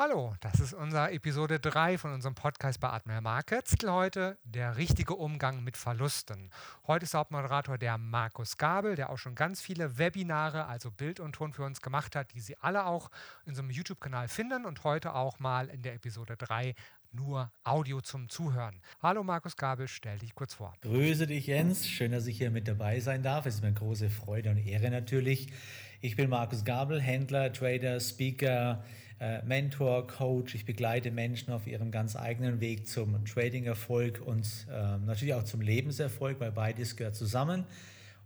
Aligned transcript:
Hallo, 0.00 0.32
das 0.42 0.60
ist 0.60 0.74
unser 0.74 1.10
Episode 1.10 1.58
3 1.58 1.98
von 1.98 2.12
unserem 2.12 2.36
Podcast 2.36 2.78
bei 2.78 2.88
Admiral 2.88 3.20
Markets. 3.20 3.74
Heute 3.84 4.38
der 4.44 4.76
richtige 4.76 5.16
Umgang 5.16 5.64
mit 5.64 5.76
Verlusten. 5.76 6.52
Heute 6.86 7.02
ist 7.02 7.14
Hauptmoderator 7.14 7.78
der 7.78 7.98
Markus 7.98 8.56
Gabel, 8.56 8.94
der 8.94 9.10
auch 9.10 9.18
schon 9.18 9.34
ganz 9.34 9.60
viele 9.60 9.98
Webinare, 9.98 10.66
also 10.66 10.92
Bild 10.92 11.18
und 11.18 11.32
Ton 11.32 11.52
für 11.52 11.64
uns 11.64 11.80
gemacht 11.80 12.14
hat, 12.14 12.32
die 12.32 12.38
Sie 12.38 12.56
alle 12.58 12.86
auch 12.86 13.10
in 13.44 13.50
unserem 13.50 13.70
YouTube-Kanal 13.70 14.28
finden 14.28 14.66
und 14.66 14.84
heute 14.84 15.16
auch 15.16 15.40
mal 15.40 15.68
in 15.68 15.82
der 15.82 15.94
Episode 15.94 16.36
3 16.36 16.76
nur 17.10 17.50
Audio 17.64 18.00
zum 18.00 18.28
Zuhören. 18.28 18.80
Hallo 19.02 19.24
Markus 19.24 19.56
Gabel, 19.56 19.88
stell 19.88 20.20
dich 20.20 20.36
kurz 20.36 20.54
vor. 20.54 20.74
Grüße 20.82 21.26
dich 21.26 21.48
Jens, 21.48 21.88
schön, 21.88 22.12
dass 22.12 22.28
ich 22.28 22.38
hier 22.38 22.52
mit 22.52 22.68
dabei 22.68 23.00
sein 23.00 23.24
darf. 23.24 23.46
Es 23.46 23.56
ist 23.56 23.62
mir 23.62 23.68
eine 23.68 23.76
große 23.76 24.10
Freude 24.10 24.50
und 24.50 24.58
Ehre 24.58 24.90
natürlich. 24.90 25.48
Ich 26.00 26.14
bin 26.14 26.30
Markus 26.30 26.64
Gabel, 26.64 27.00
Händler, 27.00 27.52
Trader, 27.52 27.98
Speaker, 27.98 28.84
äh, 29.20 29.42
Mentor, 29.44 30.06
Coach. 30.06 30.54
Ich 30.54 30.64
begleite 30.64 31.10
Menschen 31.10 31.52
auf 31.52 31.66
ihrem 31.66 31.90
ganz 31.90 32.16
eigenen 32.16 32.60
Weg 32.60 32.86
zum 32.86 33.24
Trading-Erfolg 33.24 34.22
und 34.24 34.46
äh, 34.70 34.98
natürlich 34.98 35.34
auch 35.34 35.44
zum 35.44 35.60
Lebenserfolg, 35.60 36.40
weil 36.40 36.52
beides 36.52 36.96
gehört 36.96 37.16
zusammen. 37.16 37.64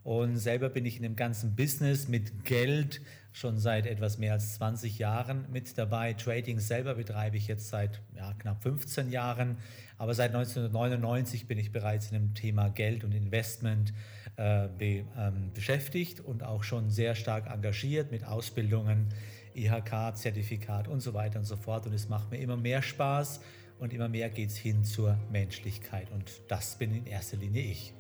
Und 0.05 0.37
selber 0.37 0.69
bin 0.69 0.85
ich 0.85 0.97
in 0.97 1.03
dem 1.03 1.17
ganzen 1.17 1.55
Business 1.55 2.09
mit 2.09 2.45
Geld 2.45 3.01
schon 3.33 3.59
seit 3.59 3.87
etwas 3.87 4.19
mehr 4.19 4.35
als 4.35 4.55
20 4.55 4.99
Jahren 4.99 5.47
mit 5.51 5.79
dabei. 5.79 6.13
Trading 6.13 6.59
selber 6.59 6.95
betreibe 6.95 7.37
ich 7.37 7.47
jetzt 7.47 7.69
seit 7.69 8.01
ja, 8.15 8.35
knapp 8.35 8.63
15 8.63 9.11
Jahren. 9.11 9.57
Aber 9.97 10.15
seit 10.15 10.35
1999 10.35 11.47
bin 11.47 11.59
ich 11.59 11.73
bereits 11.73 12.11
in 12.11 12.15
dem 12.15 12.35
Thema 12.35 12.69
Geld 12.69 13.05
und 13.05 13.13
Investment 13.13 13.95
äh, 14.37 14.69
be, 14.77 15.05
ähm, 15.17 15.53
beschäftigt 15.55 16.21
und 16.21 16.43
auch 16.43 16.65
schon 16.65 16.91
sehr 16.91 17.15
stark 17.15 17.47
engagiert 17.47 18.11
mit 18.11 18.25
Ausbildungen, 18.25 19.09
IHK-Zertifikat 19.55 20.89
und 20.89 21.01
so 21.01 21.15
weiter 21.15 21.39
und 21.39 21.45
so 21.45 21.57
fort. 21.57 21.87
Und 21.87 21.93
es 21.93 22.09
macht 22.09 22.31
mir 22.31 22.39
immer 22.39 22.57
mehr 22.57 22.83
Spaß 22.83 23.41
und 23.79 23.93
immer 23.93 24.09
mehr 24.09 24.31
geht 24.31 24.51
es 24.51 24.57
hin 24.57 24.85
zur 24.85 25.19
Menschlichkeit. 25.31 26.11
Und 26.13 26.31
das 26.49 26.77
bin 26.77 26.95
in 26.95 27.07
erster 27.07 27.37
Linie 27.37 27.63
ich. 27.63 27.95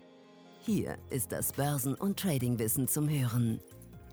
Hier 0.64 0.96
ist 1.10 1.32
das 1.32 1.52
Börsen- 1.52 1.94
und 1.94 2.20
Tradingwissen 2.20 2.86
zum 2.86 3.08
Hören. 3.08 3.60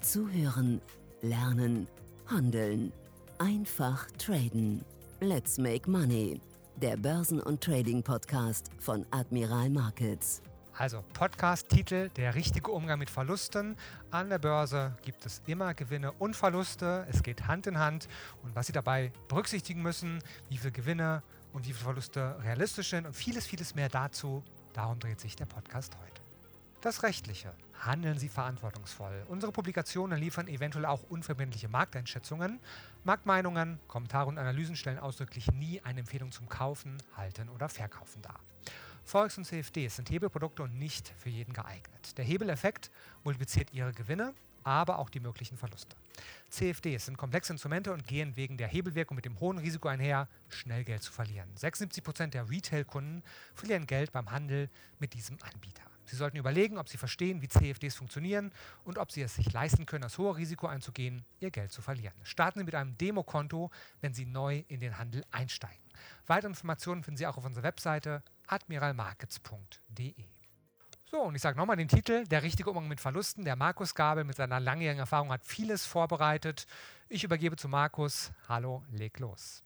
Zuhören, 0.02 0.82
lernen, 1.22 1.88
handeln. 2.26 2.92
Einfach 3.38 4.10
traden. 4.18 4.84
Let's 5.20 5.58
make 5.58 5.90
money. 5.90 6.42
Der 6.82 6.98
Börsen- 6.98 7.42
und 7.42 7.62
Trading-Podcast 7.62 8.72
von 8.80 9.06
Admiral 9.12 9.70
Markets. 9.70 10.42
Also 10.80 11.04
Podcast-Titel 11.12 12.08
Der 12.16 12.36
richtige 12.36 12.72
Umgang 12.72 13.00
mit 13.00 13.10
Verlusten. 13.10 13.76
An 14.12 14.30
der 14.30 14.40
Börse 14.40 14.96
gibt 15.02 15.26
es 15.26 15.42
immer 15.46 15.74
Gewinne 15.74 16.14
und 16.14 16.38
Verluste. 16.38 17.06
Es 17.10 17.22
geht 17.22 17.48
Hand 17.48 17.68
in 17.68 17.80
Hand. 17.80 18.08
Und 18.44 18.56
was 18.56 18.68
Sie 18.68 18.72
dabei 18.72 19.12
berücksichtigen 19.28 19.82
müssen, 19.82 20.24
wie 20.48 20.58
viele 20.58 20.72
Gewinne 20.72 21.22
und 21.52 21.68
wie 21.68 21.74
viele 21.74 21.84
Verluste 21.84 22.38
realistisch 22.44 22.92
sind 22.92 23.06
und 23.06 23.14
vieles, 23.14 23.46
vieles 23.46 23.76
mehr 23.76 23.90
dazu. 23.90 24.42
Darum 24.72 24.98
dreht 25.00 25.20
sich 25.20 25.36
der 25.36 25.48
Podcast 25.48 25.98
heute. 26.02 26.22
Das 26.80 27.04
Rechtliche. 27.04 27.52
Handeln 27.82 28.18
Sie 28.18 28.30
verantwortungsvoll. 28.30 29.26
Unsere 29.28 29.52
Publikationen 29.52 30.18
liefern 30.18 30.48
eventuell 30.48 30.86
auch 30.86 31.04
unverbindliche 31.10 31.68
Markteinschätzungen. 31.68 32.58
Marktmeinungen, 33.04 33.82
Kommentare 33.90 34.30
und 34.30 34.38
Analysen 34.38 34.78
stellen 34.78 35.00
ausdrücklich 35.00 35.52
nie 35.52 35.82
eine 35.82 36.00
Empfehlung 36.00 36.32
zum 36.32 36.48
Kaufen, 36.48 36.96
Halten 37.18 37.50
oder 37.50 37.68
Verkaufen 37.68 38.22
dar. 38.22 38.40
Forex 39.10 39.40
und 39.40 39.46
CFDs 39.46 39.96
sind 39.96 40.12
Hebelprodukte 40.12 40.62
und 40.62 40.78
nicht 40.78 41.16
für 41.18 41.30
jeden 41.30 41.52
geeignet. 41.52 42.16
Der 42.20 42.24
Hebeleffekt 42.24 42.92
multipliziert 43.24 43.74
Ihre 43.74 43.92
Gewinne, 43.92 44.36
aber 44.64 45.00
auch 45.00 45.10
die 45.10 45.20
möglichen 45.20 45.58
Verluste. 45.58 45.96
CFDs 46.52 47.08
sind 47.08 47.18
komplexe 47.18 47.52
Instrumente 47.52 47.92
und 47.92 48.06
gehen 48.06 48.36
wegen 48.36 48.56
der 48.56 48.68
Hebelwirkung 48.68 49.16
mit 49.16 49.26
dem 49.26 49.40
hohen 49.40 49.58
Risiko 49.58 49.88
einher, 49.88 50.28
schnell 50.50 50.84
Geld 50.84 51.02
zu 51.02 51.12
verlieren. 51.12 51.50
76% 51.56 52.28
der 52.28 52.52
Retail-Kunden 52.52 53.24
verlieren 53.56 53.88
Geld 53.88 54.12
beim 54.12 54.30
Handel 54.30 54.70
mit 55.00 55.16
diesem 55.16 55.40
Anbieter. 55.42 55.82
Sie 56.06 56.16
sollten 56.16 56.38
überlegen, 56.38 56.78
ob 56.78 56.88
Sie 56.88 56.98
verstehen, 56.98 57.42
wie 57.42 57.48
CFDs 57.48 57.96
funktionieren 57.96 58.52
und 58.84 59.00
ob 59.00 59.12
Sie 59.12 59.24
es 59.24 59.34
sich 59.34 59.52
leisten 59.52 59.88
können, 59.88 60.04
das 60.04 60.20
hohe 60.20 60.38
Risiko 60.38 60.68
einzugehen, 60.68 61.26
Ihr 61.40 61.50
Geld 61.50 61.72
zu 61.72 61.82
verlieren. 61.82 62.14
Starten 62.22 62.60
Sie 62.60 62.66
mit 62.66 62.76
einem 62.76 62.96
Demokonto, 62.96 63.72
wenn 64.02 64.14
Sie 64.14 64.28
neu 64.28 64.64
in 64.68 64.80
den 64.80 65.00
Handel 65.00 65.26
einsteigen. 65.32 65.82
Weitere 66.28 66.50
Informationen 66.50 67.04
finden 67.04 67.18
Sie 67.18 67.26
auch 67.26 67.38
auf 67.38 67.46
unserer 67.46 67.64
Webseite 67.64 68.22
admiralmarkets.de. 68.52 70.14
So, 71.12 71.22
und 71.22 71.36
ich 71.36 71.42
sage 71.42 71.58
nochmal 71.58 71.78
den 71.78 71.88
Titel, 71.88 72.26
der 72.28 72.44
richtige 72.44 72.70
Umgang 72.70 72.88
mit 72.88 73.00
Verlusten. 73.00 73.44
Der 73.44 73.56
Markus 73.56 73.96
Gabel 73.96 74.26
mit 74.26 74.36
seiner 74.36 74.60
langjährigen 74.60 75.00
Erfahrung 75.00 75.32
hat 75.32 75.44
vieles 75.44 75.86
vorbereitet. 75.86 76.68
Ich 77.08 77.24
übergebe 77.24 77.56
zu 77.56 77.68
Markus. 77.68 78.32
Hallo, 78.48 78.84
leg 78.92 79.18
los. 79.20 79.64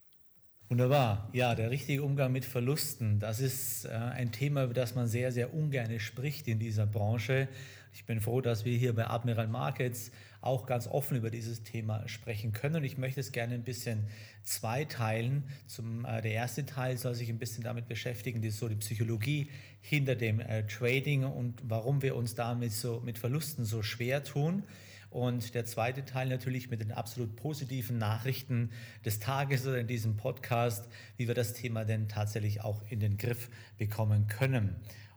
Wunderbar. 0.69 1.29
Ja, 1.33 1.53
der 1.53 1.69
richtige 1.69 2.01
Umgang 2.01 2.31
mit 2.31 2.45
Verlusten, 2.45 3.19
das 3.19 3.41
ist 3.41 3.85
äh, 3.85 3.89
ein 3.89 4.31
Thema, 4.31 4.63
über 4.63 4.73
das 4.73 4.95
man 4.95 5.07
sehr, 5.07 5.31
sehr 5.31 5.53
ungern 5.53 5.99
spricht 5.99 6.47
in 6.47 6.59
dieser 6.59 6.85
Branche. 6.85 7.49
Ich 7.93 8.05
bin 8.05 8.22
froh, 8.22 8.41
dass 8.41 8.63
wir 8.63 8.77
hier 8.77 8.95
bei 8.95 9.07
Admiral 9.07 9.47
Markets 9.47 10.11
auch 10.43 10.65
ganz 10.65 10.87
offen 10.87 11.17
über 11.17 11.29
dieses 11.29 11.63
Thema 11.63 12.07
sprechen 12.07 12.51
können. 12.51 12.75
Und 12.75 12.83
ich 12.83 12.97
möchte 12.97 13.19
es 13.19 13.31
gerne 13.31 13.55
ein 13.55 13.63
bisschen 13.63 14.07
zweiteilen. 14.43 15.43
Zum, 15.67 16.05
äh, 16.05 16.21
der 16.21 16.33
erste 16.33 16.65
Teil 16.65 16.97
soll 16.97 17.15
sich 17.15 17.29
ein 17.29 17.39
bisschen 17.39 17.63
damit 17.63 17.87
beschäftigen, 17.87 18.41
die, 18.41 18.49
so 18.49 18.67
die 18.67 18.75
Psychologie 18.75 19.49
hinter 19.81 20.15
dem 20.15 20.39
äh, 20.39 20.65
Trading 20.67 21.23
und 21.23 21.61
warum 21.63 22.01
wir 22.01 22.15
uns 22.15 22.35
damit 22.35 22.71
so 22.73 23.01
mit 23.03 23.17
Verlusten 23.17 23.65
so 23.65 23.81
schwer 23.83 24.23
tun. 24.23 24.63
Und 25.09 25.53
der 25.53 25.65
zweite 25.65 26.05
Teil 26.05 26.27
natürlich 26.27 26.71
mit 26.71 26.81
den 26.81 26.91
absolut 26.91 27.35
positiven 27.35 27.99
Nachrichten 27.99 28.71
des 29.05 29.19
Tages 29.19 29.65
oder 29.67 29.77
in 29.77 29.85
diesem 29.85 30.17
Podcast, 30.17 30.87
wie 31.17 31.27
wir 31.27 31.35
das 31.35 31.53
Thema 31.53 31.85
denn 31.85 32.09
tatsächlich 32.09 32.61
auch 32.61 32.81
in 32.89 32.99
den 32.99 33.17
Griff 33.17 33.51
bekommen 33.77 34.27
können. 34.27 34.75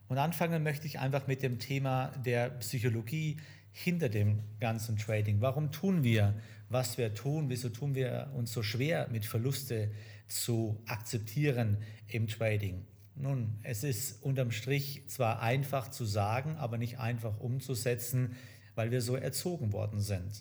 Und 0.08 0.18
anfangen 0.18 0.62
möchte 0.62 0.86
ich 0.86 1.00
einfach 1.00 1.26
mit 1.26 1.42
dem 1.42 1.58
Thema 1.58 2.12
der 2.24 2.50
Psychologie 2.50 3.38
hinter 3.78 4.08
dem 4.08 4.38
ganzen 4.58 4.96
Trading. 4.96 5.42
Warum 5.42 5.70
tun 5.70 6.02
wir, 6.02 6.34
was 6.70 6.96
wir 6.96 7.12
tun? 7.12 7.50
Wieso 7.50 7.68
tun 7.68 7.94
wir 7.94 8.30
uns 8.34 8.50
so 8.50 8.62
schwer, 8.62 9.06
mit 9.12 9.26
Verluste 9.26 9.90
zu 10.28 10.80
akzeptieren 10.86 11.76
im 12.08 12.26
Trading? 12.26 12.86
Nun, 13.14 13.58
es 13.62 13.84
ist 13.84 14.22
unterm 14.22 14.50
Strich 14.50 15.02
zwar 15.08 15.42
einfach 15.42 15.90
zu 15.90 16.06
sagen, 16.06 16.56
aber 16.56 16.78
nicht 16.78 16.98
einfach 17.00 17.38
umzusetzen, 17.38 18.34
weil 18.76 18.90
wir 18.90 19.02
so 19.02 19.14
erzogen 19.14 19.74
worden 19.74 20.00
sind. 20.00 20.40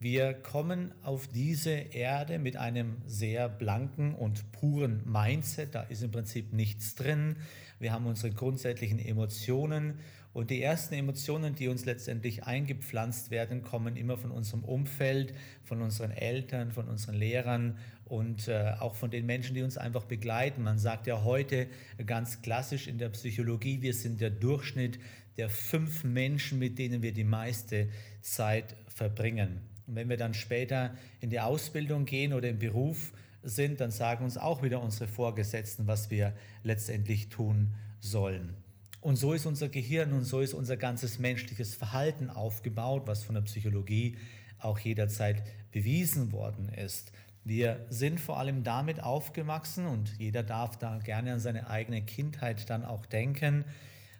Wir 0.00 0.34
kommen 0.34 0.92
auf 1.04 1.28
diese 1.28 1.70
Erde 1.70 2.40
mit 2.40 2.56
einem 2.56 2.96
sehr 3.06 3.48
blanken 3.48 4.12
und 4.16 4.50
puren 4.50 5.02
Mindset. 5.04 5.76
Da 5.76 5.82
ist 5.82 6.02
im 6.02 6.10
Prinzip 6.10 6.52
nichts 6.52 6.96
drin. 6.96 7.36
Wir 7.78 7.92
haben 7.92 8.06
unsere 8.06 8.32
grundsätzlichen 8.32 8.98
Emotionen 8.98 10.00
und 10.32 10.48
die 10.50 10.62
ersten 10.62 10.94
Emotionen, 10.94 11.54
die 11.54 11.68
uns 11.68 11.84
letztendlich 11.84 12.44
eingepflanzt 12.44 13.30
werden, 13.30 13.62
kommen 13.62 13.96
immer 13.96 14.16
von 14.16 14.30
unserem 14.30 14.64
Umfeld, 14.64 15.34
von 15.62 15.82
unseren 15.82 16.10
Eltern, 16.10 16.72
von 16.72 16.88
unseren 16.88 17.14
Lehrern 17.14 17.76
und 18.06 18.48
äh, 18.48 18.72
auch 18.78 18.94
von 18.94 19.10
den 19.10 19.26
Menschen, 19.26 19.54
die 19.54 19.62
uns 19.62 19.76
einfach 19.76 20.04
begleiten. 20.04 20.62
Man 20.62 20.78
sagt 20.78 21.06
ja 21.06 21.22
heute 21.22 21.66
ganz 22.06 22.40
klassisch 22.40 22.86
in 22.86 22.96
der 22.96 23.10
Psychologie, 23.10 23.82
wir 23.82 23.92
sind 23.92 24.22
der 24.22 24.30
Durchschnitt 24.30 24.98
der 25.36 25.50
fünf 25.50 26.04
Menschen, 26.04 26.58
mit 26.58 26.78
denen 26.78 27.02
wir 27.02 27.12
die 27.12 27.24
meiste 27.24 27.88
Zeit 28.22 28.74
verbringen. 28.86 29.60
Und 29.86 29.96
wenn 29.96 30.08
wir 30.08 30.16
dann 30.16 30.34
später 30.34 30.94
in 31.20 31.28
die 31.30 31.40
Ausbildung 31.40 32.06
gehen 32.06 32.32
oder 32.32 32.48
im 32.48 32.58
Beruf 32.58 33.12
sind, 33.42 33.80
dann 33.80 33.90
sagen 33.90 34.24
uns 34.24 34.38
auch 34.38 34.62
wieder 34.62 34.80
unsere 34.80 35.08
Vorgesetzten, 35.08 35.86
was 35.86 36.10
wir 36.10 36.34
letztendlich 36.62 37.28
tun 37.28 37.74
sollen. 38.00 38.61
Und 39.02 39.16
so 39.16 39.34
ist 39.34 39.44
unser 39.44 39.68
Gehirn 39.68 40.14
und 40.14 40.24
so 40.24 40.40
ist 40.40 40.54
unser 40.54 40.78
ganzes 40.78 41.18
menschliches 41.18 41.74
Verhalten 41.74 42.30
aufgebaut, 42.30 43.02
was 43.04 43.22
von 43.22 43.34
der 43.34 43.42
Psychologie 43.42 44.16
auch 44.58 44.78
jederzeit 44.78 45.42
bewiesen 45.72 46.32
worden 46.32 46.70
ist. 46.70 47.12
Wir 47.44 47.84
sind 47.90 48.20
vor 48.20 48.38
allem 48.38 48.62
damit 48.62 49.02
aufgewachsen 49.02 49.84
und 49.84 50.16
jeder 50.18 50.42
darf 50.42 50.78
da 50.78 50.98
gerne 50.98 51.34
an 51.34 51.40
seine 51.40 51.68
eigene 51.68 52.02
Kindheit 52.02 52.70
dann 52.70 52.84
auch 52.84 53.04
denken, 53.04 53.66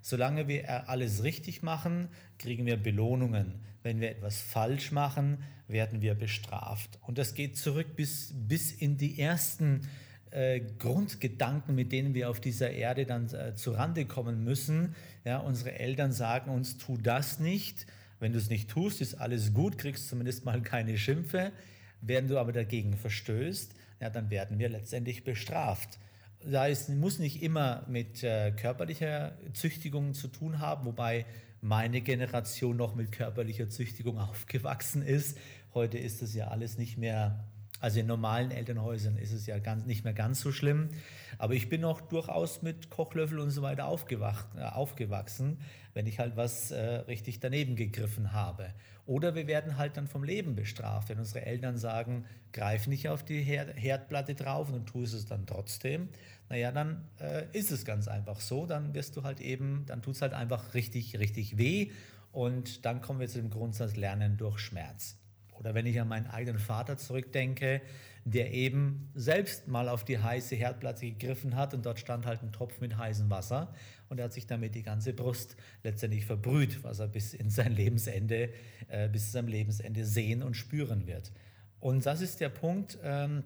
Solange 0.03 0.49
wir 0.49 0.89
alles 0.89 1.23
richtig 1.23 1.63
machen, 1.63 2.09
kriegen 2.39 2.67
wir 2.67 2.77
Belohnungen. 2.77 3.61
Wenn 3.85 4.01
wir 4.01 4.11
etwas 4.11 4.43
falsch 4.43 4.91
machen, 4.91 5.45
werden 5.69 6.03
wir 6.03 6.15
bestraft. 6.15 6.99
Und 7.03 7.19
das 7.19 7.35
geht 7.35 7.57
zurück 7.57 7.95
bis, 7.95 8.35
bis 8.35 8.73
in 8.73 8.99
die 8.99 9.21
ersten 9.21 9.89
äh, 10.33 10.61
Grundgedanken, 10.79 11.75
mit 11.75 11.93
denen 11.93 12.15
wir 12.15 12.31
auf 12.31 12.41
dieser 12.41 12.71
Erde 12.71 13.07
dann 13.07 13.33
äh, 13.33 13.55
zurande 13.55 14.05
kommen 14.07 14.45
müssen. 14.45 14.95
Ja, 15.25 15.39
unsere 15.39 15.79
Eltern 15.79 16.13
sagen 16.13 16.51
uns, 16.51 16.79
tu 16.79 16.97
das 16.97 17.39
nicht. 17.39 17.87
Wenn 18.19 18.33
du 18.33 18.39
es 18.39 18.51
nicht 18.51 18.71
tust, 18.71 19.01
ist 19.01 19.15
alles 19.15 19.53
gut, 19.55 19.79
kriegst 19.79 20.09
zumindest 20.09 20.45
mal 20.45 20.63
keine 20.63 20.99
Schimpfe. 20.99 21.53
Wenn 22.01 22.29
du 22.29 22.39
aber 22.39 22.53
dagegen 22.53 22.97
verstößt, 22.97 23.75
ja, 24.01 24.11
dann 24.11 24.31
werden 24.31 24.59
wir 24.59 24.69
letztendlich 24.69 25.25
bestraft 25.25 25.99
da 26.45 26.67
ist, 26.67 26.89
muss 26.89 27.19
nicht 27.19 27.43
immer 27.43 27.85
mit 27.89 28.23
äh, 28.23 28.53
körperlicher 28.53 29.33
Züchtigung 29.55 30.15
zu 30.15 30.29
tun 30.29 30.59
haben, 30.59 30.85
wobei 30.87 31.25
meine 31.61 32.01
Generation 32.01 32.77
noch 32.77 32.95
mit 32.95 33.13
körperlicher 33.13 33.69
Züchtigung 33.69 34.19
aufgewachsen 34.19 35.03
ist. 35.03 35.39
Heute 35.75 35.99
ist 35.99 36.23
das 36.23 36.35
ja 36.35 36.49
alles 36.49 36.79
nicht 36.79 36.99
mehr 36.99 37.45
Also 37.83 37.99
in 37.99 38.07
normalen 38.07 38.53
Elternhäusern 38.53 39.17
ist 39.17 39.33
es 39.33 39.47
ja 39.47 39.59
ganz, 39.59 39.87
nicht 39.87 40.05
mehr 40.05 40.13
ganz 40.13 40.41
so 40.41 40.53
schlimm. 40.53 40.91
Aber 41.37 41.55
ich 41.55 41.69
bin 41.69 41.85
auch 41.85 42.01
durchaus 42.01 42.63
mit 42.63 42.91
Kochlöffel 42.91 43.41
und 43.41 43.51
so 43.51 43.61
weiter 43.63 43.83
äh, 43.83 44.63
aufgewachsen, 44.63 45.59
wenn 45.93 46.07
ich 46.07 46.21
halt 46.21 46.37
was 46.37 46.71
äh, 46.71 46.81
richtig 46.81 47.41
daneben 47.41 47.75
gegriffen 47.75 48.33
habe. 48.33 48.73
Oder 49.05 49.35
wir 49.35 49.49
werden 49.49 49.79
halt 49.79 49.97
dann 49.97 50.07
vom 50.07 50.23
Leben 50.23 50.55
bestraft, 50.55 51.09
wenn 51.09 51.19
unsere 51.19 51.45
Eltern 51.45 51.77
sagen, 51.77 52.25
greif 52.53 52.87
nicht 52.87 53.09
auf 53.09 53.25
die 53.25 53.43
Herd 53.43 53.75
Herdplatte 53.77 54.37
drauf 54.37 54.71
und 54.71 54.87
tu 54.87 55.03
es 55.03 55.27
dann 55.27 55.45
trotzdem. 55.45 56.09
Naja, 56.51 56.71
dann 56.71 57.09
äh, 57.19 57.47
ist 57.53 57.73
es 57.73 57.85
ganz 57.85 58.07
einfach 58.07 58.39
so. 58.39 58.65
Dann 58.65 58.95
wirst 58.95 59.17
du 59.17 59.25
halt 59.25 59.41
eben, 59.41 59.87
dann 59.87 60.03
tut 60.03 60.15
es 60.15 60.23
halt 60.23 60.35
einfach 60.35 60.75
richtig, 60.75 61.19
richtig 61.19 61.59
weh. 61.59 61.91
Und 62.31 62.87
dann 62.87 63.01
kommen 63.01 63.19
wir 63.19 63.27
zu 63.27 63.39
dem 63.39 63.51
Grundsatz 63.51 63.97
Lernen 63.97 64.37
durch 64.37 64.61
Schmerz. 64.61 65.17
Oder 65.59 65.75
wenn 65.75 65.87
ich 65.87 66.01
an 66.01 66.09
meinen 66.09 66.27
eigenen 66.27 66.59
Vater 66.59 66.97
zurückdenke, 66.97 67.81
der 68.25 68.53
eben 68.53 69.11
selbst 69.15 69.69
mal 69.69 69.89
auf 69.89 70.05
die 70.05 70.19
heiße 70.19 70.55
Herdplatte 70.55 71.07
gegriffen 71.07 71.57
hat 71.57 71.75
und 71.75 71.85
dort 71.85 71.99
stand 71.99 72.25
halt 72.25 72.43
ein 72.43 72.53
Topf 72.53 72.81
mit 72.81 72.97
heißem 72.97 73.31
Wasser 73.31 73.75
und 74.09 74.19
er 74.19 74.27
hat 74.27 74.33
sich 74.33 74.47
damit 74.47 74.75
die 74.75 74.83
ganze 74.83 75.13
Brust 75.13 75.57
letztendlich 75.83 76.27
verbrüht, 76.27 76.85
was 76.85 77.01
er 77.01 77.09
bis 77.09 77.35
in 77.35 77.51
sein 77.51 77.73
Lebensende, 77.75 78.51
äh, 78.89 79.09
bis 79.09 79.27
zu 79.27 79.33
seinem 79.33 79.49
Lebensende 79.49 80.05
sehen 80.05 80.43
und 80.43 80.55
spüren 80.55 81.07
wird. 81.07 81.33
Und 81.81 82.07
das 82.07 82.21
ist 82.21 82.41
der 82.41 82.49
Punkt, 82.49 82.99
ähm, 83.03 83.43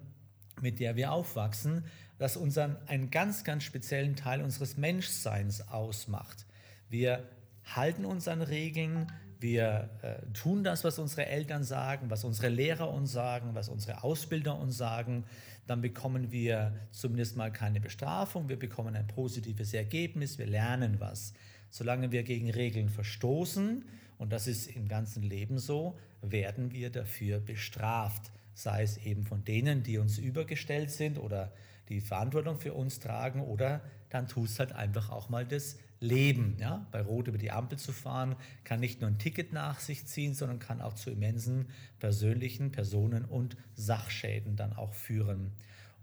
mit 0.61 0.79
der 0.79 0.95
wir 0.95 1.11
aufwachsen, 1.11 1.85
das 2.19 2.37
unseren, 2.37 2.77
einen 2.87 3.09
ganz, 3.09 3.43
ganz 3.43 3.63
speziellen 3.63 4.15
Teil 4.15 4.41
unseres 4.41 4.77
Menschseins 4.77 5.67
ausmacht. 5.69 6.45
Wir 6.89 7.27
halten 7.63 8.05
uns 8.05 8.27
an 8.27 8.41
Regeln, 8.41 9.07
wir 9.39 9.89
äh, 10.01 10.31
tun 10.33 10.63
das, 10.63 10.83
was 10.83 10.99
unsere 10.99 11.25
Eltern 11.25 11.63
sagen, 11.63 12.09
was 12.09 12.23
unsere 12.23 12.49
Lehrer 12.49 12.91
uns 12.91 13.11
sagen, 13.11 13.53
was 13.53 13.69
unsere 13.69 14.03
Ausbilder 14.03 14.57
uns 14.57 14.77
sagen. 14.77 15.25
Dann 15.67 15.81
bekommen 15.81 16.31
wir 16.31 16.73
zumindest 16.91 17.35
mal 17.35 17.51
keine 17.51 17.79
Bestrafung, 17.79 18.49
wir 18.49 18.57
bekommen 18.57 18.95
ein 18.95 19.07
positives 19.07 19.73
Ergebnis, 19.73 20.37
wir 20.37 20.47
lernen 20.47 20.99
was. 20.99 21.33
Solange 21.69 22.11
wir 22.11 22.23
gegen 22.23 22.49
Regeln 22.49 22.89
verstoßen, 22.89 23.85
und 24.17 24.33
das 24.33 24.47
ist 24.47 24.67
im 24.67 24.87
ganzen 24.87 25.23
Leben 25.23 25.59
so, 25.59 25.97
werden 26.21 26.71
wir 26.71 26.89
dafür 26.89 27.39
bestraft. 27.39 28.31
Sei 28.53 28.81
es 28.81 28.97
eben 28.97 29.23
von 29.23 29.43
denen, 29.43 29.83
die 29.83 29.97
uns 29.99 30.17
übergestellt 30.17 30.89
sind 30.89 31.19
oder 31.19 31.53
die 31.89 32.01
Verantwortung 32.01 32.59
für 32.59 32.73
uns 32.73 32.99
tragen, 32.99 33.41
oder 33.41 33.81
dann 34.09 34.27
tust 34.27 34.59
halt 34.59 34.71
einfach 34.71 35.09
auch 35.11 35.29
mal 35.29 35.45
das 35.45 35.77
Leben. 35.99 36.57
Ja? 36.59 36.87
Bei 36.91 37.01
Rot 37.01 37.27
über 37.27 37.37
die 37.37 37.51
Ampel 37.51 37.77
zu 37.77 37.91
fahren, 37.91 38.35
kann 38.63 38.79
nicht 38.79 39.01
nur 39.01 39.09
ein 39.09 39.19
Ticket 39.19 39.53
nach 39.53 39.79
sich 39.79 40.05
ziehen, 40.05 40.33
sondern 40.33 40.59
kann 40.59 40.81
auch 40.81 40.93
zu 40.93 41.09
immensen 41.09 41.67
persönlichen 41.99 42.71
Personen- 42.71 43.25
und 43.25 43.57
Sachschäden 43.75 44.55
dann 44.55 44.73
auch 44.73 44.93
führen. 44.93 45.51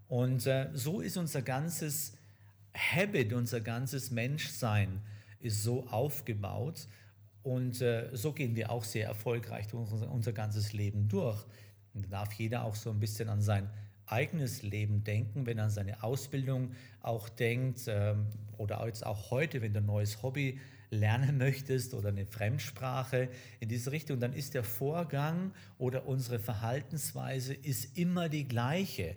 Und 0.09 0.47
äh, 0.47 0.71
so 0.75 1.01
ist 1.01 1.17
unser 1.17 1.43
ganzes 1.43 2.17
Habit, 2.77 3.33
unser 3.33 3.61
ganzes 3.61 4.11
Menschsein 4.11 5.01
ist 5.41 5.63
so 5.63 5.87
aufgebaut 5.89 6.89
und 7.43 7.81
äh, 7.83 8.09
so 8.13 8.33
gehen 8.33 8.57
wir 8.57 8.71
auch 8.71 8.85
sehr 8.85 9.07
erfolgreich 9.07 9.73
unser, 9.73 10.11
unser 10.11 10.33
ganzes 10.33 10.73
Leben 10.73 11.09
durch. 11.09 11.45
Und 11.93 12.07
da 12.07 12.09
darf 12.09 12.33
jeder 12.33 12.65
auch 12.65 12.75
so 12.75 12.91
ein 12.91 12.99
bisschen 12.99 13.29
an 13.29 13.43
sein 13.43 13.69
eigenes 14.07 14.63
Leben 14.63 15.05
denken, 15.05 15.47
wenn 15.47 15.59
er 15.59 15.65
an 15.65 15.71
seine 15.71 16.03
Ausbildung 16.03 16.73
auch 17.01 17.29
denkt 17.29 17.83
ähm, 17.89 18.27
oder 18.59 18.85
jetzt 18.87 19.05
auch 19.05 19.31
heute, 19.31 19.63
wenn 19.63 19.73
du 19.73 19.81
ein 19.81 19.87
neues 19.87 20.23
Hobby 20.23 20.59
lernen 20.91 21.39
möchtest 21.39 21.95
oder 21.95 22.11
eine 22.11 22.27
Fremdsprache 22.27 23.29
in 23.61 23.69
diese 23.69 23.93
Richtung, 23.93 24.21
dann 24.21 24.33
ist 24.33 24.55
der 24.55 24.65
Vorgang 24.65 25.53
oder 25.79 26.07
unsere 26.07 26.39
Verhaltensweise 26.39 27.55
ist 27.55 27.99
immer 27.99 28.29
die 28.29 28.47
gleiche. 28.47 29.17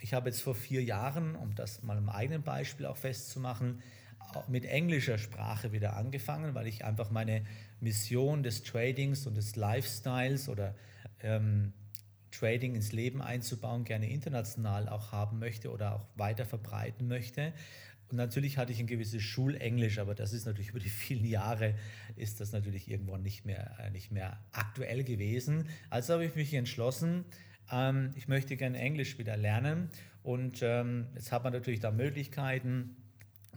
Ich 0.00 0.14
habe 0.14 0.30
jetzt 0.30 0.42
vor 0.42 0.54
vier 0.54 0.82
Jahren, 0.82 1.36
um 1.36 1.54
das 1.54 1.82
mal 1.82 1.98
im 1.98 2.08
eigenen 2.08 2.42
Beispiel 2.42 2.86
auch 2.86 2.96
festzumachen, 2.96 3.82
mit 4.48 4.64
englischer 4.64 5.18
Sprache 5.18 5.72
wieder 5.72 5.96
angefangen, 5.96 6.54
weil 6.54 6.66
ich 6.66 6.84
einfach 6.84 7.10
meine 7.10 7.44
Mission 7.80 8.42
des 8.42 8.62
Tradings 8.62 9.26
und 9.26 9.36
des 9.36 9.56
Lifestyles 9.56 10.48
oder 10.48 10.74
ähm, 11.22 11.72
Trading 12.32 12.74
ins 12.74 12.92
Leben 12.92 13.22
einzubauen, 13.22 13.84
gerne 13.84 14.10
international 14.10 14.88
auch 14.88 15.12
haben 15.12 15.38
möchte 15.38 15.70
oder 15.70 15.94
auch 15.94 16.06
weiter 16.16 16.44
verbreiten 16.44 17.06
möchte. 17.06 17.52
Und 18.10 18.16
natürlich 18.16 18.58
hatte 18.58 18.72
ich 18.72 18.80
ein 18.80 18.86
gewisses 18.86 19.22
Schulenglisch, 19.22 19.98
aber 19.98 20.14
das 20.14 20.32
ist 20.32 20.44
natürlich 20.44 20.68
über 20.70 20.80
die 20.80 20.88
vielen 20.88 21.24
Jahre 21.24 21.74
ist 22.16 22.40
das 22.40 22.52
natürlich 22.52 22.90
irgendwann 22.90 23.22
nicht 23.22 23.44
mehr, 23.44 23.76
äh, 23.78 23.90
nicht 23.90 24.10
mehr 24.10 24.38
aktuell 24.52 25.04
gewesen. 25.04 25.68
Also 25.88 26.14
habe 26.14 26.24
ich 26.24 26.34
mich 26.34 26.52
entschlossen, 26.54 27.24
ähm, 27.70 28.10
ich 28.16 28.28
möchte 28.28 28.56
gerne 28.56 28.78
Englisch 28.78 29.18
wieder 29.18 29.36
lernen. 29.36 29.88
Und 30.22 30.60
ähm, 30.62 31.06
jetzt 31.14 31.32
hat 31.32 31.44
man 31.44 31.52
natürlich 31.52 31.80
da 31.80 31.90
Möglichkeiten, 31.90 32.96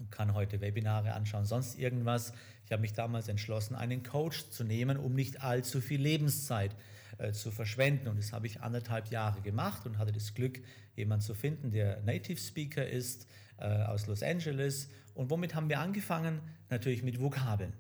kann 0.09 0.33
heute 0.33 0.61
Webinare 0.61 1.13
anschauen, 1.13 1.45
sonst 1.45 1.77
irgendwas. 1.77 2.33
Ich 2.65 2.71
habe 2.71 2.81
mich 2.81 2.93
damals 2.93 3.27
entschlossen, 3.27 3.75
einen 3.75 4.03
Coach 4.03 4.49
zu 4.49 4.63
nehmen, 4.63 4.97
um 4.97 5.13
nicht 5.13 5.41
allzu 5.41 5.81
viel 5.81 6.01
Lebenszeit 6.01 6.71
zu 6.71 6.77
äh, 7.17 7.31
zu 7.31 7.51
verschwenden. 7.51 8.07
Und 8.07 8.17
das 8.17 8.33
habe 8.33 8.47
ich 8.47 8.61
anderthalb 8.61 9.07
Jahre 9.11 9.41
gemacht 9.41 9.85
und 9.85 9.97
hatte 9.97 10.11
das 10.11 10.33
Glück, 10.33 10.61
jemanden 10.95 11.25
zu 11.25 11.33
finden, 11.33 11.71
der 11.71 12.01
Native 12.01 12.39
Speaker 12.39 12.87
ist 12.87 13.27
äh, 13.57 13.65
aus 13.65 14.07
Los 14.07 14.23
Angeles. 14.23 14.89
Und 15.13 15.29
womit 15.29 15.55
haben 15.55 15.69
wir 15.69 15.79
angefangen? 15.79 16.41
Natürlich 16.69 17.03
mit 17.03 17.19
Vokabeln. 17.19 17.73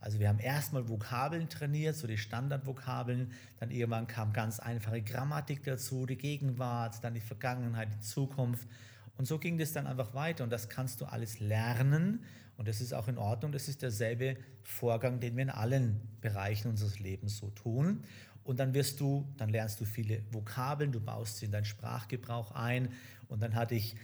Also 0.00 0.20
wir 0.20 0.28
haben 0.28 0.38
erstmal 0.38 0.88
Vokabeln 0.88 1.48
trainiert, 1.48 1.96
so 1.96 2.06
die 2.06 2.18
Standardvokabeln, 2.18 3.32
dann 3.58 3.70
irgendwann 3.70 4.06
kam 4.06 4.32
ganz 4.32 4.60
einfache 4.60 5.02
Grammatik 5.02 5.64
dazu, 5.64 6.06
die 6.06 6.16
Gegenwart, 6.16 7.02
dann 7.02 7.14
die 7.14 7.20
Vergangenheit, 7.20 7.88
die 7.92 8.00
Zukunft. 8.00 8.68
Und 9.16 9.26
so 9.26 9.38
ging 9.38 9.58
das 9.58 9.72
dann 9.72 9.88
einfach 9.88 10.14
weiter 10.14 10.44
und 10.44 10.50
das 10.50 10.68
kannst 10.68 11.00
du 11.00 11.06
alles 11.06 11.40
lernen 11.40 12.24
und 12.56 12.68
das 12.68 12.80
ist 12.80 12.92
auch 12.92 13.08
in 13.08 13.18
Ordnung. 13.18 13.52
Das 13.52 13.68
ist 13.68 13.82
derselbe 13.82 14.36
Vorgang, 14.62 15.20
den 15.20 15.36
wir 15.36 15.42
in 15.42 15.50
allen 15.50 16.00
Bereichen 16.20 16.68
unseres 16.68 16.98
Lebens 16.98 17.36
so 17.36 17.50
tun. 17.50 18.04
Und 18.48 18.60
dann 18.60 18.72
wirst 18.72 18.98
du, 19.00 19.28
dann 19.36 19.50
lernst 19.50 19.78
du 19.78 19.84
viele 19.84 20.22
Vokabeln, 20.30 20.90
du 20.90 21.00
baust 21.00 21.36
sie 21.36 21.44
in 21.44 21.52
deinen 21.52 21.66
Sprachgebrauch 21.66 22.52
ein. 22.52 22.88
Und 23.28 23.42
dann 23.42 23.54
hatte 23.54 23.74
ich, 23.74 23.94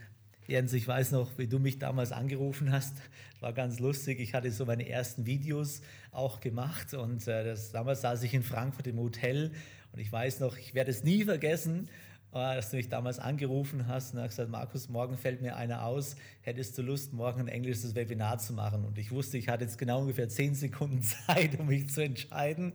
Jens, 0.47 0.75
ich 0.75 0.87
weiß 0.87 1.13
noch, 1.13 1.39
wie 1.39 1.47
du 1.47 1.59
mich 1.59 1.79
damals 1.79 2.13
angerufen 2.13 2.71
hast, 2.71 2.95
war 3.41 3.55
ganz 3.55 3.79
lustig. 3.79 4.21
Ich 4.21 4.35
hatte 4.35 4.51
so 4.51 4.67
meine 4.67 4.87
ersten 4.87 5.25
Videos 5.25 5.81
auch 6.13 6.41
gemacht 6.41 6.93
und 6.93 7.27
äh, 7.27 7.43
das, 7.43 7.73
damals 7.73 8.03
saß 8.03 8.23
ich 8.23 8.35
in 8.35 8.43
Frankfurt 8.43 8.87
im 8.87 8.99
Hotel 8.99 9.51
und 9.93 9.99
ich 9.99 10.13
weiß 10.13 10.41
noch, 10.41 10.59
ich 10.59 10.75
werde 10.75 10.91
es 10.91 11.05
nie 11.05 11.25
vergessen. 11.25 11.89
Ah, 12.37 12.57
dass 12.57 12.71
du 12.71 12.77
mich 12.77 12.89
damals 12.89 13.21
angerufen 13.21 13.87
hast 13.87 14.13
und 14.13 14.21
hast 14.21 14.31
gesagt, 14.31 14.51
Markus, 14.51 14.89
morgen 14.89 15.17
fällt 15.17 15.41
mir 15.41 15.55
einer 15.55 15.87
aus, 15.87 16.17
hättest 16.43 16.77
du 16.77 16.83
Lust, 16.83 17.13
morgen 17.13 17.43
ein 17.43 17.47
englisches 17.47 17.95
Webinar 17.95 18.39
zu 18.39 18.53
machen? 18.53 18.85
Und 18.85 18.99
ich 18.99 19.13
wusste, 19.13 19.39
ich 19.39 19.49
hatte 19.49 19.63
jetzt 19.63 19.79
genau 19.79 20.01
ungefähr 20.01 20.29
zehn 20.29 20.57
Sekunden 20.57 21.01
Zeit, 21.27 21.57
um 21.61 21.69
mich 21.69 21.91
zu 21.91 22.03
entscheiden. 22.03 22.73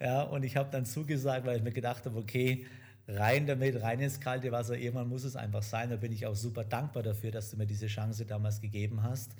Ja, 0.00 0.22
und 0.22 0.44
ich 0.44 0.56
habe 0.56 0.70
dann 0.70 0.86
zugesagt, 0.86 1.44
weil 1.44 1.58
ich 1.58 1.62
mir 1.62 1.72
gedacht 1.72 2.06
habe, 2.06 2.18
okay, 2.18 2.64
rein 3.06 3.46
damit, 3.46 3.82
rein 3.82 4.00
ins 4.00 4.18
kalte 4.18 4.50
Wasser, 4.50 4.78
irgendwann 4.78 5.10
muss 5.10 5.24
es 5.24 5.36
einfach 5.36 5.62
sein. 5.62 5.90
Da 5.90 5.96
bin 5.96 6.10
ich 6.10 6.24
auch 6.24 6.34
super 6.34 6.64
dankbar 6.64 7.02
dafür, 7.02 7.32
dass 7.32 7.50
du 7.50 7.58
mir 7.58 7.66
diese 7.66 7.88
Chance 7.88 8.24
damals 8.24 8.62
gegeben 8.62 9.02
hast. 9.02 9.32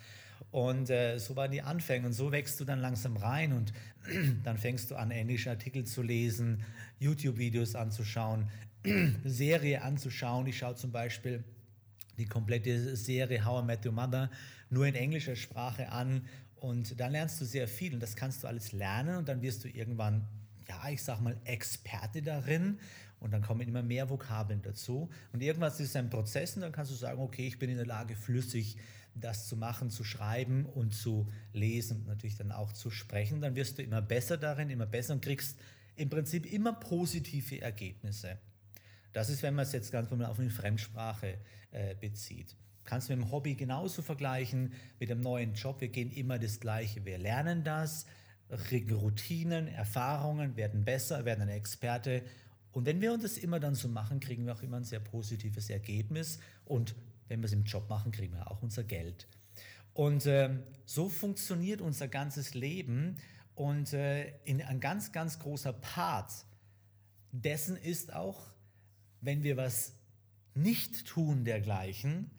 Und 0.51 0.91
äh, 0.91 1.17
so 1.17 1.35
waren 1.35 1.51
die 1.51 1.63
Anfänge 1.63 2.07
und 2.07 2.13
so 2.13 2.31
wächst 2.31 2.61
du 2.61 2.67
dann 2.67 2.81
langsam 2.81 3.17
rein 3.17 3.55
und 3.55 3.73
dann 4.45 4.59
fängst 4.59 4.91
du 4.91 4.97
an, 4.97 5.11
englische 5.11 5.49
Artikel 5.49 5.85
zu 5.85 6.03
lesen, 6.03 6.63
YouTube-Videos 6.99 7.75
anzuschauen, 7.75 8.51
Serie 9.25 9.83
anzuschauen. 9.83 10.47
Ich 10.47 10.59
schaue 10.59 10.75
zum 10.75 10.93
Beispiel 10.93 11.45
die 12.19 12.27
komplette 12.27 12.97
Serie 12.97 13.45
How 13.45 13.63
I 13.63 13.67
Met 13.67 13.87
Your 13.87 13.93
Mother 13.93 14.31
nur 14.71 14.87
in 14.87 14.95
englischer 14.95 15.37
Sprache 15.37 15.91
an 15.91 16.27
und 16.57 16.99
dann 17.01 17.13
lernst 17.13 17.41
du 17.41 17.45
sehr 17.45 17.69
viel 17.69 17.95
und 17.95 18.01
das 18.01 18.17
kannst 18.17 18.43
du 18.43 18.49
alles 18.49 18.73
lernen 18.73 19.17
und 19.17 19.29
dann 19.29 19.43
wirst 19.43 19.65
du 19.65 19.69
irgendwann, 19.69 20.27
ja, 20.69 20.89
ich 20.89 21.03
sag 21.03 21.21
mal, 21.21 21.37
Experte 21.45 22.23
darin 22.23 22.79
und 23.21 23.33
dann 23.33 23.43
kommen 23.43 23.61
immer 23.63 23.83
mehr 23.83 24.11
Vokabeln 24.11 24.63
dazu 24.63 25.11
und 25.33 25.43
irgendwas 25.43 25.81
ist 25.81 25.97
ein 25.97 26.11
Prozess 26.11 26.57
und 26.57 26.63
dann 26.63 26.73
kannst 26.73 26.91
du 26.91 26.97
sagen, 26.97 27.21
okay, 27.21 27.47
ich 27.47 27.59
bin 27.59 27.71
in 27.71 27.77
der 27.77 27.87
Lage, 27.87 28.17
flüssig 28.17 28.77
das 29.15 29.47
zu 29.47 29.57
machen, 29.57 29.91
zu 29.91 30.05
schreiben 30.05 30.65
und 30.65 30.95
zu 30.95 31.29
lesen 31.53 31.99
und 31.99 32.07
natürlich 32.07 32.37
dann 32.37 32.51
auch 32.51 32.73
zu 32.73 32.91
sprechen. 32.91 33.43
Dann 33.43 33.55
wirst 33.55 33.79
du 33.79 33.83
immer 33.83 34.01
besser 34.01 34.39
darin, 34.39 34.71
immer 34.71 34.87
besser 34.87 35.13
und 35.13 35.23
kriegst 35.23 35.59
im 35.97 36.09
Prinzip 36.09 36.51
immer 36.51 36.73
positive 36.73 37.61
Ergebnisse. 37.61 38.39
Das 39.13 39.29
ist, 39.29 39.43
wenn 39.43 39.55
man 39.55 39.65
es 39.65 39.73
jetzt 39.73 39.93
ganz 39.93 40.11
normal 40.11 40.29
auf 40.29 40.39
eine 40.39 40.51
Fremdsprache 40.51 41.39
äh, 41.71 41.95
bezieht. 41.95 42.57
Kannst 42.85 43.09
du 43.09 43.17
mit 43.17 43.25
dem 43.25 43.31
Hobby 43.31 43.55
genauso 43.55 44.03
vergleichen, 44.03 44.73
mit 44.99 45.11
dem 45.11 45.21
neuen 45.21 45.55
Job. 45.55 45.81
Wir 45.81 45.89
gehen 45.89 46.11
immer 46.11 46.39
das 46.39 46.61
Gleiche. 46.61 47.05
Wir 47.05 47.19
lernen 47.19 47.63
das, 47.63 48.07
Routinen, 48.51 49.69
Erfahrungen 49.69 50.57
werden 50.57 50.85
besser, 50.85 51.25
werden 51.25 51.43
ein 51.43 51.49
Experte. 51.49 52.23
Und 52.73 52.87
wenn 52.87 53.01
wir 53.01 53.13
uns 53.13 53.23
das 53.23 53.39
immer 53.39 53.61
dann 53.61 53.75
so 53.75 53.89
machen, 53.89 54.21
kriegen 54.21 54.47
wir 54.47 54.55
auch 54.55 54.63
immer 54.63 54.79
ein 54.79 54.85
sehr 54.85 55.01
positives 55.01 55.71
Ergebnis. 55.71 56.39
Und 56.65 56.95
wenn 57.29 57.41
wir 57.41 57.47
es 57.47 57.53
im 57.53 57.65
Job 57.65 57.89
machen, 57.89 58.13
kriegen 58.13 58.35
wir 58.35 58.51
auch 58.51 58.63
unser 58.63 58.85
Geld. 58.85 59.27
Und 59.95 60.27
äh, 60.27 60.51
so 60.85 61.09
funktioniert 61.09 61.81
unser 61.81 62.09
ganzes 62.09 62.55
Leben. 62.55 63.17
Und 63.55 63.93
äh, 63.93 64.33
in 64.45 64.63
ein 64.63 64.81
ganz, 64.81 65.13
ganz 65.13 65.39
großer 65.39 65.73
Part 65.73 66.33
dessen 67.31 67.77
ist 67.77 68.13
auch 68.13 68.52
wenn 69.23 69.43
wir 69.43 69.57
was 69.57 69.95
nicht 70.55 71.07
tun 71.07 71.45
dergleichen, 71.45 72.31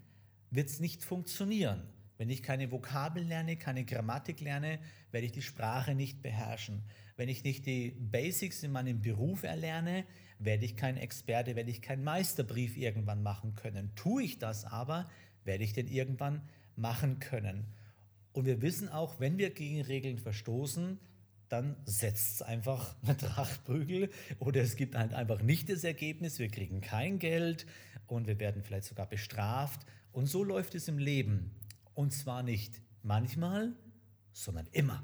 wird 0.51 0.69
es 0.69 0.79
nicht 0.79 1.03
funktionieren. 1.03 1.81
Wenn 2.17 2.29
ich 2.29 2.43
keine 2.43 2.71
Vokabeln 2.71 3.27
lerne, 3.27 3.57
keine 3.57 3.85
Grammatik 3.85 4.39
lerne, 4.39 4.79
werde 5.11 5.25
ich 5.25 5.31
die 5.31 5.41
Sprache 5.41 5.95
nicht 5.95 6.21
beherrschen. 6.21 6.83
Wenn 7.15 7.29
ich 7.29 7.43
nicht 7.43 7.65
die 7.65 7.91
Basics 7.91 8.61
in 8.61 8.71
meinem 8.71 9.01
Beruf 9.01 9.43
erlerne, 9.43 10.05
werde 10.37 10.65
ich 10.65 10.75
kein 10.75 10.97
Experte, 10.97 11.55
werde 11.55 11.71
ich 11.71 11.81
keinen 11.81 12.03
Meisterbrief 12.03 12.77
irgendwann 12.77 13.23
machen 13.23 13.55
können. 13.55 13.91
Tue 13.95 14.23
ich 14.23 14.37
das 14.37 14.65
aber, 14.65 15.09
werde 15.43 15.63
ich 15.63 15.73
den 15.73 15.87
irgendwann 15.87 16.41
machen 16.75 17.19
können. 17.19 17.65
Und 18.33 18.45
wir 18.45 18.61
wissen 18.61 18.89
auch, 18.89 19.19
wenn 19.19 19.37
wir 19.37 19.51
gegen 19.51 19.81
Regeln 19.81 20.17
verstoßen, 20.17 20.99
dann 21.53 21.77
setzt 21.85 22.33
es 22.33 22.41
einfach 22.41 22.95
eine 23.03 23.15
Trachtprügel 23.15 24.09
oder 24.39 24.61
es 24.61 24.75
gibt 24.75 24.95
halt 24.95 25.13
einfach 25.13 25.41
nicht 25.43 25.69
das 25.69 25.83
Ergebnis, 25.83 26.39
wir 26.39 26.49
kriegen 26.49 26.81
kein 26.81 27.19
Geld 27.19 27.67
und 28.07 28.25
wir 28.25 28.39
werden 28.39 28.63
vielleicht 28.63 28.87
sogar 28.87 29.07
bestraft. 29.07 29.85
Und 30.11 30.25
so 30.25 30.43
läuft 30.43 30.73
es 30.73 30.87
im 30.87 30.97
Leben. 30.97 31.51
Und 31.93 32.11
zwar 32.11 32.41
nicht 32.41 32.81
manchmal, 33.03 33.73
sondern 34.31 34.67
immer. 34.71 35.03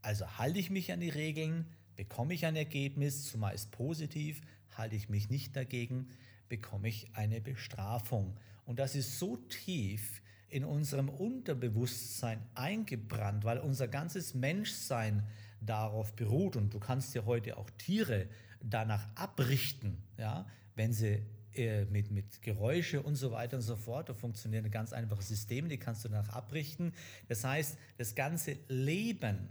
Also 0.00 0.38
halte 0.38 0.58
ich 0.58 0.70
mich 0.70 0.92
an 0.92 1.00
die 1.00 1.10
Regeln, 1.10 1.66
bekomme 1.94 2.32
ich 2.32 2.46
ein 2.46 2.56
Ergebnis, 2.56 3.26
zumeist 3.26 3.70
positiv, 3.70 4.40
halte 4.76 4.96
ich 4.96 5.10
mich 5.10 5.28
nicht 5.28 5.56
dagegen, 5.56 6.08
bekomme 6.48 6.88
ich 6.88 7.14
eine 7.14 7.42
Bestrafung. 7.42 8.38
Und 8.64 8.78
das 8.78 8.94
ist 8.94 9.18
so 9.18 9.36
tief 9.36 10.22
in 10.48 10.64
unserem 10.64 11.08
Unterbewusstsein 11.08 12.42
eingebrannt, 12.54 13.44
weil 13.44 13.58
unser 13.58 13.88
ganzes 13.88 14.34
Menschsein 14.34 15.26
darauf 15.60 16.14
beruht. 16.14 16.56
Und 16.56 16.72
du 16.74 16.78
kannst 16.78 17.14
ja 17.14 17.24
heute 17.24 17.56
auch 17.56 17.70
Tiere 17.70 18.26
danach 18.62 19.06
abrichten, 19.14 20.02
ja, 20.18 20.46
wenn 20.74 20.92
sie 20.92 21.22
äh, 21.54 21.84
mit, 21.86 22.10
mit 22.10 22.42
Geräusche 22.42 23.02
und 23.02 23.16
so 23.16 23.32
weiter 23.32 23.56
und 23.56 23.62
so 23.62 23.76
fort. 23.76 24.08
Da 24.08 24.14
funktioniert 24.14 24.64
ein 24.64 24.70
ganz 24.70 24.92
einfaches 24.92 25.28
System, 25.28 25.68
die 25.68 25.78
kannst 25.78 26.04
du 26.04 26.08
danach 26.08 26.28
abrichten. 26.30 26.92
Das 27.28 27.44
heißt, 27.44 27.76
das 27.98 28.14
ganze 28.14 28.56
Leben 28.68 29.48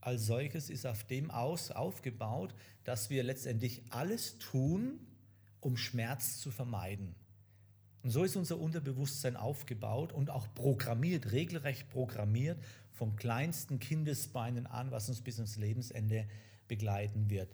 als 0.00 0.26
solches 0.26 0.70
ist 0.70 0.86
auf 0.86 1.04
dem 1.04 1.30
aus 1.30 1.70
aufgebaut, 1.70 2.54
dass 2.84 3.10
wir 3.10 3.22
letztendlich 3.22 3.82
alles 3.90 4.38
tun, 4.38 5.00
um 5.60 5.76
Schmerz 5.76 6.38
zu 6.40 6.50
vermeiden. 6.50 7.14
Und 8.02 8.10
so 8.10 8.24
ist 8.24 8.36
unser 8.36 8.58
Unterbewusstsein 8.58 9.36
aufgebaut 9.36 10.12
und 10.12 10.30
auch 10.30 10.46
programmiert, 10.54 11.32
regelrecht 11.32 11.90
programmiert, 11.90 12.58
vom 13.00 13.16
kleinsten 13.16 13.78
Kindesbeinen 13.78 14.66
an, 14.66 14.90
was 14.90 15.08
uns 15.08 15.22
bis 15.22 15.38
ins 15.38 15.56
Lebensende 15.56 16.28
begleiten 16.68 17.30
wird. 17.30 17.50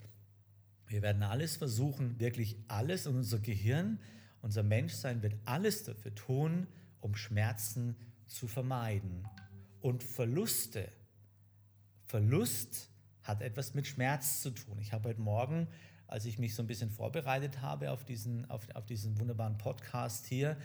Wir 0.88 1.02
werden 1.02 1.22
alles 1.22 1.56
versuchen, 1.56 2.18
wirklich 2.18 2.56
alles 2.66 3.06
und 3.06 3.14
unser 3.14 3.38
Gehirn, 3.38 4.00
unser 4.42 4.64
Menschsein 4.64 5.22
wird 5.22 5.36
alles 5.44 5.84
dafür 5.84 6.12
tun, 6.16 6.66
um 7.00 7.14
Schmerzen 7.14 7.94
zu 8.26 8.48
vermeiden. 8.48 9.24
Und 9.80 10.02
Verluste, 10.02 10.90
Verlust 12.06 12.90
hat 13.22 13.40
etwas 13.40 13.74
mit 13.74 13.86
Schmerz 13.86 14.42
zu 14.42 14.50
tun. 14.50 14.80
Ich 14.80 14.92
habe 14.92 15.10
heute 15.10 15.20
Morgen 15.20 15.68
als 16.08 16.24
ich 16.24 16.38
mich 16.38 16.54
so 16.54 16.62
ein 16.62 16.66
bisschen 16.66 16.90
vorbereitet 16.90 17.60
habe 17.62 17.90
auf 17.90 18.04
diesen, 18.04 18.48
auf, 18.50 18.66
auf 18.74 18.86
diesen 18.86 19.18
wunderbaren 19.18 19.58
Podcast 19.58 20.26
hier, 20.26 20.56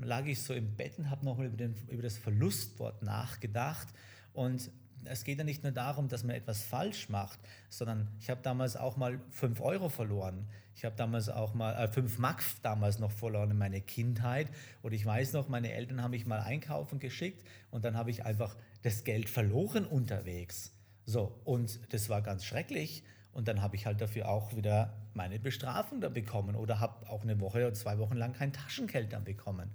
lag 0.00 0.26
ich 0.26 0.42
so 0.42 0.54
im 0.54 0.76
Bett 0.76 0.98
und 0.98 1.10
habe 1.10 1.24
nochmal 1.24 1.46
über, 1.46 1.64
über 1.88 2.02
das 2.02 2.16
Verlustwort 2.16 3.02
nachgedacht. 3.02 3.88
Und 4.32 4.70
es 5.04 5.24
geht 5.24 5.38
ja 5.38 5.44
nicht 5.44 5.62
nur 5.62 5.72
darum, 5.72 6.08
dass 6.08 6.24
man 6.24 6.36
etwas 6.36 6.62
falsch 6.62 7.08
macht, 7.08 7.38
sondern 7.68 8.08
ich 8.18 8.30
habe 8.30 8.40
damals 8.42 8.76
auch 8.76 8.96
mal 8.96 9.20
5 9.30 9.60
Euro 9.60 9.88
verloren. 9.88 10.46
Ich 10.74 10.84
habe 10.84 10.96
damals 10.96 11.28
auch 11.28 11.54
mal 11.54 11.72
äh, 11.74 11.88
5 11.88 12.18
Mark 12.18 12.42
damals 12.62 12.98
noch 12.98 13.12
verloren 13.12 13.50
in 13.50 13.58
meiner 13.58 13.80
Kindheit. 13.80 14.48
Und 14.82 14.92
ich 14.92 15.04
weiß 15.04 15.32
noch, 15.32 15.48
meine 15.48 15.72
Eltern 15.72 16.02
haben 16.02 16.12
mich 16.12 16.26
mal 16.26 16.40
einkaufen 16.40 16.98
geschickt 16.98 17.44
und 17.70 17.84
dann 17.84 17.96
habe 17.96 18.10
ich 18.10 18.24
einfach 18.24 18.56
das 18.82 19.04
Geld 19.04 19.28
verloren 19.28 19.86
unterwegs. 19.86 20.72
So, 21.06 21.40
und 21.44 21.80
das 21.92 22.08
war 22.08 22.22
ganz 22.22 22.44
schrecklich. 22.44 23.02
Und 23.32 23.46
dann 23.46 23.62
habe 23.62 23.76
ich 23.76 23.86
halt 23.86 24.00
dafür 24.00 24.28
auch 24.28 24.56
wieder 24.56 24.92
meine 25.14 25.38
Bestrafung 25.38 26.00
da 26.00 26.08
bekommen 26.08 26.56
oder 26.56 26.80
habe 26.80 27.08
auch 27.08 27.22
eine 27.22 27.40
Woche 27.40 27.58
oder 27.58 27.74
zwei 27.74 27.98
Wochen 27.98 28.16
lang 28.16 28.32
kein 28.32 28.52
Taschengeld 28.52 29.12
dann 29.12 29.24
bekommen. 29.24 29.70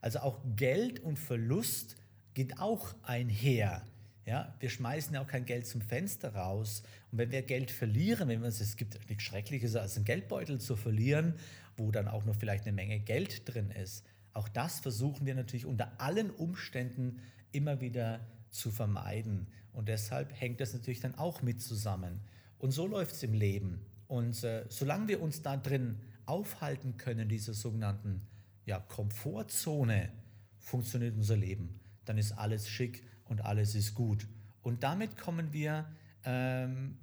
Also 0.00 0.20
auch 0.20 0.40
Geld 0.56 1.00
und 1.00 1.18
Verlust 1.18 1.96
geht 2.34 2.60
auch 2.60 2.94
einher. 3.02 3.82
Ja, 4.26 4.52
wir 4.58 4.70
schmeißen 4.70 5.14
ja 5.14 5.22
auch 5.22 5.28
kein 5.28 5.46
Geld 5.46 5.66
zum 5.66 5.80
Fenster 5.80 6.34
raus. 6.34 6.82
Und 7.12 7.18
wenn 7.18 7.30
wir 7.30 7.42
Geld 7.42 7.70
verlieren, 7.70 8.28
wenn 8.28 8.40
wir 8.40 8.46
uns, 8.46 8.60
es 8.60 8.76
gibt 8.76 8.98
nichts 9.08 9.22
Schreckliches 9.22 9.76
als 9.76 9.94
einen 9.94 10.04
Geldbeutel 10.04 10.60
zu 10.60 10.74
verlieren, 10.74 11.34
wo 11.76 11.92
dann 11.92 12.08
auch 12.08 12.24
noch 12.24 12.34
vielleicht 12.34 12.64
eine 12.64 12.72
Menge 12.72 12.98
Geld 12.98 13.42
drin 13.48 13.70
ist. 13.70 14.04
Auch 14.32 14.48
das 14.48 14.80
versuchen 14.80 15.26
wir 15.26 15.36
natürlich 15.36 15.64
unter 15.64 16.00
allen 16.00 16.30
Umständen 16.30 17.20
immer 17.52 17.80
wieder 17.80 18.20
zu 18.50 18.72
vermeiden. 18.72 19.46
Und 19.72 19.88
deshalb 19.88 20.32
hängt 20.38 20.60
das 20.60 20.72
natürlich 20.72 21.00
dann 21.00 21.14
auch 21.14 21.42
mit 21.42 21.62
zusammen. 21.62 22.20
Und 22.58 22.72
so 22.72 22.88
läuft 22.88 23.14
es 23.14 23.22
im 23.22 23.32
Leben. 23.32 23.86
Und 24.08 24.42
äh, 24.42 24.64
solange 24.68 25.06
wir 25.06 25.22
uns 25.22 25.42
da 25.42 25.56
drin 25.56 26.00
aufhalten 26.24 26.96
können, 26.96 27.28
dieser 27.28 27.54
sogenannten 27.54 28.26
ja, 28.64 28.80
Komfortzone, 28.80 30.10
funktioniert 30.58 31.14
unser 31.14 31.36
Leben. 31.36 31.78
Dann 32.04 32.18
ist 32.18 32.32
alles 32.32 32.68
schick 32.68 33.04
und 33.28 33.44
alles 33.44 33.74
ist 33.74 33.94
gut. 33.94 34.26
Und 34.62 34.82
damit 34.82 35.16
kommen 35.16 35.52
wir, 35.52 35.86
ähm, 36.24 36.96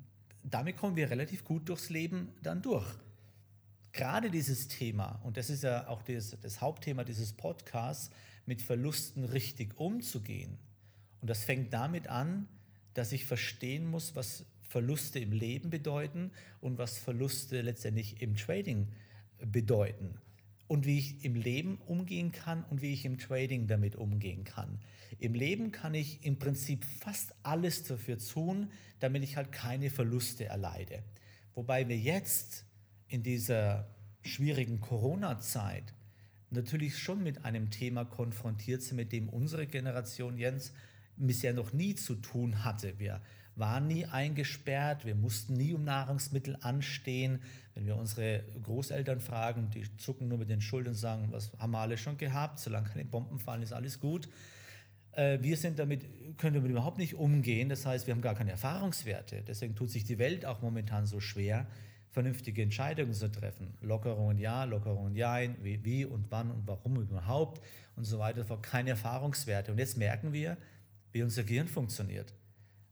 damit 0.44 0.78
kommen 0.78 0.96
wir 0.96 1.10
relativ 1.10 1.44
gut 1.44 1.70
durchs 1.70 1.90
Leben 1.90 2.30
dann 2.42 2.62
durch. 2.62 2.88
Gerade 3.92 4.32
dieses 4.32 4.68
Thema, 4.68 5.20
und 5.24 5.38
das 5.38 5.50
ist 5.50 5.64
ja 5.64 5.88
auch 5.88 6.02
das, 6.02 6.36
das 6.42 6.62
Hauptthema 6.62 7.04
dieses 7.04 7.34
Podcasts, 7.34 8.10
mit 8.46 8.62
Verlusten 8.62 9.24
richtig 9.24 9.80
umzugehen. 9.80 10.58
Und 11.22 11.30
das 11.30 11.46
fängt 11.46 11.74
damit 11.74 12.08
an, 12.08 12.48
dass 12.94 13.12
ich 13.12 13.26
verstehen 13.26 13.86
muss, 13.86 14.16
was 14.16 14.46
Verluste 14.64 15.20
im 15.20 15.32
Leben 15.32 15.70
bedeuten 15.70 16.32
und 16.60 16.78
was 16.78 16.98
Verluste 16.98 17.62
letztendlich 17.62 18.22
im 18.22 18.36
Trading 18.36 18.88
bedeuten. 19.40 20.18
Und 20.68 20.86
wie 20.86 20.98
ich 20.98 21.26
im 21.26 21.36
Leben 21.36 21.78
umgehen 21.86 22.32
kann 22.32 22.64
und 22.64 22.82
wie 22.82 22.94
ich 22.94 23.06
im 23.06 23.18
Trading 23.18 23.68
damit 23.68 23.96
umgehen 23.96 24.44
kann. 24.44 24.80
Im 25.20 25.34
Leben 25.34 25.72
kann 25.72 25.94
ich 25.94 26.26
im 26.26 26.40
Prinzip 26.40 26.86
fast 26.86 27.36
alles 27.44 27.84
dafür 27.84 28.18
tun, 28.18 28.72
damit 29.00 29.24
ich 29.24 29.38
halt 29.38 29.52
keine 29.52 29.90
Verluste 29.90 30.46
erleide. 30.46 31.04
Wobei 31.54 31.88
wir 31.88 31.98
jetzt 31.98 32.66
in 33.08 33.24
dieser 33.24 33.88
schwierigen 34.24 34.80
Corona-Zeit 34.80 35.94
natürlich 36.50 36.98
schon 36.98 37.22
mit 37.22 37.46
einem 37.46 37.70
Thema 37.70 38.06
konfrontiert 38.06 38.82
sind, 38.82 38.98
mit 38.98 39.12
dem 39.12 39.30
unsere 39.30 39.68
Generation 39.68 40.38
Jens 40.38 40.72
bisher 41.18 41.54
noch 41.54 41.74
nie 41.74 41.96
zu 41.96 42.16
tun 42.16 42.64
hatte. 42.64 42.98
Wir 43.00 43.22
waren 43.56 43.88
nie 43.88 44.06
eingesperrt, 44.06 45.06
wir 45.06 45.16
mussten 45.16 45.54
nie 45.54 45.74
um 45.74 45.84
Nahrungsmittel 45.84 46.58
anstehen. 46.62 47.42
Wenn 47.76 47.86
wir 47.86 47.96
unsere 47.96 48.44
Großeltern 48.64 49.20
fragen, 49.20 49.70
die 49.70 49.84
zucken 49.98 50.28
nur 50.28 50.38
mit 50.38 50.50
den 50.50 50.62
Schultern 50.62 50.94
und 50.94 51.00
sagen, 51.00 51.28
was 51.32 51.52
haben 51.60 51.72
wir 51.72 51.80
alle 51.80 51.98
schon 51.98 52.18
gehabt, 52.18 52.60
solange 52.60 52.90
keine 52.90 53.06
Bomben 53.06 53.40
fallen, 53.40 53.62
ist 53.62 53.74
alles 53.74 54.00
gut. 54.00 54.28
Äh, 55.12 55.40
wir 55.42 55.58
sind 55.58 55.80
damit, 55.80 56.06
können 56.38 56.56
damit 56.56 56.72
überhaupt 56.72 56.98
nicht 56.98 57.16
umgehen, 57.16 57.70
das 57.70 57.86
heißt, 57.86 58.08
wir 58.08 58.14
haben 58.14 58.22
gar 58.22 58.36
keine 58.36 58.52
Erfahrungswerte. 58.52 59.44
Deswegen 59.48 59.76
tut 59.76 59.90
sich 59.90 60.04
die 60.04 60.18
Welt 60.18 60.46
auch 60.46 60.62
momentan 60.62 61.06
so 61.06 61.20
schwer, 61.20 61.68
vernünftige 62.12 62.62
Entscheidungen 62.62 63.14
zu 63.14 63.32
treffen. 63.32 63.76
Lockerungen 63.82 64.38
ja, 64.38 64.64
Lockerungen 64.66 65.16
ja, 65.16 65.40
wie, 65.64 65.84
wie 65.84 66.06
und 66.06 66.30
wann 66.30 66.52
und 66.52 66.68
warum 66.68 67.02
überhaupt 67.02 67.64
und 67.96 68.06
so 68.06 68.20
weiter. 68.20 68.44
Keine 68.62 68.92
Erfahrungswerte. 68.92 69.72
Und 69.72 69.80
jetzt 69.80 69.98
merken 69.98 70.32
wir, 70.32 70.58
wie 71.12 71.24
unser 71.24 71.44
Gehirn 71.44 71.68
funktioniert. 71.68 72.34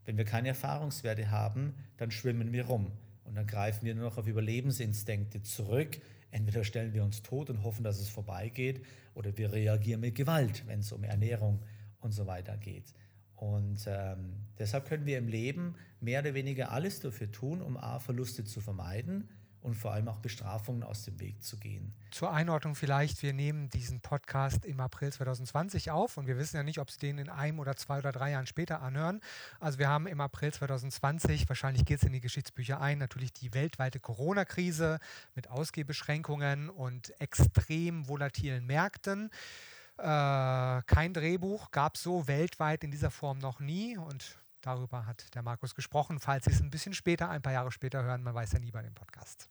Wenn 0.06 0.18
wir 0.18 0.26
keine 0.26 0.50
Erfahrungswerte 0.50 1.30
haben, 1.32 1.76
dann 1.98 2.12
schwimmen 2.12 2.52
wir 2.52 2.66
rum 2.66 2.92
und 3.24 3.36
dann 3.36 3.48
greifen 3.48 3.86
wir 3.86 3.96
nur 3.96 4.06
noch 4.06 4.18
auf 4.18 4.28
Überlebensinstinkte 4.28 5.42
zurück. 5.44 6.00
Entweder 6.32 6.64
stellen 6.64 6.94
wir 6.94 7.04
uns 7.04 7.22
tot 7.22 7.50
und 7.50 7.64
hoffen, 7.64 7.84
dass 7.84 8.00
es 8.00 8.10
vorbeigeht, 8.10 8.84
oder 9.14 9.38
wir 9.38 9.52
reagieren 9.52 10.02
mit 10.02 10.16
Gewalt, 10.16 10.64
wenn 10.68 10.80
es 10.80 10.92
um 10.92 11.04
Ernährung 11.04 11.60
und 12.00 12.14
so 12.14 12.26
weiter 12.26 12.58
geht. 12.58 12.94
Und 13.36 13.86
ähm, 13.88 14.34
deshalb 14.58 14.88
können 14.88 15.06
wir 15.06 15.18
im 15.18 15.28
Leben 15.28 15.76
mehr 16.00 16.22
oder 16.22 16.34
weniger 16.34 16.72
alles 16.72 17.00
dafür 17.00 17.32
tun, 17.32 17.62
um 17.62 17.76
A, 17.76 18.00
Verluste 18.00 18.44
zu 18.44 18.62
vermeiden 18.62 19.28
und 19.62 19.76
vor 19.76 19.94
allem 19.94 20.08
auch 20.08 20.18
Bestrafungen 20.18 20.84
aus 20.84 21.04
dem 21.04 21.20
Weg 21.20 21.44
zu 21.44 21.58
gehen. 21.58 21.94
Zur 22.12 22.32
Einordnung 22.32 22.76
vielleicht, 22.76 23.22
wir 23.22 23.34
nehmen 23.34 23.70
diesen 23.70 24.02
Podcast 24.02 24.66
im 24.66 24.80
April 24.80 25.14
2020 25.14 25.92
auf 25.92 26.18
und 26.18 26.28
wir 26.28 26.38
wissen 26.38 26.58
ja 26.58 26.64
nicht, 26.64 26.80
ob 26.80 26.90
Sie 26.90 27.00
den 27.00 27.18
in 27.20 27.30
einem 27.30 27.60
oder 27.60 27.76
zwei 27.76 28.00
oder 28.00 28.12
drei 28.12 28.32
Jahren 28.32 28.48
später 28.48 28.82
anhören. 28.82 29.22
Also 29.60 29.80
wir 29.80 29.88
haben 29.88 30.08
im 30.08 30.20
April 30.20 30.52
2020, 30.52 31.48
wahrscheinlich 31.48 31.86
geht 31.86 32.00
es 32.00 32.04
in 32.04 32.14
die 32.14 32.22
Geschichtsbücher 32.22 32.82
ein, 32.82 32.98
natürlich 32.98 33.34
die 33.34 33.54
weltweite 33.54 34.00
Corona-Krise 34.00 35.00
mit 35.36 35.50
Ausgehbeschränkungen 35.50 36.70
und 36.70 37.20
extrem 37.22 38.08
volatilen 38.08 38.66
Märkten. 38.66 39.30
Äh, 39.98 40.82
kein 40.88 41.14
Drehbuch 41.14 41.70
gab 41.70 41.96
es 41.96 42.04
so 42.04 42.28
weltweit 42.28 42.84
in 42.84 42.90
dieser 42.90 43.12
Form 43.12 43.38
noch 43.38 43.60
nie 43.60 43.98
und 43.98 44.41
Darüber 44.62 45.06
hat 45.06 45.34
der 45.34 45.42
Markus 45.42 45.76
gesprochen. 45.76 46.20
Falls 46.20 46.46
Sie 46.46 46.52
es 46.52 46.62
ein 46.62 46.70
bisschen 46.70 46.94
später, 46.94 47.30
ein 47.30 47.42
paar 47.42 47.54
Jahre 47.54 47.72
später 47.72 48.04
hören, 48.04 48.24
man 48.24 48.34
weiß 48.34 48.54
ja 48.54 48.60
nie 48.60 48.72
bei 48.72 48.82
dem 48.82 48.94
Podcast. 48.94 49.50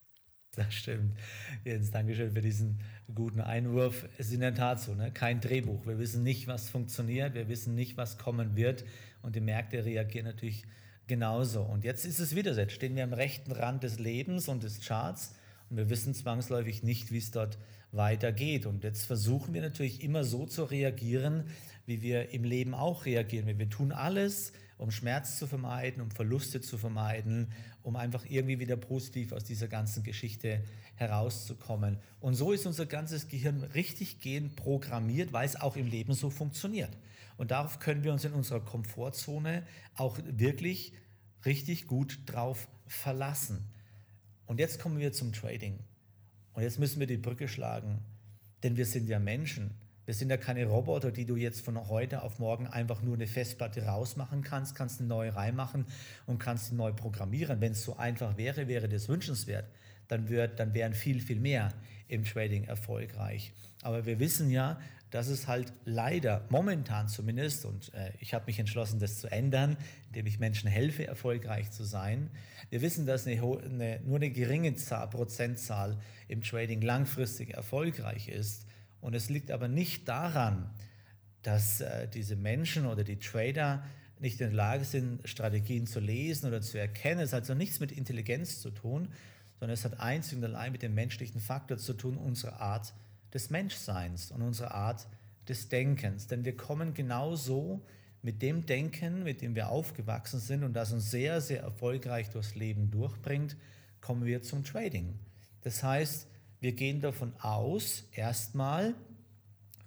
Das 0.56 0.74
stimmt. 0.74 1.16
Jens, 1.64 1.90
Dankeschön 1.90 2.32
für 2.32 2.40
diesen 2.40 2.80
guten 3.14 3.40
Einwurf. 3.40 4.08
Es 4.18 4.28
ist 4.28 4.34
in 4.34 4.40
der 4.40 4.54
Tat 4.54 4.80
so, 4.80 4.94
ne? 4.94 5.12
kein 5.12 5.40
Drehbuch. 5.40 5.86
Wir 5.86 5.98
wissen 5.98 6.22
nicht, 6.24 6.48
was 6.48 6.70
funktioniert, 6.70 7.34
wir 7.34 7.48
wissen 7.48 7.74
nicht, 7.74 7.96
was 7.96 8.18
kommen 8.18 8.56
wird. 8.56 8.84
Und 9.22 9.36
die 9.36 9.40
Märkte 9.40 9.84
reagieren 9.84 10.26
natürlich 10.26 10.64
genauso. 11.06 11.62
Und 11.62 11.84
jetzt 11.84 12.04
ist 12.04 12.18
es 12.18 12.34
wieder 12.34 12.54
so. 12.54 12.60
Jetzt 12.60 12.72
stehen 12.72 12.96
wir 12.96 13.04
am 13.04 13.12
rechten 13.12 13.52
Rand 13.52 13.84
des 13.84 13.98
Lebens 13.98 14.48
und 14.48 14.62
des 14.62 14.80
Charts 14.80 15.34
und 15.68 15.76
wir 15.76 15.88
wissen 15.88 16.14
zwangsläufig 16.14 16.82
nicht, 16.82 17.12
wie 17.12 17.18
es 17.18 17.30
dort 17.30 17.58
weitergeht. 17.92 18.66
Und 18.66 18.82
jetzt 18.82 19.06
versuchen 19.06 19.54
wir 19.54 19.62
natürlich 19.62 20.02
immer 20.02 20.24
so 20.24 20.46
zu 20.46 20.64
reagieren, 20.64 21.44
wie 21.86 22.02
wir 22.02 22.30
im 22.30 22.44
Leben 22.44 22.74
auch 22.74 23.04
reagieren. 23.04 23.46
Wir 23.58 23.70
tun 23.70 23.92
alles, 23.92 24.52
um 24.80 24.90
Schmerz 24.90 25.38
zu 25.38 25.46
vermeiden, 25.46 26.00
um 26.00 26.10
Verluste 26.10 26.62
zu 26.62 26.78
vermeiden, 26.78 27.52
um 27.82 27.96
einfach 27.96 28.24
irgendwie 28.24 28.60
wieder 28.60 28.78
positiv 28.78 29.32
aus 29.32 29.44
dieser 29.44 29.68
ganzen 29.68 30.02
Geschichte 30.02 30.64
herauszukommen. 30.94 31.98
Und 32.18 32.32
so 32.34 32.50
ist 32.52 32.64
unser 32.64 32.86
ganzes 32.86 33.28
Gehirn 33.28 33.62
richtig 33.62 34.20
gehend 34.20 34.56
programmiert, 34.56 35.34
weil 35.34 35.44
es 35.44 35.60
auch 35.60 35.76
im 35.76 35.86
Leben 35.86 36.14
so 36.14 36.30
funktioniert. 36.30 36.96
Und 37.36 37.50
darauf 37.50 37.78
können 37.78 38.04
wir 38.04 38.12
uns 38.12 38.24
in 38.24 38.32
unserer 38.32 38.60
Komfortzone 38.60 39.66
auch 39.96 40.18
wirklich 40.24 40.94
richtig 41.44 41.86
gut 41.86 42.20
drauf 42.24 42.66
verlassen. 42.86 43.68
Und 44.46 44.60
jetzt 44.60 44.80
kommen 44.80 44.98
wir 44.98 45.12
zum 45.12 45.34
Trading. 45.34 45.78
Und 46.54 46.62
jetzt 46.62 46.78
müssen 46.78 47.00
wir 47.00 47.06
die 47.06 47.18
Brücke 47.18 47.48
schlagen, 47.48 47.98
denn 48.62 48.78
wir 48.78 48.86
sind 48.86 49.10
ja 49.10 49.18
Menschen. 49.18 49.74
Wir 50.10 50.14
sind 50.14 50.28
ja 50.28 50.38
keine 50.38 50.66
Roboter, 50.66 51.12
die 51.12 51.24
du 51.24 51.36
jetzt 51.36 51.60
von 51.60 51.88
heute 51.88 52.24
auf 52.24 52.40
morgen 52.40 52.66
einfach 52.66 53.00
nur 53.00 53.14
eine 53.14 53.28
Festplatte 53.28 53.84
rausmachen 53.84 54.42
kannst, 54.42 54.74
kannst 54.74 54.98
eine 54.98 55.08
neue 55.08 55.36
reinmachen 55.36 55.86
und 56.26 56.40
kannst 56.40 56.66
sie 56.66 56.74
neu 56.74 56.92
programmieren. 56.92 57.60
Wenn 57.60 57.70
es 57.70 57.84
so 57.84 57.96
einfach 57.96 58.36
wäre, 58.36 58.66
wäre 58.66 58.88
das 58.88 59.08
wünschenswert. 59.08 59.66
Dann, 60.08 60.28
wird, 60.28 60.58
dann 60.58 60.74
wären 60.74 60.94
viel, 60.94 61.20
viel 61.20 61.38
mehr 61.38 61.72
im 62.08 62.24
Trading 62.24 62.64
erfolgreich. 62.64 63.52
Aber 63.82 64.04
wir 64.04 64.18
wissen 64.18 64.50
ja, 64.50 64.80
dass 65.12 65.28
es 65.28 65.46
halt 65.46 65.72
leider 65.84 66.44
momentan 66.48 67.06
zumindest, 67.06 67.64
und 67.64 67.94
äh, 67.94 68.10
ich 68.18 68.34
habe 68.34 68.46
mich 68.46 68.58
entschlossen, 68.58 68.98
das 68.98 69.20
zu 69.20 69.28
ändern, 69.28 69.76
indem 70.08 70.26
ich 70.26 70.40
Menschen 70.40 70.68
helfe, 70.68 71.06
erfolgreich 71.06 71.70
zu 71.70 71.84
sein. 71.84 72.30
Wir 72.70 72.82
wissen, 72.82 73.06
dass 73.06 73.28
eine, 73.28 73.40
eine, 73.40 74.00
nur 74.00 74.16
eine 74.16 74.30
geringe 74.30 74.74
Zahl, 74.74 75.08
Prozentzahl 75.08 76.00
im 76.26 76.42
Trading 76.42 76.80
langfristig 76.80 77.54
erfolgreich 77.54 78.26
ist. 78.26 78.66
Und 79.00 79.14
es 79.14 79.30
liegt 79.30 79.50
aber 79.50 79.68
nicht 79.68 80.08
daran, 80.08 80.70
dass 81.42 81.80
äh, 81.80 82.08
diese 82.08 82.36
Menschen 82.36 82.86
oder 82.86 83.04
die 83.04 83.18
Trader 83.18 83.82
nicht 84.18 84.40
in 84.40 84.48
der 84.48 84.56
Lage 84.56 84.84
sind, 84.84 85.26
Strategien 85.26 85.86
zu 85.86 86.00
lesen 86.00 86.46
oder 86.46 86.60
zu 86.60 86.78
erkennen. 86.78 87.20
Es 87.20 87.32
hat 87.32 87.42
also 87.42 87.54
nichts 87.54 87.80
mit 87.80 87.92
Intelligenz 87.92 88.60
zu 88.60 88.70
tun, 88.70 89.08
sondern 89.58 89.74
es 89.74 89.84
hat 89.84 89.98
einzig 89.98 90.38
und 90.38 90.44
allein 90.44 90.72
mit 90.72 90.82
dem 90.82 90.94
menschlichen 90.94 91.40
Faktor 91.40 91.78
zu 91.78 91.94
tun, 91.94 92.16
unsere 92.16 92.60
Art 92.60 92.92
des 93.32 93.50
Menschseins 93.50 94.30
und 94.30 94.42
unsere 94.42 94.74
Art 94.74 95.06
des 95.48 95.68
Denkens. 95.68 96.26
Denn 96.26 96.44
wir 96.44 96.56
kommen 96.56 96.92
genauso 96.92 97.82
mit 98.22 98.42
dem 98.42 98.66
Denken, 98.66 99.22
mit 99.22 99.40
dem 99.40 99.54
wir 99.54 99.70
aufgewachsen 99.70 100.40
sind 100.40 100.64
und 100.64 100.74
das 100.74 100.92
uns 100.92 101.10
sehr, 101.10 101.40
sehr 101.40 101.62
erfolgreich 101.62 102.28
durchs 102.30 102.54
Leben 102.54 102.90
durchbringt, 102.90 103.56
kommen 104.00 104.26
wir 104.26 104.42
zum 104.42 104.64
Trading. 104.64 105.18
Das 105.62 105.82
heißt, 105.82 106.26
wir 106.60 106.72
gehen 106.72 107.00
davon 107.00 107.32
aus, 107.40 108.04
erstmal, 108.12 108.94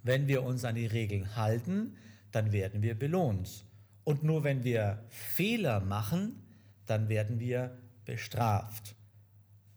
wenn 0.02 0.26
wir 0.26 0.42
uns 0.42 0.64
an 0.64 0.74
die 0.74 0.86
Regeln 0.86 1.36
halten, 1.36 1.96
dann 2.32 2.52
werden 2.52 2.82
wir 2.82 2.98
belohnt. 2.98 3.64
Und 4.02 4.22
nur 4.22 4.44
wenn 4.44 4.64
wir 4.64 5.02
Fehler 5.08 5.80
machen, 5.80 6.42
dann 6.86 7.08
werden 7.08 7.40
wir 7.40 7.78
bestraft. 8.04 8.94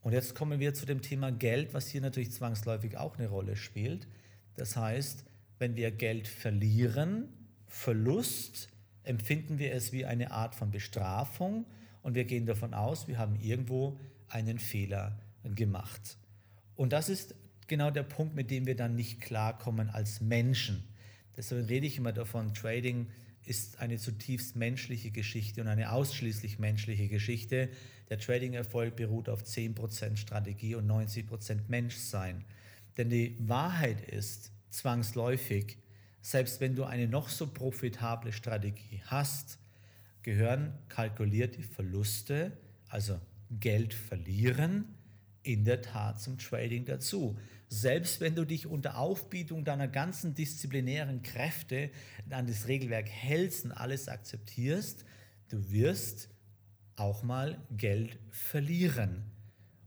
Und 0.02 0.14
jetzt 0.14 0.36
kommen 0.36 0.60
wir 0.60 0.74
zu 0.74 0.86
dem 0.86 1.02
Thema 1.02 1.32
Geld, 1.32 1.74
was 1.74 1.88
hier 1.88 2.02
natürlich 2.02 2.32
zwangsläufig 2.32 2.98
auch 2.98 3.18
eine 3.18 3.28
Rolle 3.28 3.56
spielt. 3.56 4.08
Das 4.56 4.76
heißt, 4.76 5.24
wenn 5.60 5.76
wir 5.76 5.92
Geld 5.92 6.28
verlieren, 6.28 7.30
Verlust, 7.68 8.70
empfinden 9.04 9.60
wir 9.60 9.74
es 9.74 9.92
wie 9.92 10.06
eine 10.06 10.32
Art 10.32 10.56
von 10.56 10.72
Bestrafung 10.72 11.66
und 12.02 12.16
wir 12.16 12.26
gehen 12.26 12.46
davon 12.46 12.74
aus, 12.74 13.08
wir 13.08 13.18
haben 13.18 13.36
irgendwo 13.40 13.98
einen 14.30 14.60
Fehler 14.60 15.18
gemacht. 15.44 16.18
Und 16.78 16.94
das 16.94 17.10
ist 17.10 17.36
genau 17.68 17.92
der 17.92 18.04
Punkt, 18.04 18.36
mit 18.36 18.50
dem 18.50 18.66
wir 18.66 18.76
dann 18.76 18.96
nicht 18.96 19.20
klarkommen 19.20 19.90
als 19.90 20.22
Menschen. 20.22 20.84
Deswegen 21.36 21.66
rede 21.66 21.88
ich 21.88 21.98
immer 21.98 22.14
davon, 22.14 22.54
Trading 22.54 23.08
ist 23.46 23.80
eine 23.80 23.98
zutiefst 23.98 24.56
menschliche 24.56 25.12
Geschichte 25.12 25.62
und 25.62 25.68
eine 25.68 25.92
ausschließlich 25.92 26.60
menschliche 26.60 27.08
Geschichte. 27.08 27.70
Der 28.10 28.20
Trading-Erfolg 28.20 28.96
beruht 28.96 29.30
auf 29.30 29.44
10% 29.44 30.18
Strategie 30.18 30.76
und 30.76 30.88
90% 30.88 31.62
Menschsein. 31.68 32.44
Denn 32.98 33.10
die 33.10 33.36
Wahrheit 33.40 34.02
ist 34.02 34.52
zwangsläufig, 34.70 35.78
selbst 36.22 36.60
wenn 36.60 36.76
du 36.76 36.84
eine 36.84 37.08
noch 37.08 37.30
so 37.30 37.48
profitable 37.48 38.34
Strategie 38.34 39.02
hast, 39.06 39.60
gehören 40.24 40.74
kalkulierte 40.90 41.64
Verluste, 41.64 42.52
also 42.90 43.20
Geld 43.50 43.94
verlieren, 43.94 44.97
in 45.48 45.64
der 45.64 45.82
Tat 45.82 46.20
zum 46.20 46.38
Trading 46.38 46.84
dazu. 46.84 47.38
Selbst 47.70 48.20
wenn 48.20 48.36
du 48.36 48.44
dich 48.44 48.68
unter 48.68 48.98
Aufbietung 48.98 49.64
deiner 49.64 49.88
ganzen 49.88 50.36
disziplinären 50.36 51.22
Kräfte 51.22 51.90
an 52.30 52.48
das 52.48 52.68
Regelwerk 52.68 53.08
hältst 53.10 53.64
und 53.64 53.72
alles 53.72 54.10
akzeptierst, 54.10 55.06
du 55.50 55.72
wirst 55.72 56.30
auch 56.98 57.24
mal 57.24 57.62
Geld 57.72 58.20
verlieren. 58.30 59.24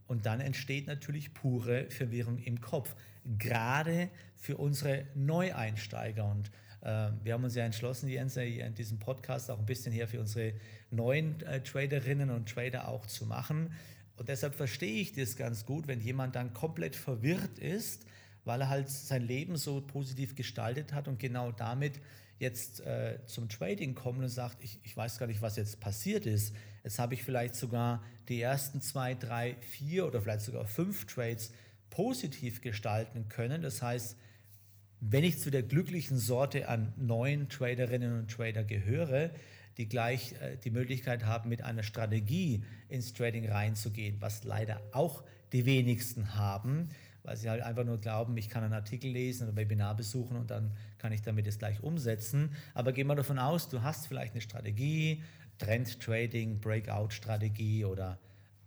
Und 0.06 0.24
dann 0.24 0.40
entsteht 0.40 0.86
natürlich 0.86 1.34
pure 1.34 1.90
Verwirrung 1.90 2.38
im 2.38 2.60
Kopf, 2.62 2.96
gerade 3.38 4.08
für 4.36 4.56
unsere 4.56 5.06
Neueinsteiger. 5.14 6.24
Und 6.24 6.50
äh, 6.80 7.10
wir 7.22 7.34
haben 7.34 7.44
uns 7.44 7.54
ja 7.54 7.64
entschlossen, 7.64 8.08
Jens, 8.08 8.34
hier 8.34 8.64
in 8.64 8.74
diesem 8.74 8.98
Podcast 8.98 9.50
auch 9.50 9.58
ein 9.58 9.66
bisschen 9.66 9.92
hier 9.92 10.08
für 10.08 10.20
unsere 10.20 10.54
neuen 10.90 11.40
äh, 11.42 11.62
Traderinnen 11.62 12.30
und 12.30 12.48
Trader 12.48 12.88
auch 12.88 13.06
zu 13.06 13.26
machen, 13.26 13.72
und 14.20 14.28
deshalb 14.28 14.54
verstehe 14.54 15.00
ich 15.00 15.14
das 15.14 15.34
ganz 15.34 15.64
gut, 15.64 15.88
wenn 15.88 15.98
jemand 15.98 16.36
dann 16.36 16.52
komplett 16.52 16.94
verwirrt 16.94 17.58
ist, 17.58 18.04
weil 18.44 18.60
er 18.60 18.68
halt 18.68 18.90
sein 18.90 19.22
Leben 19.22 19.56
so 19.56 19.80
positiv 19.80 20.34
gestaltet 20.34 20.92
hat 20.92 21.08
und 21.08 21.18
genau 21.18 21.52
damit 21.52 21.98
jetzt 22.38 22.80
äh, 22.80 23.18
zum 23.24 23.48
Trading 23.48 23.94
kommt 23.94 24.18
und 24.18 24.28
sagt, 24.28 24.62
ich, 24.62 24.78
ich 24.82 24.94
weiß 24.94 25.16
gar 25.18 25.26
nicht, 25.26 25.40
was 25.40 25.56
jetzt 25.56 25.80
passiert 25.80 26.26
ist. 26.26 26.54
Jetzt 26.84 26.98
habe 26.98 27.14
ich 27.14 27.22
vielleicht 27.22 27.54
sogar 27.54 28.04
die 28.28 28.42
ersten 28.42 28.82
zwei, 28.82 29.14
drei, 29.14 29.56
vier 29.62 30.06
oder 30.06 30.20
vielleicht 30.20 30.42
sogar 30.42 30.66
fünf 30.66 31.06
Trades 31.06 31.50
positiv 31.88 32.60
gestalten 32.60 33.30
können. 33.30 33.62
Das 33.62 33.80
heißt, 33.80 34.18
wenn 35.00 35.24
ich 35.24 35.40
zu 35.40 35.50
der 35.50 35.62
glücklichen 35.62 36.18
Sorte 36.18 36.68
an 36.68 36.92
neuen 36.98 37.48
Traderinnen 37.48 38.18
und 38.18 38.30
Trader 38.30 38.64
gehöre, 38.64 39.30
die 39.80 39.88
gleich 39.88 40.34
äh, 40.42 40.58
die 40.62 40.70
Möglichkeit 40.70 41.24
haben, 41.24 41.48
mit 41.48 41.62
einer 41.62 41.82
Strategie 41.82 42.62
ins 42.90 43.14
Trading 43.14 43.50
reinzugehen, 43.50 44.20
was 44.20 44.44
leider 44.44 44.78
auch 44.92 45.24
die 45.52 45.64
wenigsten 45.64 46.34
haben, 46.34 46.90
weil 47.22 47.38
sie 47.38 47.48
halt 47.48 47.62
einfach 47.62 47.84
nur 47.84 47.98
glauben, 47.98 48.36
ich 48.36 48.50
kann 48.50 48.62
einen 48.62 48.74
Artikel 48.74 49.10
lesen 49.10 49.48
oder 49.48 49.56
Webinar 49.56 49.96
besuchen 49.96 50.36
und 50.36 50.50
dann 50.50 50.72
kann 50.98 51.12
ich 51.12 51.22
damit 51.22 51.46
es 51.46 51.58
gleich 51.58 51.82
umsetzen. 51.82 52.50
Aber 52.74 52.92
gehen 52.92 53.06
wir 53.06 53.14
davon 53.14 53.38
aus, 53.38 53.70
du 53.70 53.82
hast 53.82 54.06
vielleicht 54.06 54.34
eine 54.34 54.42
Strategie, 54.42 55.22
Trend 55.56 55.98
Trading, 55.98 56.60
Breakout 56.60 57.10
Strategie 57.10 57.86
oder 57.86 58.18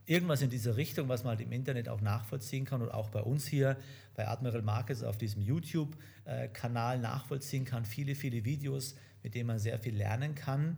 irgendwas 0.06 0.41
in 0.41 0.49
dieser 0.49 0.78
Richtung, 0.78 1.10
was 1.10 1.23
man 1.23 1.38
halt 1.38 1.41
im 1.41 1.52
Internet 1.52 1.89
auch 1.89 2.02
nachvollziehen 2.02 2.65
kann 2.65 2.82
und 2.82 2.89
auch 2.89 3.10
bei 3.10 3.21
uns 3.21 3.45
hier 3.45 3.78
bei 4.15 4.28
Admiral 4.28 4.63
Markets 4.63 5.04
auf 5.04 5.17
diesem 5.17 5.43
YouTube-Kanal 5.43 6.97
äh, 6.97 6.99
nachvollziehen 6.99 7.65
kann. 7.65 7.86
Viele, 7.86 8.15
viele 8.15 8.43
Videos, 8.45 8.95
mit 9.23 9.36
denen 9.36 9.47
man 9.47 9.60
sehr 9.60 9.80
viel 9.80 9.95
lernen 9.95 10.36
kann. 10.36 10.78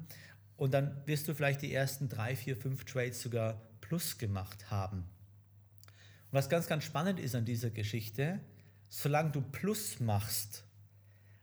Und 0.58 0.74
dann 0.74 1.02
wirst 1.06 1.28
du 1.28 1.34
vielleicht 1.34 1.62
die 1.62 1.74
ersten 1.74 2.08
drei, 2.10 2.36
vier, 2.36 2.56
fünf 2.56 2.86
Trades 2.86 3.22
sogar 3.22 3.62
plus 3.82 4.18
gemacht 4.18 4.72
haben. 4.72 5.00
Und 5.00 6.34
was 6.34 6.50
ganz, 6.50 6.68
ganz 6.68 6.84
spannend 6.84 7.20
ist 7.20 7.36
an 7.36 7.46
dieser 7.46 7.70
Geschichte, 7.70 8.40
solange 8.88 9.32
du 9.32 9.42
plus 9.42 10.00
machst, 10.00 10.64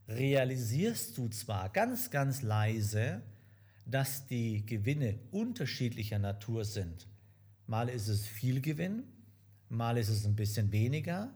realisierst 0.09 1.17
du 1.19 1.29
zwar 1.29 1.69
ganz, 1.71 2.11
ganz 2.11 2.43
leise, 2.43 3.23
dass 3.87 4.27
die 4.27 4.65
Gewinne 4.65 5.19
unterschiedlicher 5.31 6.19
Natur 6.19 6.65
sind. 6.65 7.07
Mal 7.67 7.89
ist 7.89 8.09
es 8.09 8.27
viel 8.27 8.61
Gewinn, 8.61 9.05
mal 9.69 9.97
ist 9.99 10.09
es 10.09 10.25
ein 10.25 10.37
bisschen 10.37 10.73
weniger, 10.73 11.33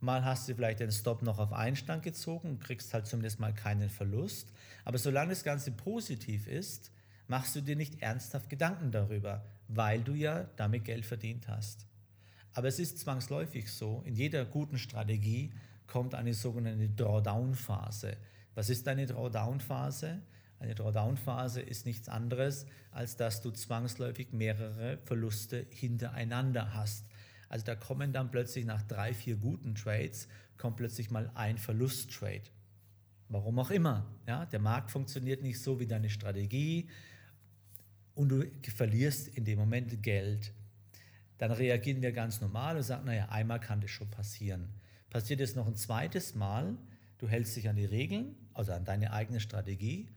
mal 0.00 0.24
hast 0.24 0.48
du 0.48 0.54
vielleicht 0.54 0.80
den 0.80 0.92
Stop 0.92 1.22
noch 1.22 1.38
auf 1.38 1.52
Einstand 1.52 2.02
gezogen 2.02 2.50
und 2.50 2.60
kriegst 2.60 2.92
halt 2.92 3.06
zumindest 3.06 3.40
mal 3.40 3.54
keinen 3.54 3.88
Verlust. 3.88 4.52
Aber 4.84 4.98
solange 4.98 5.30
das 5.30 5.44
Ganze 5.44 5.70
positiv 5.70 6.46
ist, 6.46 6.90
machst 7.32 7.56
du 7.56 7.62
dir 7.62 7.76
nicht 7.76 8.02
ernsthaft 8.02 8.50
Gedanken 8.50 8.90
darüber, 8.90 9.42
weil 9.66 10.02
du 10.02 10.12
ja 10.12 10.50
damit 10.56 10.84
Geld 10.84 11.06
verdient 11.06 11.48
hast. 11.48 11.86
Aber 12.52 12.68
es 12.68 12.78
ist 12.78 12.98
zwangsläufig 12.98 13.72
so, 13.72 14.02
in 14.04 14.14
jeder 14.14 14.44
guten 14.44 14.76
Strategie 14.76 15.50
kommt 15.86 16.14
eine 16.14 16.34
sogenannte 16.34 16.90
Drawdown-Phase. 16.90 18.18
Was 18.54 18.68
ist 18.68 18.86
eine 18.86 19.06
Drawdown-Phase? 19.06 20.20
Eine 20.58 20.74
Drawdown-Phase 20.74 21.62
ist 21.62 21.86
nichts 21.86 22.10
anderes, 22.10 22.66
als 22.90 23.16
dass 23.16 23.40
du 23.40 23.50
zwangsläufig 23.50 24.34
mehrere 24.34 24.98
Verluste 24.98 25.66
hintereinander 25.70 26.74
hast. 26.74 27.06
Also 27.48 27.64
da 27.64 27.74
kommen 27.74 28.12
dann 28.12 28.30
plötzlich 28.30 28.66
nach 28.66 28.82
drei, 28.82 29.14
vier 29.14 29.36
guten 29.36 29.74
Trades, 29.74 30.28
kommt 30.58 30.76
plötzlich 30.76 31.10
mal 31.10 31.30
ein 31.34 31.56
Verlusttrade. 31.56 32.50
Warum 33.30 33.58
auch 33.58 33.70
immer. 33.70 34.04
Ja, 34.26 34.44
der 34.44 34.60
Markt 34.60 34.90
funktioniert 34.90 35.42
nicht 35.42 35.62
so 35.62 35.80
wie 35.80 35.86
deine 35.86 36.10
Strategie 36.10 36.90
und 38.14 38.28
du 38.28 38.44
verlierst 38.74 39.28
in 39.28 39.44
dem 39.44 39.58
Moment 39.58 40.02
Geld. 40.02 40.52
Dann 41.38 41.50
reagieren 41.50 42.02
wir 42.02 42.12
ganz 42.12 42.40
normal 42.40 42.76
und 42.76 42.82
sagen, 42.82 43.06
naja, 43.06 43.28
einmal 43.28 43.60
kann 43.60 43.80
das 43.80 43.90
schon 43.90 44.10
passieren. 44.10 44.68
Passiert 45.10 45.40
es 45.40 45.56
noch 45.56 45.66
ein 45.66 45.76
zweites 45.76 46.34
Mal, 46.34 46.76
du 47.18 47.28
hältst 47.28 47.56
dich 47.56 47.68
an 47.68 47.76
die 47.76 47.84
Regeln, 47.84 48.34
also 48.54 48.72
an 48.72 48.84
deine 48.84 49.12
eigene 49.12 49.40
Strategie 49.40 50.08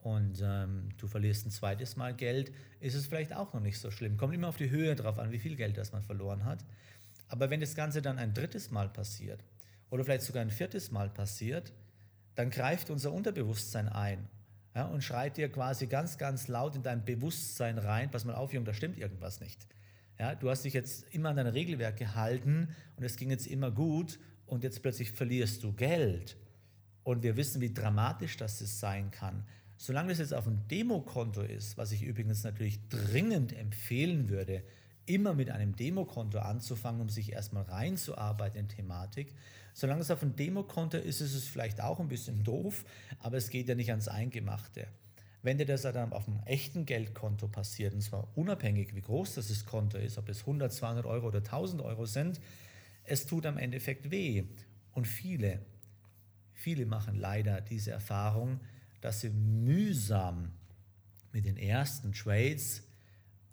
und 0.00 0.40
ähm, 0.42 0.90
du 0.98 1.06
verlierst 1.06 1.46
ein 1.46 1.50
zweites 1.50 1.96
Mal 1.96 2.14
Geld, 2.14 2.52
ist 2.80 2.94
es 2.94 3.06
vielleicht 3.06 3.32
auch 3.34 3.54
noch 3.54 3.60
nicht 3.60 3.78
so 3.78 3.90
schlimm. 3.90 4.16
Kommt 4.16 4.34
immer 4.34 4.48
auf 4.48 4.56
die 4.56 4.70
Höhe 4.70 4.94
drauf 4.94 5.18
an, 5.18 5.32
wie 5.32 5.38
viel 5.38 5.56
Geld 5.56 5.78
das 5.78 5.92
man 5.92 6.02
verloren 6.02 6.44
hat. 6.44 6.64
Aber 7.28 7.50
wenn 7.50 7.60
das 7.60 7.74
Ganze 7.74 8.02
dann 8.02 8.18
ein 8.18 8.34
drittes 8.34 8.70
Mal 8.70 8.88
passiert 8.88 9.42
oder 9.90 10.04
vielleicht 10.04 10.24
sogar 10.24 10.42
ein 10.42 10.50
viertes 10.50 10.90
Mal 10.90 11.08
passiert, 11.08 11.72
dann 12.34 12.50
greift 12.50 12.90
unser 12.90 13.12
Unterbewusstsein 13.12 13.88
ein 13.88 14.28
ja, 14.74 14.86
und 14.86 15.04
schreit 15.04 15.36
dir 15.36 15.48
quasi 15.50 15.86
ganz, 15.86 16.18
ganz 16.18 16.48
laut 16.48 16.74
in 16.74 16.82
dein 16.82 17.04
Bewusstsein 17.04 17.78
rein, 17.78 18.10
pass 18.10 18.24
mal 18.24 18.34
auf, 18.34 18.52
Junge, 18.52 18.66
da 18.66 18.74
stimmt 18.74 18.98
irgendwas 18.98 19.40
nicht. 19.40 19.66
Ja, 20.18 20.34
du 20.34 20.50
hast 20.50 20.64
dich 20.64 20.74
jetzt 20.74 21.12
immer 21.12 21.30
an 21.30 21.36
dein 21.36 21.46
Regelwerk 21.46 21.96
gehalten 21.96 22.68
und 22.96 23.04
es 23.04 23.16
ging 23.16 23.30
jetzt 23.30 23.46
immer 23.46 23.70
gut 23.70 24.18
und 24.46 24.62
jetzt 24.62 24.82
plötzlich 24.82 25.12
verlierst 25.12 25.62
du 25.62 25.72
Geld. 25.72 26.36
Und 27.02 27.22
wir 27.22 27.36
wissen, 27.36 27.60
wie 27.60 27.72
dramatisch 27.72 28.36
das 28.36 28.58
sein 28.58 29.10
kann. 29.10 29.44
Solange 29.76 30.10
das 30.10 30.18
jetzt 30.18 30.34
auf 30.34 30.46
einem 30.46 30.66
Demokonto 30.68 31.42
ist, 31.42 31.76
was 31.76 31.92
ich 31.92 32.02
übrigens 32.02 32.44
natürlich 32.44 32.88
dringend 32.88 33.52
empfehlen 33.56 34.28
würde, 34.28 34.62
immer 35.06 35.34
mit 35.34 35.50
einem 35.50 35.76
Demokonto 35.76 36.38
anzufangen, 36.38 37.00
um 37.00 37.08
sich 37.08 37.32
erstmal 37.32 37.64
reinzuarbeiten 37.64 38.60
in 38.60 38.68
Thematik. 38.68 39.34
Solange 39.72 40.02
es 40.02 40.10
auf 40.10 40.22
einem 40.22 40.36
Demokonto 40.36 40.96
ist, 40.98 41.20
ist 41.20 41.34
es 41.34 41.48
vielleicht 41.48 41.80
auch 41.80 42.00
ein 42.00 42.08
bisschen 42.08 42.44
doof, 42.44 42.84
aber 43.18 43.36
es 43.36 43.50
geht 43.50 43.68
ja 43.68 43.74
nicht 43.74 43.90
ans 43.90 44.08
Eingemachte. 44.08 44.86
Wenn 45.42 45.58
dir 45.58 45.66
das 45.66 45.82
dann 45.82 46.12
auf 46.12 46.26
einem 46.26 46.40
echten 46.46 46.86
Geldkonto 46.86 47.48
passiert, 47.48 47.92
und 47.92 48.00
zwar 48.00 48.28
unabhängig, 48.34 48.94
wie 48.94 49.02
groß 49.02 49.34
das 49.34 49.66
Konto 49.66 49.98
ist, 49.98 50.16
ob 50.16 50.28
es 50.30 50.40
100, 50.40 50.72
200 50.72 51.04
Euro 51.04 51.26
oder 51.26 51.38
1000 51.38 51.82
Euro 51.82 52.06
sind, 52.06 52.40
es 53.04 53.26
tut 53.26 53.44
am 53.44 53.58
Endeffekt 53.58 54.10
weh. 54.10 54.44
Und 54.92 55.06
viele, 55.06 55.60
viele 56.54 56.86
machen 56.86 57.16
leider 57.16 57.60
diese 57.60 57.90
Erfahrung, 57.90 58.60
dass 59.02 59.20
sie 59.20 59.28
mühsam 59.28 60.52
mit 61.32 61.44
den 61.44 61.58
ersten 61.58 62.12
Trades 62.12 62.82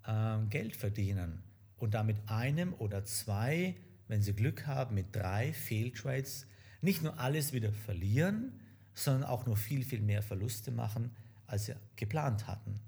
äh, 0.05 0.37
Geld 0.49 0.75
verdienen 0.75 1.43
und 1.77 1.93
damit 1.93 2.17
einem 2.27 2.73
oder 2.75 3.05
zwei, 3.05 3.75
wenn 4.07 4.21
sie 4.21 4.33
Glück 4.33 4.67
haben, 4.67 4.95
mit 4.95 5.15
drei 5.15 5.53
Fehltrades 5.53 6.47
nicht 6.81 7.01
nur 7.03 7.19
alles 7.19 7.53
wieder 7.53 7.71
verlieren, 7.71 8.59
sondern 8.93 9.23
auch 9.23 9.45
nur 9.45 9.57
viel, 9.57 9.83
viel 9.83 10.01
mehr 10.01 10.21
Verluste 10.21 10.71
machen, 10.71 11.15
als 11.47 11.65
sie 11.65 11.75
geplant 11.95 12.47
hatten. 12.47 12.79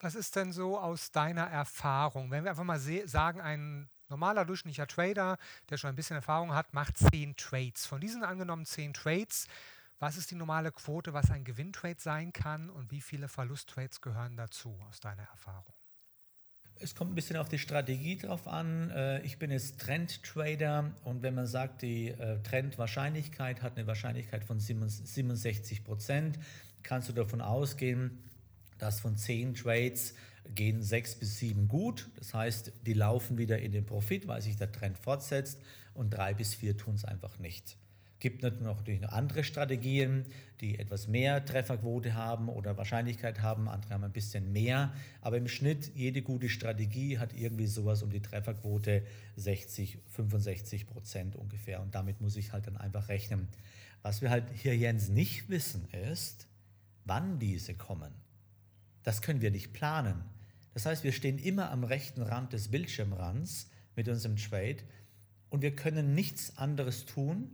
Was 0.00 0.14
ist 0.14 0.36
denn 0.36 0.52
so 0.52 0.78
aus 0.78 1.10
deiner 1.10 1.44
Erfahrung, 1.44 2.30
wenn 2.30 2.44
wir 2.44 2.50
einfach 2.50 2.64
mal 2.64 2.78
sagen, 2.78 3.40
ein 3.40 3.88
normaler 4.08 4.44
durchschnittlicher 4.44 4.86
Trader, 4.86 5.38
der 5.68 5.76
schon 5.76 5.90
ein 5.90 5.96
bisschen 5.96 6.16
Erfahrung 6.16 6.54
hat, 6.54 6.72
macht 6.72 6.96
zehn 6.96 7.36
Trades. 7.36 7.86
Von 7.86 8.00
diesen 8.00 8.22
angenommen 8.22 8.64
zehn 8.64 8.92
Trades, 8.92 9.48
was 9.98 10.16
ist 10.16 10.30
die 10.30 10.36
normale 10.36 10.70
Quote, 10.70 11.12
was 11.12 11.30
ein 11.30 11.44
Gewinntrade 11.44 12.00
sein 12.00 12.32
kann 12.32 12.70
und 12.70 12.90
wie 12.90 13.00
viele 13.00 13.28
Verlusttrades 13.28 14.00
gehören 14.00 14.36
dazu 14.36 14.78
aus 14.88 15.00
deiner 15.00 15.24
Erfahrung? 15.24 15.74
Es 16.80 16.94
kommt 16.94 17.10
ein 17.12 17.14
bisschen 17.14 17.36
auf 17.36 17.48
die 17.48 17.58
Strategie 17.58 18.16
drauf 18.16 18.46
an. 18.46 18.90
Äh, 18.90 19.22
ich 19.22 19.38
bin 19.38 19.50
jetzt 19.50 19.80
Trendtrader 19.80 20.92
und 21.04 21.22
wenn 21.22 21.34
man 21.34 21.46
sagt, 21.46 21.82
die 21.82 22.08
äh, 22.08 22.40
Trendwahrscheinlichkeit 22.42 23.62
hat 23.62 23.76
eine 23.76 23.86
Wahrscheinlichkeit 23.86 24.44
von 24.44 24.60
67 24.60 25.84
Prozent, 25.84 26.38
kannst 26.82 27.08
du 27.08 27.12
davon 27.12 27.40
ausgehen, 27.40 28.22
dass 28.78 29.00
von 29.00 29.16
10 29.16 29.54
Trades 29.54 30.14
gehen 30.54 30.82
6 30.82 31.16
bis 31.16 31.38
7 31.38 31.66
gut. 31.66 32.08
Das 32.16 32.32
heißt, 32.32 32.72
die 32.86 32.94
laufen 32.94 33.38
wieder 33.38 33.58
in 33.58 33.72
den 33.72 33.84
Profit, 33.84 34.28
weil 34.28 34.40
sich 34.40 34.56
der 34.56 34.70
Trend 34.70 34.98
fortsetzt 34.98 35.60
und 35.94 36.10
3 36.10 36.34
bis 36.34 36.54
4 36.54 36.76
tun 36.76 36.94
es 36.94 37.04
einfach 37.04 37.38
nicht 37.38 37.76
gibt 38.20 38.42
natürlich 38.42 39.00
noch 39.00 39.12
andere 39.12 39.44
Strategien, 39.44 40.24
die 40.60 40.78
etwas 40.78 41.06
mehr 41.06 41.44
Trefferquote 41.44 42.14
haben 42.14 42.48
oder 42.48 42.76
Wahrscheinlichkeit 42.76 43.42
haben, 43.42 43.68
andere 43.68 43.94
haben 43.94 44.04
ein 44.04 44.12
bisschen 44.12 44.52
mehr. 44.52 44.92
Aber 45.20 45.36
im 45.36 45.48
Schnitt, 45.48 45.92
jede 45.94 46.22
gute 46.22 46.48
Strategie 46.48 47.18
hat 47.18 47.32
irgendwie 47.32 47.66
sowas 47.66 48.02
um 48.02 48.10
die 48.10 48.20
Trefferquote 48.20 49.04
60, 49.36 49.98
65 50.08 50.86
Prozent 50.86 51.36
ungefähr. 51.36 51.80
Und 51.80 51.94
damit 51.94 52.20
muss 52.20 52.36
ich 52.36 52.52
halt 52.52 52.66
dann 52.66 52.76
einfach 52.76 53.08
rechnen. 53.08 53.48
Was 54.02 54.20
wir 54.20 54.30
halt 54.30 54.44
hier, 54.54 54.76
Jens, 54.76 55.08
nicht 55.08 55.48
wissen, 55.48 55.88
ist, 56.10 56.48
wann 57.04 57.38
diese 57.38 57.74
kommen. 57.74 58.12
Das 59.04 59.22
können 59.22 59.40
wir 59.40 59.50
nicht 59.50 59.72
planen. 59.72 60.22
Das 60.74 60.86
heißt, 60.86 61.04
wir 61.04 61.12
stehen 61.12 61.38
immer 61.38 61.70
am 61.70 61.84
rechten 61.84 62.22
Rand 62.22 62.52
des 62.52 62.68
Bildschirmrands 62.68 63.70
mit 63.96 64.08
unserem 64.08 64.36
Trade 64.36 64.78
und 65.50 65.62
wir 65.62 65.74
können 65.74 66.14
nichts 66.14 66.56
anderes 66.58 67.06
tun, 67.06 67.50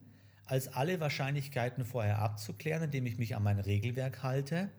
als 0.46 0.68
alle 0.68 1.00
Wahrscheinlichkeiten 1.00 1.85
vorher 1.85 2.18
abzuklären, 2.18 2.85
indem 2.85 3.07
ich 3.07 3.18
mich 3.18 3.35
an 3.37 3.42
mein 3.42 3.59
Regelwerk 3.59 4.22
halte. 4.22 4.70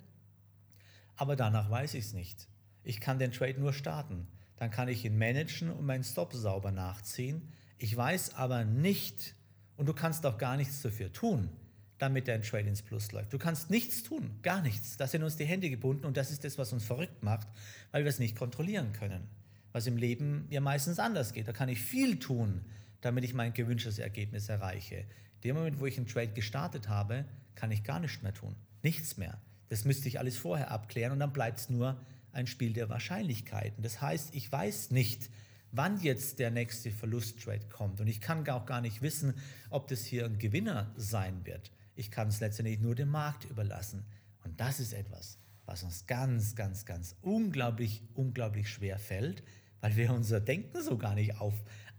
Aber 1.16 1.36
danach 1.36 1.70
weiß 1.70 1.94
ich 1.96 2.06
es 2.06 2.14
nicht. 2.14 2.48
Ich 2.84 3.00
kann 3.00 3.20
den 3.20 3.32
Trade 3.32 3.60
nur 3.60 3.74
starten. 3.74 4.28
Dann 4.58 4.72
kann 4.72 4.88
ich 4.88 5.04
ihn 5.04 5.18
managen 5.18 5.72
und 5.72 5.86
meinen 5.86 6.04
Stop 6.04 6.34
sauber 6.34 6.72
nachziehen. 6.72 7.52
Ich 7.78 7.96
weiß 7.96 8.36
aber 8.36 8.64
nicht, 8.64 9.36
und 9.76 9.88
du 9.88 9.94
kannst 9.94 10.26
auch 10.26 10.38
gar 10.38 10.56
nichts 10.56 10.82
dafür 10.82 11.12
tun, 11.12 11.50
damit 11.98 12.28
dein 12.28 12.44
Trade 12.44 12.70
ins 12.70 12.82
Plus 12.82 13.12
läuft. 13.12 13.34
Du 13.34 13.38
kannst 13.38 13.70
nichts 13.70 14.04
tun, 14.04 14.40
gar 14.44 14.62
nichts. 14.62 14.98
Das 14.98 15.12
sind 15.12 15.24
uns 15.24 15.36
die 15.36 15.46
Hände 15.46 15.70
gebunden 15.70 16.06
und 16.06 16.16
das 16.16 16.32
ist 16.32 16.44
das, 16.44 16.58
was 16.58 16.72
uns 16.74 16.86
verrückt 16.86 17.24
macht, 17.24 17.48
weil 17.92 18.04
wir 18.04 18.10
es 18.10 18.20
nicht 18.20 18.38
kontrollieren 18.38 18.94
können. 18.94 19.28
Was 19.72 19.88
im 19.88 19.98
Leben 19.98 20.48
ja 20.50 20.62
meistens 20.62 21.00
anders 21.00 21.34
geht. 21.34 21.48
Da 21.48 21.54
kann 21.54 21.68
ich 21.68 21.82
viel 21.82 22.20
tun, 22.20 22.64
damit 23.02 23.26
ich 23.26 23.34
mein 23.34 23.54
gewünschtes 23.54 24.00
Ergebnis 24.00 24.48
erreiche 24.48 25.06
dem 25.46 25.56
Moment, 25.56 25.80
wo 25.80 25.86
ich 25.86 25.98
einen 25.98 26.08
Trade 26.08 26.34
gestartet 26.34 26.90
habe, 26.90 27.26
kann 27.54 27.72
ich 27.72 27.84
gar 27.84 28.00
nichts 28.00 28.22
mehr 28.22 28.34
tun. 28.34 28.56
Nichts 28.84 29.18
mehr. 29.18 29.40
Das 29.70 29.86
müsste 29.86 30.08
ich 30.08 30.20
alles 30.20 30.38
vorher 30.38 30.72
abklären 30.72 31.14
und 31.14 31.20
dann 31.20 31.34
bleibt 31.34 31.60
es 31.60 31.70
nur 31.70 32.02
ein 32.32 32.48
Spiel 32.48 32.74
der 32.74 32.90
Wahrscheinlichkeiten. 32.90 33.82
Das 33.82 34.02
heißt, 34.02 34.36
ich 34.36 34.52
weiß 34.52 34.92
nicht, 34.92 35.30
wann 35.72 36.00
jetzt 36.02 36.40
der 36.40 36.52
nächste 36.52 36.92
Verlusttrade 36.92 37.68
kommt 37.70 38.02
und 38.02 38.08
ich 38.08 38.22
kann 38.22 38.48
auch 38.50 38.66
gar 38.66 38.82
nicht 38.82 39.02
wissen, 39.02 39.36
ob 39.70 39.88
das 39.88 40.04
hier 40.04 40.26
ein 40.26 40.38
Gewinner 40.38 40.92
sein 40.96 41.46
wird. 41.46 41.72
Ich 41.96 42.12
kann 42.12 42.28
es 42.28 42.40
letztendlich 42.40 42.80
nur 42.80 42.96
dem 42.96 43.10
Markt 43.10 43.46
überlassen. 43.46 44.04
Und 44.44 44.60
das 44.60 44.80
ist 44.80 44.94
etwas, 44.94 45.38
was 45.66 45.84
uns 45.84 46.08
ganz, 46.08 46.56
ganz, 46.56 46.86
ganz 46.86 47.16
unglaublich, 47.22 48.04
unglaublich 48.14 48.70
schwer 48.70 49.00
fällt, 49.00 49.44
weil 49.82 49.96
wir 49.96 50.12
unser 50.14 50.40
Denken 50.40 50.82
so 50.82 50.98
gar 50.98 51.16
nicht 51.16 51.40
auf, 51.40 51.54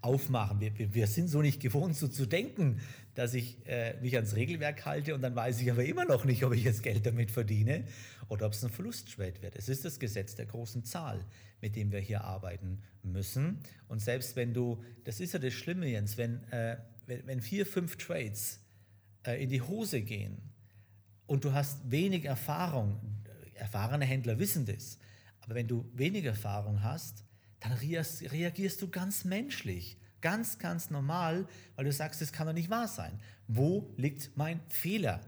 aufmachen. 0.06 0.60
Wir, 0.60 0.78
wir, 0.78 0.94
wir, 0.94 1.06
sind 1.06 1.28
so 1.28 1.42
nicht 1.42 1.60
gewohnt, 1.60 1.96
so 1.96 2.08
zu 2.08 2.26
denken, 2.26 2.80
dass 3.14 3.34
ich 3.34 3.66
äh, 3.66 3.98
mich 4.00 4.14
ans 4.14 4.36
Regelwerk 4.36 4.86
halte 4.86 5.14
und 5.14 5.22
dann 5.22 5.34
weiß 5.34 5.60
ich 5.60 5.70
aber 5.70 5.84
immer 5.84 6.04
noch 6.04 6.24
nicht, 6.24 6.44
ob 6.44 6.54
ich 6.54 6.64
jetzt 6.64 6.82
Geld 6.82 7.04
damit 7.04 7.30
verdiene 7.30 7.84
oder 8.28 8.46
ob 8.46 8.52
es 8.52 8.64
ein 8.64 8.70
Verlusttrade 8.70 9.42
wird. 9.42 9.56
Es 9.56 9.68
ist 9.68 9.84
das 9.84 9.98
Gesetz 9.98 10.36
der 10.36 10.46
großen 10.46 10.84
Zahl, 10.84 11.24
mit 11.60 11.76
dem 11.76 11.90
wir 11.92 11.98
hier 11.98 12.22
arbeiten 12.22 12.82
müssen. 13.02 13.58
Und 13.88 14.00
selbst 14.00 14.36
wenn 14.36 14.54
du, 14.54 14.82
das 15.04 15.20
ist 15.20 15.32
ja 15.32 15.38
das 15.38 15.52
Schlimme, 15.52 15.88
Jens, 15.88 16.16
wenn, 16.16 16.44
äh, 16.52 16.76
wenn, 17.06 17.26
wenn, 17.26 17.40
vier, 17.40 17.66
fünf 17.66 17.96
Trades 17.96 18.60
äh, 19.24 19.42
in 19.42 19.48
die 19.48 19.62
Hose 19.62 20.02
gehen 20.02 20.38
und 21.26 21.44
du 21.44 21.52
hast 21.52 21.90
wenig 21.90 22.24
Erfahrung, 22.24 23.00
erfahrene 23.54 24.04
Händler 24.04 24.38
wissen 24.38 24.66
das, 24.66 24.98
aber 25.40 25.56
wenn 25.56 25.66
du 25.66 25.90
wenig 25.94 26.24
Erfahrung 26.24 26.82
hast, 26.82 27.25
dann 27.60 27.72
reagierst 27.72 28.82
du 28.82 28.88
ganz 28.88 29.24
menschlich, 29.24 29.98
ganz, 30.20 30.58
ganz 30.58 30.90
normal, 30.90 31.46
weil 31.74 31.84
du 31.84 31.92
sagst, 31.92 32.20
das 32.20 32.32
kann 32.32 32.46
doch 32.46 32.54
nicht 32.54 32.70
wahr 32.70 32.88
sein. 32.88 33.18
Wo 33.48 33.92
liegt 33.96 34.36
mein 34.36 34.60
Fehler? 34.68 35.20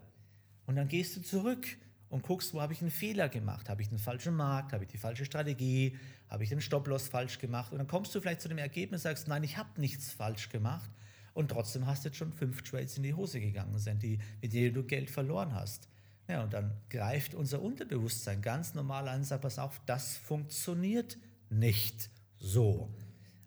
Und 0.67 0.77
dann 0.77 0.89
gehst 0.89 1.17
du 1.17 1.23
zurück 1.23 1.67
und 2.11 2.23
guckst, 2.23 2.55
wo 2.55 2.61
habe 2.61 2.73
ich 2.73 2.81
einen 2.81 2.91
Fehler 2.91 3.29
gemacht? 3.29 3.69
Habe 3.69 3.83
ich 3.83 3.89
den 3.89 3.99
falschen 3.99 4.35
Markt? 4.35 4.73
Habe 4.73 4.85
ich 4.85 4.91
die 4.91 4.99
falsche 4.99 5.25
Strategie? 5.25 5.97
Habe 6.29 6.43
ich 6.43 6.51
den 6.51 6.61
Stop-Loss 6.61 7.09
falsch 7.09 7.39
gemacht? 7.39 7.73
Und 7.73 7.79
dann 7.79 7.87
kommst 7.87 8.15
du 8.15 8.21
vielleicht 8.21 8.41
zu 8.41 8.49
dem 8.49 8.59
Ergebnis 8.59 9.03
sagst, 9.03 9.29
nein, 9.29 9.43
ich 9.45 9.57
habe 9.57 9.81
nichts 9.81 10.13
falsch 10.13 10.49
gemacht. 10.49 10.91
Und 11.35 11.51
trotzdem 11.51 11.87
hast 11.87 12.05
du 12.05 12.09
jetzt 12.09 12.19
schon 12.19 12.33
fünf 12.33 12.63
Trades 12.63 12.97
in 12.97 13.03
die 13.03 13.15
Hose 13.15 13.41
gegangen 13.41 13.79
sind, 13.79 14.03
die, 14.03 14.19
mit 14.43 14.53
denen 14.53 14.75
du 14.75 14.83
Geld 14.83 15.11
verloren 15.11 15.55
hast. 15.55 15.89
Ja, 16.27 16.43
und 16.43 16.53
dann 16.53 16.73
greift 16.91 17.35
unser 17.35 17.63
Unterbewusstsein 17.63 18.43
ganz 18.43 18.75
normal 18.75 19.09
an 19.09 19.21
und 19.21 19.25
sagt, 19.25 19.43
pass 19.43 19.59
auf, 19.59 19.81
das 19.87 20.17
funktioniert 20.17 21.17
nicht 21.49 22.11
so. 22.39 22.91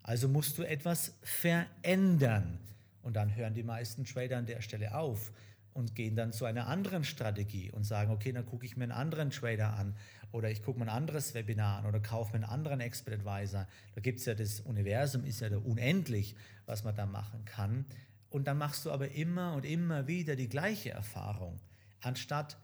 Also 0.04 0.28
musst 0.28 0.58
du 0.58 0.64
etwas 0.64 1.18
verändern. 1.22 2.60
Und 3.02 3.16
dann 3.16 3.36
hören 3.36 3.54
die 3.54 3.64
meisten 3.64 4.06
Trader 4.06 4.38
an 4.38 4.46
der 4.46 4.62
Stelle 4.62 4.96
auf. 4.96 5.32
und 5.74 5.96
gehen 5.96 6.16
dann 6.16 6.34
zu 6.34 6.46
einer 6.46 6.68
anderen 6.68 7.04
Strategie 7.04 7.72
und 7.72 7.86
sagen, 7.86 8.12
okay, 8.12 8.32
dann 8.32 8.46
gucke 8.46 8.66
ich 8.66 8.76
mir 8.76 8.84
einen 8.84 8.92
anderen 8.92 9.30
Trader 9.30 9.74
an 9.74 9.96
oder 10.32 10.52
ich 10.52 10.64
gucke 10.64 10.80
mir 10.80 10.86
ein 10.86 10.90
anderes 10.90 11.34
Webinar 11.34 11.80
an 11.80 11.86
oder 11.86 12.00
kaufe 12.00 12.32
mir 12.32 12.44
einen 12.44 12.52
anderen 12.52 12.82
Expert 12.82 13.26
Advisor. 13.26 13.68
Da 13.96 14.02
gibt 14.02 14.20
es 14.20 14.26
ja 14.26 14.34
das 14.34 14.60
Universum, 14.60 15.24
ist 15.24 15.40
ja 15.40 15.50
da 15.50 15.58
unendlich, 15.58 16.36
was 16.66 16.84
man 16.84 16.96
da 16.96 17.06
machen 17.06 17.46
kann. 17.46 17.86
Und 18.30 18.48
dann 18.48 18.58
machst 18.58 18.86
du 18.86 18.92
aber 18.92 19.12
immer 19.12 19.54
und 19.54 19.66
immer 19.66 20.08
wieder 20.08 20.36
die 20.36 20.50
gleiche 20.50 20.92
Erfahrung, 20.92 21.60
anstatt, 22.02 22.58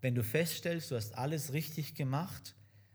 wenn 0.00 0.14
du 0.14 0.22
feststellst, 0.22 0.90
du 0.90 0.96
hast 0.96 1.16
alles 1.16 1.52
richtig 1.52 1.94
gemacht, 1.94 2.54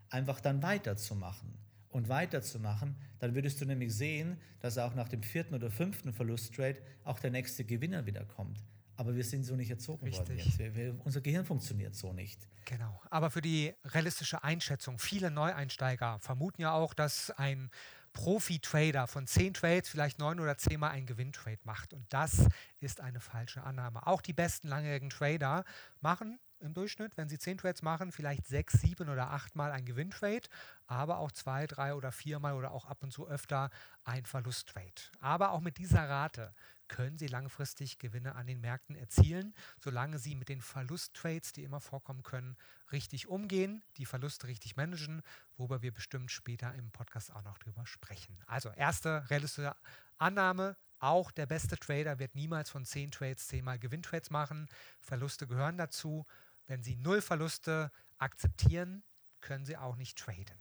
einfach 0.10 0.40
dann 0.40 0.62
weiterzumachen 0.62 1.61
und 1.92 2.10
weiterzumachen, 2.10 2.96
dann 3.20 3.36
würdest 3.36 3.62
du 3.62 3.66
nämlich 3.66 3.94
sehen, 3.94 4.38
dass 4.60 4.78
auch 4.78 4.96
nach 4.96 5.10
dem 5.10 5.24
vierten 5.24 5.54
oder 5.54 5.70
fünften 5.70 6.14
Verlusttrade 6.14 6.82
auch 7.04 7.20
der 7.20 7.32
nächste 7.32 7.64
Gewinner 7.64 8.06
wieder 8.06 8.26
kommt. 8.26 8.64
Aber 8.96 9.16
wir 9.16 9.24
sind 9.24 9.44
so 9.44 9.56
nicht 9.56 9.70
erzogen 9.70 10.06
Richtig. 10.06 10.28
worden 10.28 10.38
jetzt. 10.38 10.60
Wir, 10.60 10.76
wir, 10.76 11.02
unser 11.04 11.22
Gehirn 11.22 11.46
funktioniert 11.46 11.96
so 11.96 12.14
nicht. 12.14 12.48
Genau. 12.66 13.02
Aber 13.10 13.32
für 13.32 13.42
die 13.42 13.74
realistische 13.84 14.44
Einschätzung, 14.44 15.00
viele 15.00 15.32
Neueinsteiger 15.32 16.20
vermuten 16.20 16.62
ja 16.62 16.74
auch, 16.74 16.94
dass 16.94 17.32
ein 17.32 17.72
Profi-Trader 18.14 19.08
von 19.08 19.26
zehn 19.26 19.54
Trades 19.54 19.90
vielleicht 19.90 20.20
neun 20.20 20.40
oder 20.40 20.58
zehnmal 20.58 20.92
einen 20.92 21.06
Gewinntrade 21.06 21.62
macht. 21.64 21.94
Und 21.94 22.06
das 22.14 22.48
ist 22.80 23.02
eine 23.02 23.20
falsche 23.20 23.64
Annahme. 23.64 24.06
Auch 24.06 24.22
die 24.22 24.34
besten 24.34 24.68
langjährigen 24.68 25.10
Trader 25.10 25.64
machen 26.02 26.40
im 26.62 26.74
Durchschnitt, 26.74 27.18
wenn 27.18 27.30
sie 27.30 27.40
zehn 27.40 27.58
Trades 27.58 27.82
machen, 27.82 28.12
vielleicht 28.12 28.48
sechs, 28.48 28.80
sieben 28.82 29.10
oder 29.10 29.32
achtmal 29.32 29.72
ein 29.72 29.86
Gewinntrade, 29.86 30.48
aber 30.88 31.20
auch 31.20 31.32
zwei, 31.32 31.68
drei 31.68 31.94
oder 31.94 32.12
viermal 32.12 32.54
oder 32.54 32.72
auch 32.72 32.86
ab 32.86 33.04
und 33.04 33.12
zu 33.12 33.28
öfter 33.28 33.70
ein 34.04 34.26
Verlusttrade. 34.26 35.02
Aber 35.20 35.52
auch 35.52 35.62
mit 35.62 35.78
dieser 35.78 36.08
Rate 36.08 36.54
können 36.88 37.18
Sie 37.18 37.28
langfristig 37.28 38.00
Gewinne 38.00 38.36
an 38.36 38.48
den 38.48 38.60
Märkten 38.60 38.96
erzielen, 38.96 39.54
solange 39.80 40.20
Sie 40.20 40.36
mit 40.36 40.50
den 40.50 40.62
Verlusttrades, 40.62 41.54
die 41.54 41.64
immer 41.64 41.80
vorkommen 41.80 42.22
können, 42.22 42.58
richtig 42.92 43.28
umgehen, 43.28 43.82
die 43.98 44.06
Verluste 44.06 44.48
richtig 44.48 44.76
managen, 44.76 45.22
worüber 45.56 45.82
wir 45.82 45.94
bestimmt 45.94 46.32
später 46.32 46.74
im 46.76 46.92
Podcast 46.92 47.34
auch 47.34 47.44
noch 47.44 47.58
drüber 47.58 47.86
sprechen. 47.86 48.38
Also 48.46 48.70
erste 48.72 49.30
realistische 49.30 49.74
Annahme, 50.18 50.76
auch 51.02 51.32
der 51.32 51.48
beste 51.48 51.78
Trader 51.78 52.20
wird 52.20 52.36
niemals 52.36 52.70
von 52.70 52.86
10 52.86 53.10
Trades 53.12 53.48
10 53.48 53.66
mal 53.66 53.80
Gewinntrades 53.80 54.30
machen. 54.30 54.70
Verluste 55.00 55.48
gehören 55.48 55.78
dazu. 55.78 56.28
Wenn 56.68 56.84
Sie 56.84 56.96
null 56.96 57.22
Verluste 57.22 57.92
akzeptieren, 58.18 59.04
können 59.40 59.66
Sie 59.66 59.78
auch 59.78 59.96
nicht 59.96 60.18
traden. 60.18 60.56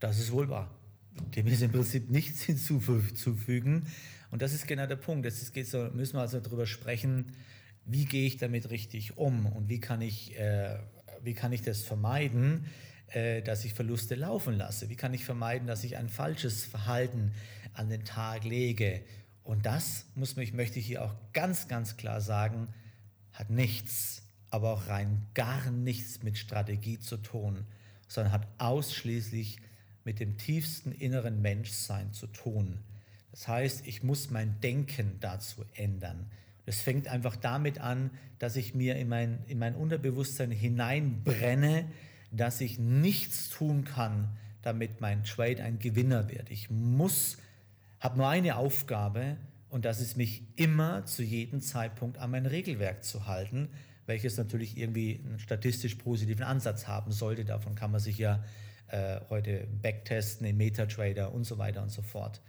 Das 0.00 0.18
ist 0.18 0.32
wohl 0.32 0.48
wahr. 0.48 0.70
Dem 1.36 1.46
ist 1.46 1.62
im 1.62 1.70
Prinzip 1.70 2.10
nichts 2.10 2.42
hinzuzufügen. 2.44 3.86
Und 4.30 4.42
das 4.42 4.52
ist 4.52 4.66
genau 4.66 4.86
der 4.86 4.96
Punkt. 4.96 5.24
Jetzt 5.24 5.70
so, 5.70 5.90
müssen 5.92 6.16
wir 6.16 6.22
also 6.22 6.40
darüber 6.40 6.66
sprechen, 6.66 7.32
wie 7.84 8.04
gehe 8.04 8.26
ich 8.26 8.36
damit 8.36 8.70
richtig 8.70 9.16
um 9.16 9.46
und 9.46 9.68
wie 9.68 9.80
kann 9.80 10.00
ich, 10.00 10.36
äh, 10.38 10.78
wie 11.22 11.34
kann 11.34 11.52
ich 11.52 11.62
das 11.62 11.82
vermeiden, 11.82 12.66
äh, 13.08 13.42
dass 13.42 13.64
ich 13.64 13.74
Verluste 13.74 14.14
laufen 14.14 14.54
lasse? 14.54 14.88
Wie 14.88 14.96
kann 14.96 15.14
ich 15.14 15.24
vermeiden, 15.24 15.68
dass 15.68 15.84
ich 15.84 15.96
ein 15.96 16.08
falsches 16.08 16.64
Verhalten 16.64 17.32
an 17.74 17.90
den 17.90 18.04
Tag 18.04 18.44
lege? 18.44 19.02
Und 19.42 19.66
das 19.66 20.06
muss 20.14 20.36
mich, 20.36 20.54
möchte 20.54 20.78
ich 20.78 20.86
hier 20.86 21.04
auch 21.04 21.14
ganz, 21.32 21.68
ganz 21.68 21.96
klar 21.96 22.20
sagen, 22.20 22.68
hat 23.32 23.50
nichts, 23.50 24.22
aber 24.54 24.70
auch 24.70 24.86
rein 24.86 25.26
gar 25.34 25.68
nichts 25.72 26.22
mit 26.22 26.38
Strategie 26.38 27.00
zu 27.00 27.16
tun, 27.16 27.66
sondern 28.06 28.32
hat 28.32 28.46
ausschließlich 28.58 29.58
mit 30.04 30.20
dem 30.20 30.38
tiefsten 30.38 30.92
inneren 30.92 31.42
Menschsein 31.42 32.12
zu 32.12 32.28
tun. 32.28 32.78
Das 33.32 33.48
heißt, 33.48 33.84
ich 33.84 34.04
muss 34.04 34.30
mein 34.30 34.60
Denken 34.60 35.16
dazu 35.18 35.64
ändern. 35.74 36.30
Es 36.66 36.80
fängt 36.80 37.08
einfach 37.08 37.34
damit 37.34 37.80
an, 37.80 38.12
dass 38.38 38.54
ich 38.54 38.76
mir 38.76 38.94
in 38.94 39.08
mein, 39.08 39.42
in 39.48 39.58
mein 39.58 39.74
Unterbewusstsein 39.74 40.52
hineinbrenne, 40.52 41.86
dass 42.30 42.60
ich 42.60 42.78
nichts 42.78 43.48
tun 43.50 43.82
kann, 43.84 44.36
damit 44.62 45.00
mein 45.00 45.24
Trade 45.24 45.64
ein 45.64 45.80
Gewinner 45.80 46.30
wird. 46.30 46.48
Ich 46.48 46.70
muss, 46.70 47.38
habe 47.98 48.18
nur 48.18 48.28
eine 48.28 48.54
Aufgabe 48.54 49.36
und 49.68 49.84
das 49.84 50.00
ist 50.00 50.16
mich 50.16 50.44
immer 50.54 51.06
zu 51.06 51.24
jedem 51.24 51.60
Zeitpunkt 51.60 52.18
an 52.18 52.30
mein 52.30 52.46
Regelwerk 52.46 53.02
zu 53.02 53.26
halten, 53.26 53.68
welches 54.06 54.36
natürlich 54.36 54.76
irgendwie 54.76 55.20
einen 55.24 55.38
statistisch 55.38 55.94
positiven 55.96 56.44
Ansatz 56.44 56.86
haben 56.86 57.12
sollte. 57.12 57.44
Davon 57.44 57.74
kann 57.74 57.90
man 57.90 58.00
sich 58.00 58.18
ja 58.18 58.44
äh, 58.88 59.20
heute 59.30 59.66
backtesten 59.82 60.46
im 60.46 60.56
MetaTrader 60.56 61.32
und 61.32 61.44
so 61.44 61.58
weiter 61.58 61.82
und 61.82 61.90
so 61.90 62.02
fort. 62.02 62.40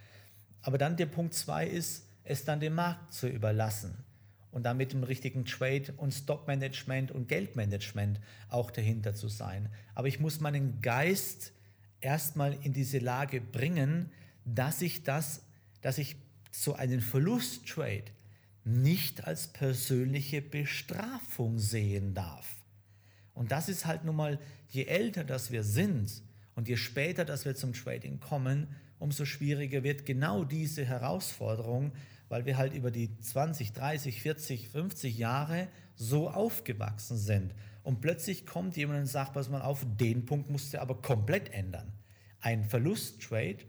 Aber 0.62 0.78
dann 0.78 0.98
der 0.98 1.06
Punkt 1.06 1.34
zwei 1.34 1.66
ist, 1.66 2.08
es 2.24 2.44
dann 2.44 2.60
dem 2.60 2.74
Markt 2.74 3.14
zu 3.14 3.28
überlassen 3.28 4.04
und 4.52 4.64
dann 4.64 4.78
mit 4.78 4.94
dem 4.94 5.04
richtigen 5.04 5.46
Trade 5.46 5.94
und 5.98 6.14
Stop-Management 6.14 7.12
und 7.12 7.28
Geldmanagement 7.28 8.20
auch 8.50 8.72
dahinter 8.72 9.14
zu 9.14 9.28
sein. 9.28 9.70
Aber 9.94 10.08
ich 10.08 10.20
muss 10.20 10.40
meinen 10.40 10.82
Geist 10.82 11.54
erstmal 12.00 12.54
in 12.64 12.74
diese 12.74 13.00
Lage 13.00 13.42
bringen, 13.42 14.12
dass 14.44 14.82
ich 14.82 15.04
das, 15.04 15.42
dass 15.82 15.98
ich 15.98 16.16
so 16.52 16.74
einen 16.74 17.02
Verlusttrade 17.02 18.06
nicht 18.66 19.26
als 19.26 19.48
persönliche 19.48 20.42
Bestrafung 20.42 21.60
sehen 21.60 22.14
darf. 22.14 22.56
Und 23.34 23.52
das 23.52 23.70
ist 23.70 23.86
halt 23.86 24.04
nun 24.04 24.16
mal, 24.16 24.40
je 24.70 24.86
älter 24.86 25.24
das 25.24 25.52
wir 25.52 25.64
sind 25.64 26.24
und 26.56 26.68
je 26.68 26.76
später 26.76 27.26
dass 27.26 27.46
wir 27.46 27.56
zum 27.56 27.74
Trading 27.74 28.20
kommen, 28.20 28.68
umso 28.98 29.26
schwieriger 29.26 29.84
wird 29.84 30.06
genau 30.06 30.44
diese 30.44 30.84
Herausforderung, 30.84 31.92
weil 32.28 32.46
wir 32.46 32.58
halt 32.58 32.74
über 32.74 32.90
die 32.90 33.16
20, 33.20 33.74
30, 33.74 34.22
40, 34.22 34.70
50 34.70 35.18
Jahre 35.18 35.68
so 35.96 36.30
aufgewachsen 36.30 37.18
sind. 37.18 37.54
Und 37.84 38.02
plötzlich 38.02 38.48
kommt 38.48 38.76
jemand 38.78 39.02
und 39.02 39.06
sagt, 39.06 39.34
pass 39.34 39.50
mal 39.50 39.62
auf, 39.62 39.86
den 40.00 40.26
Punkt 40.26 40.50
musst 40.50 40.74
du 40.74 40.82
aber 40.82 41.02
komplett 41.02 41.54
ändern. 41.54 41.94
Ein 42.40 42.64
Verlusttrade, 42.66 43.60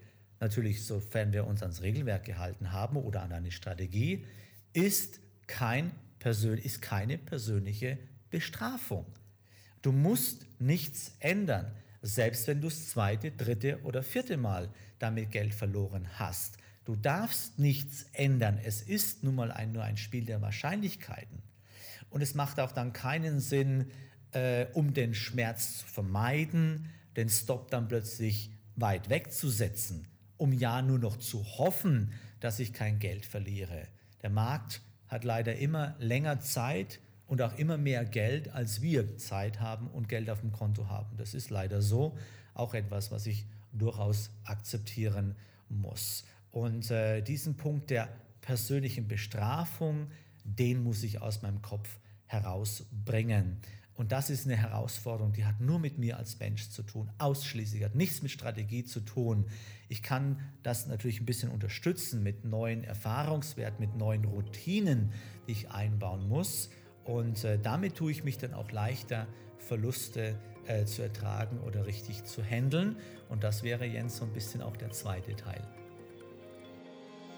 natürlich 0.41 0.87
sofern 0.87 1.35
wir 1.35 1.47
uns 1.47 1.63
ans 1.63 1.83
Regelwerk 1.83 2.25
gehalten 2.25 2.73
haben 2.73 2.97
oder 2.97 3.23
an 3.23 3.33
eine 3.33 3.51
Strategie, 3.51 4.25
ist, 4.77 5.21
kein 5.47 5.91
ist 6.65 6.83
keine 6.83 7.19
persönliche 7.19 7.99
Bestrafung. 8.31 9.07
Du 9.81 9.93
musst 9.93 10.45
nichts 10.59 11.13
ändern 11.21 11.71
selbst 12.07 12.47
wenn 12.47 12.61
du 12.61 12.69
das 12.69 12.89
zweite, 12.89 13.33
dritte 13.33 13.83
oder 13.83 14.03
vierte 14.03 14.37
Mal 14.37 14.71
damit 14.99 15.31
Geld 15.31 15.55
verloren 15.55 16.07
hast. 16.19 16.57
Du 16.85 16.95
darfst 16.95 17.59
nichts 17.59 18.07
ändern. 18.13 18.61
Es 18.63 18.81
ist 18.81 19.25
nun 19.25 19.35
mal 19.35 19.51
ein, 19.51 19.73
nur 19.73 19.83
ein 19.83 19.97
Spiel 19.97 20.25
der 20.25 20.41
Wahrscheinlichkeiten. 20.41 21.43
Und 22.11 22.23
es 22.23 22.35
macht 22.35 22.61
auch 22.61 22.73
dann 22.73 22.93
keinen 22.93 23.41
Sinn, 23.41 23.91
äh, 24.33 24.67
um 24.73 24.95
den 24.95 25.15
Schmerz 25.15 25.81
zu 25.81 25.87
vermeiden, 25.87 26.89
den 27.17 27.29
Stop 27.29 27.71
dann 27.71 27.89
plötzlich 27.89 28.53
weit 28.77 29.11
wegzusetzen, 29.11 30.07
um 30.37 30.53
ja 30.53 30.83
nur 30.83 30.99
noch 30.99 31.17
zu 31.17 31.45
hoffen, 31.59 32.13
dass 32.39 32.61
ich 32.61 32.73
kein 32.73 33.01
Geld 33.01 33.27
verliere. 33.27 33.89
Der 34.27 34.33
Markt 34.33 34.83
hat 35.07 35.23
leider 35.23 35.55
immer 35.55 35.95
länger 36.01 36.41
Zeit, 36.41 36.99
und 37.29 37.41
auch 37.43 37.57
immer 37.59 37.77
mehr 37.77 38.05
Geld, 38.05 38.53
als 38.53 38.83
wir 38.83 39.19
Zeit 39.19 39.61
haben 39.61 39.87
und 39.89 40.09
Geld 40.09 40.29
auf 40.31 40.41
dem 40.41 40.51
Konto 40.51 40.89
haben. 40.89 41.17
Das 41.17 41.33
ist 41.33 41.49
leider 41.49 41.81
so. 41.81 42.17
Auch 42.55 42.75
etwas, 42.75 43.13
was 43.13 43.27
ich 43.27 43.45
durchaus 43.73 44.31
akzeptieren 44.43 45.37
muss. 45.69 46.25
Und 46.51 46.91
äh, 46.91 47.23
diesen 47.23 47.57
Punkt 47.57 47.91
der 47.91 48.09
persönlichen 48.41 49.07
Bestrafung, 49.07 50.09
den 50.43 50.83
muss 50.83 51.05
ich 51.05 51.21
aus 51.23 51.43
meinem 51.43 51.63
Kopf 51.63 51.99
herausbringen. 52.27 53.59
Und 53.97 54.13
das 54.13 54.29
ist 54.29 54.47
eine 54.47 54.57
Herausforderung, 54.57 55.33
die 55.33 55.47
hat 55.47 55.61
nur 55.61 55.79
mit 55.79 55.99
mir 55.99 56.19
als 56.19 56.39
Mensch 56.39 56.69
zu 56.69 56.83
tun, 56.83 57.11
ausschließlich, 57.19 57.83
hat 57.83 57.95
nichts 57.95 58.23
mit 58.23 58.31
Strategie 58.31 58.85
zu 58.85 59.01
tun. 59.01 59.47
Ich 59.89 60.03
kann 60.03 60.39
das 60.63 60.87
natürlich 60.87 61.21
ein 61.21 61.27
bisschen 61.27 61.51
unterstützen 61.51 62.23
mit 62.23 62.45
neuen 62.45 62.85
Erfahrungswerten, 62.85 63.81
mit 63.81 63.97
neuen 63.97 64.25
Routinen, 64.25 65.13
die 65.47 65.53
ich 65.53 65.71
einbauen 65.71 66.29
muss. 66.29 66.69
Und 67.05 67.45
äh, 67.45 67.59
damit 67.59 67.95
tue 67.95 68.11
ich 68.11 68.23
mich 68.23 68.37
dann 68.37 68.53
auch 68.53 68.71
leichter, 68.71 69.27
Verluste 69.59 70.39
äh, 70.67 70.85
zu 70.85 71.03
ertragen 71.03 71.61
oder 71.61 71.87
richtig 71.87 72.25
zu 72.25 72.43
handeln. 72.43 72.97
Und 73.29 73.45
das 73.45 73.63
wäre 73.63 73.87
Jens 73.87 74.19
so 74.19 74.25
ein 74.25 74.33
bisschen 74.33 74.61
auch 74.61 74.77
der 74.77 74.91
zweite 74.91 75.35
Teil. 75.37 75.63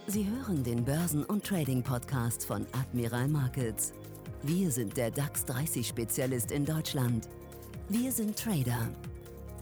Sie 0.06 0.26
hören 0.26 0.64
den 0.64 0.84
Börsen- 0.84 1.24
und 1.24 1.44
Trading-Podcast 1.44 2.46
von 2.46 2.66
Admiral 2.72 3.28
Markets. 3.28 3.92
Wir 4.44 4.70
sind 4.70 4.96
der 4.96 5.10
DAX 5.10 5.44
30-Spezialist 5.46 6.52
in 6.52 6.64
Deutschland. 6.64 7.28
Wir 7.88 8.12
sind 8.12 8.38
Trader. 8.38 8.88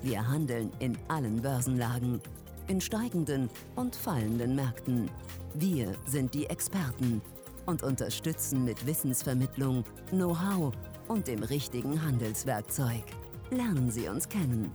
Wir 0.03 0.29
handeln 0.29 0.71
in 0.81 0.99
allen 1.09 1.41
Börsenlagen, 1.41 2.21
in 2.69 2.83
steigenden 2.83 3.49
und 3.75 3.97
fallenden 3.97 4.55
Märkten. 4.55 5.09
Wir 5.55 5.95
sind 6.05 6.35
die 6.35 6.45
Experten 6.47 7.23
und 7.65 7.83
unterstützen 7.83 8.65
mit 8.65 8.85
Wissensvermittlung, 8.87 9.83
Know-how 10.11 10.75
und 11.09 11.27
dem 11.27 11.43
richtigen 11.43 12.03
Handelswerkzeug. 12.03 13.05
Lernen 13.51 13.91
Sie 13.91 14.09
uns 14.09 14.29
kennen. 14.29 14.71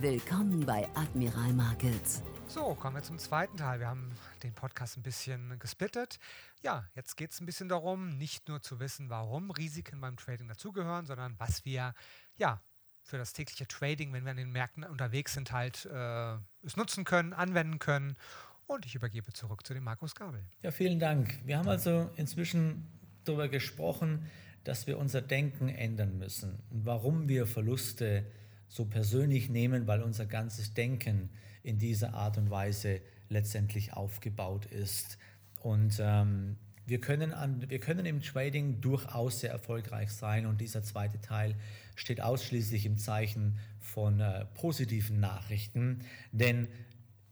Willkommen 0.00 0.66
bei 0.66 0.88
Admiral 0.94 1.52
Markets. 1.52 2.22
So, 2.52 2.74
kommen 2.74 2.96
wir 2.96 3.02
zum 3.02 3.18
zweiten 3.18 3.56
Teil. 3.56 3.80
Wir 3.80 3.86
haben 3.86 4.12
den 4.42 4.52
Podcast 4.52 4.98
ein 4.98 5.02
bisschen 5.02 5.58
gesplittet. 5.58 6.18
Ja, 6.62 6.86
jetzt 6.94 7.16
geht 7.16 7.32
es 7.32 7.40
ein 7.40 7.46
bisschen 7.46 7.70
darum, 7.70 8.18
nicht 8.18 8.46
nur 8.46 8.60
zu 8.60 8.78
wissen, 8.78 9.08
warum 9.08 9.50
Risiken 9.50 10.02
beim 10.02 10.18
Trading 10.18 10.48
dazugehören, 10.48 11.06
sondern 11.06 11.34
was 11.38 11.64
wir 11.64 11.94
ja 12.36 12.60
für 13.00 13.16
das 13.16 13.32
tägliche 13.32 13.66
Trading, 13.66 14.12
wenn 14.12 14.24
wir 14.24 14.32
an 14.32 14.36
den 14.36 14.52
Märkten 14.52 14.84
unterwegs 14.84 15.32
sind, 15.32 15.50
halt 15.50 15.86
äh, 15.86 16.34
es 16.62 16.76
nutzen 16.76 17.04
können, 17.04 17.32
anwenden 17.32 17.78
können. 17.78 18.18
Und 18.66 18.84
ich 18.84 18.94
übergebe 18.94 19.32
zurück 19.32 19.66
zu 19.66 19.72
dem 19.72 19.84
Markus 19.84 20.14
Gabel. 20.14 20.44
Ja, 20.60 20.72
vielen 20.72 20.98
Dank. 21.00 21.38
Wir 21.46 21.56
haben 21.56 21.70
also 21.70 22.10
inzwischen 22.16 22.86
darüber 23.24 23.48
gesprochen, 23.48 24.26
dass 24.64 24.86
wir 24.86 24.98
unser 24.98 25.22
Denken 25.22 25.70
ändern 25.70 26.18
müssen 26.18 26.62
und 26.68 26.84
warum 26.84 27.30
wir 27.30 27.46
Verluste 27.46 28.30
so 28.68 28.84
persönlich 28.84 29.48
nehmen, 29.48 29.86
weil 29.86 30.02
unser 30.02 30.26
ganzes 30.26 30.74
Denken 30.74 31.30
in 31.62 31.78
dieser 31.78 32.14
Art 32.14 32.38
und 32.38 32.50
Weise 32.50 33.00
letztendlich 33.28 33.92
aufgebaut 33.92 34.66
ist. 34.66 35.18
Und 35.60 35.98
ähm, 36.00 36.56
wir 36.86 37.00
können, 37.00 37.32
an, 37.32 37.68
wir 37.70 37.78
können 37.78 38.06
im 38.06 38.20
Trading 38.20 38.80
durchaus 38.80 39.40
sehr 39.40 39.50
erfolgreich 39.50 40.10
sein 40.10 40.46
und 40.46 40.60
dieser 40.60 40.82
zweite 40.82 41.20
Teil 41.20 41.54
steht 41.94 42.20
ausschließlich 42.20 42.86
im 42.86 42.98
Zeichen 42.98 43.58
von 43.80 44.20
äh, 44.20 44.44
positiven 44.54 45.20
Nachrichten, 45.20 46.00
denn 46.32 46.68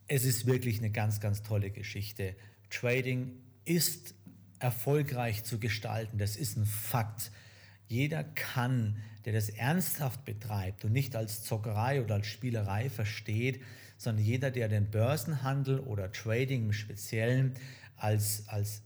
es 0.06 0.24
ist 0.24 0.46
wirklich 0.46 0.78
eine 0.78 0.90
ganz, 0.90 1.20
ganz 1.20 1.42
tolle 1.42 1.70
Geschichte. 1.70 2.36
Trading 2.68 3.32
ist 3.64 4.14
erfolgreich 4.58 5.44
zu 5.44 5.58
gestalten, 5.58 6.18
das 6.18 6.36
ist 6.36 6.56
ein 6.56 6.66
Fakt. 6.66 7.32
Jeder 7.88 8.22
kann, 8.22 8.96
der 9.24 9.32
das 9.32 9.48
ernsthaft 9.48 10.24
betreibt 10.24 10.84
und 10.84 10.92
nicht 10.92 11.16
als 11.16 11.42
Zockerei 11.42 12.02
oder 12.02 12.16
als 12.16 12.28
Spielerei 12.28 12.88
versteht, 12.88 13.60
sondern 14.00 14.24
jeder, 14.24 14.50
der 14.50 14.68
den 14.68 14.90
Börsenhandel 14.90 15.78
oder 15.78 16.10
Trading 16.10 16.64
im 16.64 16.72
Speziellen 16.72 17.52
als, 17.96 18.48
als 18.48 18.80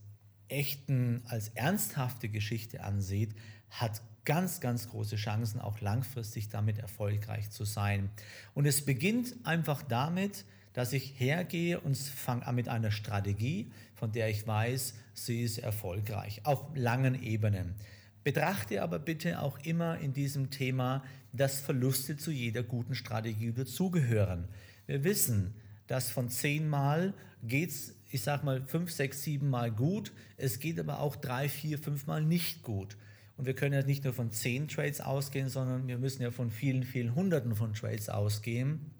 echten, 0.49 1.23
als 1.27 1.47
ernsthafte 1.55 2.27
Geschichte 2.27 2.83
ansieht, 2.83 3.33
hat 3.69 4.01
ganz, 4.25 4.59
ganz 4.59 4.89
große 4.89 5.15
Chancen, 5.15 5.61
auch 5.61 5.79
langfristig 5.79 6.49
damit 6.49 6.79
erfolgreich 6.79 7.49
zu 7.49 7.63
sein. 7.63 8.09
Und 8.53 8.65
es 8.65 8.83
beginnt 8.83 9.35
einfach 9.45 9.83
damit, 9.83 10.43
dass 10.73 10.91
ich 10.91 11.17
hergehe 11.17 11.79
und 11.79 11.95
fange 11.97 12.45
an 12.45 12.55
mit 12.55 12.67
einer 12.67 12.91
Strategie, 12.91 13.71
von 13.93 14.11
der 14.11 14.29
ich 14.29 14.45
weiß, 14.45 14.95
sie 15.13 15.43
ist 15.43 15.59
erfolgreich, 15.59 16.41
auf 16.43 16.61
langen 16.75 17.23
Ebenen. 17.23 17.75
Betrachte 18.25 18.81
aber 18.81 18.99
bitte 18.99 19.41
auch 19.41 19.59
immer 19.59 19.97
in 19.97 20.11
diesem 20.11 20.49
Thema, 20.49 21.05
dass 21.31 21.61
Verluste 21.61 22.17
zu 22.17 22.31
jeder 22.31 22.63
guten 22.63 22.95
Strategie 22.95 23.53
dazugehören. 23.53 24.49
Wir 24.87 25.03
wissen, 25.03 25.53
dass 25.87 26.09
von 26.09 26.29
zehnmal 26.29 27.13
geht 27.43 27.69
es, 27.69 27.95
ich 28.09 28.23
sage 28.23 28.45
mal, 28.45 28.65
fünf, 28.65 28.91
sechs, 28.91 29.23
sieben 29.23 29.49
Mal 29.49 29.71
gut. 29.71 30.11
Es 30.37 30.59
geht 30.59 30.79
aber 30.79 30.99
auch 30.99 31.15
drei, 31.15 31.49
vier, 31.49 31.77
fünf 31.77 32.07
Mal 32.07 32.23
nicht 32.23 32.63
gut. 32.63 32.97
Und 33.37 33.45
wir 33.45 33.53
können 33.53 33.73
ja 33.73 33.83
nicht 33.83 34.03
nur 34.03 34.13
von 34.13 34.31
zehn 34.31 34.67
Trades 34.67 35.01
ausgehen, 35.01 35.49
sondern 35.49 35.87
wir 35.87 35.97
müssen 35.97 36.21
ja 36.21 36.31
von 36.31 36.49
vielen, 36.51 36.83
vielen 36.83 37.15
Hunderten 37.15 37.55
von 37.55 37.73
Trades 37.73 38.09
ausgehen. 38.09 38.91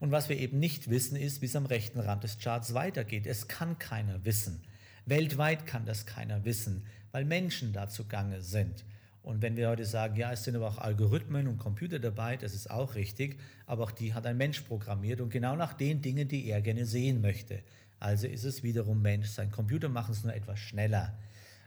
Und 0.00 0.10
was 0.10 0.28
wir 0.28 0.38
eben 0.38 0.58
nicht 0.58 0.90
wissen, 0.90 1.16
ist, 1.16 1.40
wie 1.42 1.46
es 1.46 1.56
am 1.56 1.66
rechten 1.66 2.00
Rand 2.00 2.24
des 2.24 2.38
Charts 2.38 2.74
weitergeht. 2.74 3.26
Es 3.26 3.48
kann 3.48 3.78
keiner 3.78 4.24
wissen. 4.24 4.62
Weltweit 5.06 5.66
kann 5.66 5.86
das 5.86 6.06
keiner 6.06 6.44
wissen 6.44 6.84
weil 7.12 7.24
Menschen 7.24 7.72
da 7.72 7.88
zugange 7.88 8.42
sind. 8.42 8.84
Und 9.22 9.42
wenn 9.42 9.56
wir 9.56 9.68
heute 9.68 9.84
sagen, 9.84 10.16
ja, 10.16 10.32
es 10.32 10.44
sind 10.44 10.56
aber 10.56 10.68
auch 10.68 10.78
Algorithmen 10.78 11.48
und 11.48 11.58
Computer 11.58 11.98
dabei, 11.98 12.36
das 12.36 12.54
ist 12.54 12.70
auch 12.70 12.94
richtig, 12.94 13.38
aber 13.66 13.84
auch 13.84 13.90
die 13.90 14.14
hat 14.14 14.26
ein 14.26 14.36
Mensch 14.36 14.62
programmiert 14.62 15.20
und 15.20 15.30
genau 15.30 15.56
nach 15.56 15.74
den 15.74 16.00
Dingen, 16.00 16.28
die 16.28 16.46
er 16.46 16.62
gerne 16.62 16.86
sehen 16.86 17.20
möchte. 17.20 17.62
Also 18.00 18.26
ist 18.26 18.44
es 18.44 18.62
wiederum 18.62 19.02
Mensch. 19.02 19.28
Sein 19.28 19.50
Computer 19.50 19.88
macht 19.88 20.10
es 20.10 20.24
nur 20.24 20.34
etwas 20.34 20.58
schneller. 20.58 21.18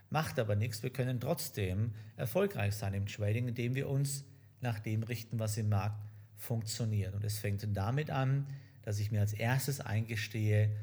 Macht 0.09 0.39
aber 0.39 0.55
nichts, 0.55 0.83
wir 0.83 0.89
können 0.89 1.19
trotzdem 1.19 1.91
erfolgreich 2.17 2.75
sein 2.75 2.93
im 2.93 3.05
Trading, 3.05 3.47
indem 3.47 3.75
wir 3.75 3.89
uns 3.89 4.25
nach 4.59 4.79
dem 4.79 5.03
richten, 5.03 5.39
was 5.39 5.57
im 5.57 5.69
Markt 5.69 6.01
funktioniert. 6.37 7.13
Und 7.13 7.23
es 7.23 7.39
fängt 7.39 7.65
damit 7.75 8.09
an, 8.09 8.47
dass 8.83 8.99
ich 8.99 9.11
mir 9.11 9.21
als 9.21 9.33
erstes 9.33 9.79
eingestehe, 9.79 10.75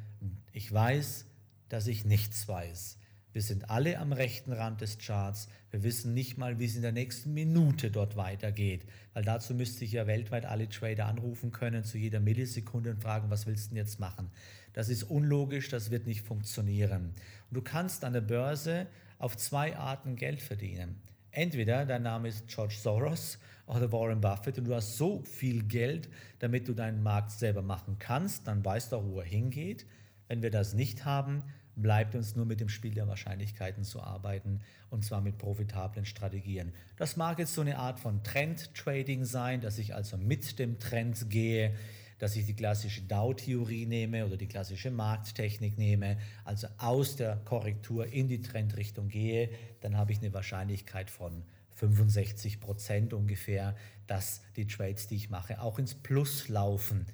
ich 0.52 0.72
weiß, 0.72 1.26
dass 1.68 1.86
ich 1.86 2.04
nichts 2.04 2.46
weiß. 2.48 2.97
Wir 3.32 3.42
sind 3.42 3.70
alle 3.70 3.98
am 3.98 4.12
rechten 4.12 4.52
Rand 4.52 4.80
des 4.80 4.98
Charts. 4.98 5.48
Wir 5.70 5.82
wissen 5.82 6.14
nicht 6.14 6.38
mal, 6.38 6.58
wie 6.58 6.64
es 6.64 6.76
in 6.76 6.82
der 6.82 6.92
nächsten 6.92 7.34
Minute 7.34 7.90
dort 7.90 8.16
weitergeht, 8.16 8.86
weil 9.12 9.22
dazu 9.22 9.54
müsste 9.54 9.84
ich 9.84 9.92
ja 9.92 10.06
weltweit 10.06 10.46
alle 10.46 10.68
Trader 10.68 11.06
anrufen 11.06 11.52
können 11.52 11.84
zu 11.84 11.98
jeder 11.98 12.20
Millisekunde 12.20 12.90
und 12.90 13.02
fragen, 13.02 13.30
was 13.30 13.46
willst 13.46 13.66
du 13.66 13.68
denn 13.70 13.76
jetzt 13.78 14.00
machen? 14.00 14.30
Das 14.72 14.88
ist 14.88 15.02
unlogisch, 15.04 15.68
das 15.68 15.90
wird 15.90 16.06
nicht 16.06 16.22
funktionieren. 16.22 17.14
Und 17.50 17.54
du 17.54 17.62
kannst 17.62 18.04
an 18.04 18.14
der 18.14 18.22
Börse 18.22 18.86
auf 19.18 19.36
zwei 19.36 19.76
Arten 19.76 20.16
Geld 20.16 20.40
verdienen. 20.40 20.96
Entweder 21.30 21.84
dein 21.84 22.02
Name 22.02 22.28
ist 22.28 22.48
George 22.48 22.76
Soros 22.80 23.38
oder 23.66 23.92
Warren 23.92 24.20
Buffett 24.20 24.58
und 24.58 24.64
du 24.64 24.74
hast 24.74 24.96
so 24.96 25.22
viel 25.24 25.62
Geld, 25.62 26.08
damit 26.38 26.66
du 26.66 26.72
deinen 26.72 27.02
Markt 27.02 27.32
selber 27.32 27.62
machen 27.62 27.96
kannst, 27.98 28.46
dann 28.48 28.64
weißt 28.64 28.92
du 28.92 28.96
auch, 28.96 29.04
wo 29.04 29.20
er 29.20 29.26
hingeht. 29.26 29.84
Wenn 30.26 30.42
wir 30.42 30.50
das 30.50 30.74
nicht 30.74 31.04
haben, 31.04 31.42
bleibt 31.82 32.14
uns 32.14 32.36
nur 32.36 32.46
mit 32.46 32.60
dem 32.60 32.68
Spiel 32.68 32.94
der 32.94 33.08
Wahrscheinlichkeiten 33.08 33.84
zu 33.84 34.02
arbeiten 34.02 34.60
und 34.90 35.04
zwar 35.04 35.20
mit 35.20 35.38
profitablen 35.38 36.04
Strategien. 36.04 36.72
Das 36.96 37.16
mag 37.16 37.38
jetzt 37.38 37.54
so 37.54 37.60
eine 37.60 37.78
Art 37.78 38.00
von 38.00 38.22
Trend-Trading 38.22 39.24
sein, 39.24 39.60
dass 39.60 39.78
ich 39.78 39.94
also 39.94 40.16
mit 40.16 40.58
dem 40.58 40.78
Trend 40.78 41.30
gehe, 41.30 41.74
dass 42.18 42.34
ich 42.36 42.46
die 42.46 42.54
klassische 42.54 43.02
Dow-Theorie 43.02 43.86
nehme 43.86 44.26
oder 44.26 44.36
die 44.36 44.48
klassische 44.48 44.90
Markttechnik 44.90 45.78
nehme, 45.78 46.18
also 46.44 46.66
aus 46.78 47.16
der 47.16 47.36
Korrektur 47.44 48.06
in 48.06 48.28
die 48.28 48.42
Trendrichtung 48.42 49.08
gehe, 49.08 49.50
dann 49.80 49.96
habe 49.96 50.12
ich 50.12 50.18
eine 50.18 50.34
Wahrscheinlichkeit 50.34 51.10
von 51.10 51.44
65 51.74 52.60
Prozent 52.60 53.14
ungefähr, 53.14 53.76
dass 54.08 54.42
die 54.56 54.66
Trades, 54.66 55.06
die 55.06 55.14
ich 55.14 55.30
mache, 55.30 55.60
auch 55.62 55.78
ins 55.78 55.94
Plus 55.94 56.48
laufen. 56.48 57.06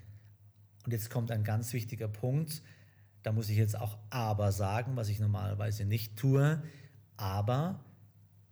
Und 0.86 0.92
jetzt 0.92 1.10
kommt 1.10 1.30
ein 1.30 1.44
ganz 1.44 1.72
wichtiger 1.74 2.08
Punkt, 2.08 2.62
da 3.24 3.32
muss 3.32 3.48
ich 3.48 3.56
jetzt 3.56 3.76
auch 3.76 3.98
aber 4.10 4.52
sagen, 4.52 4.96
was 4.96 5.08
ich 5.08 5.18
normalerweise 5.18 5.86
nicht 5.86 6.16
tue. 6.16 6.62
Aber 7.16 7.82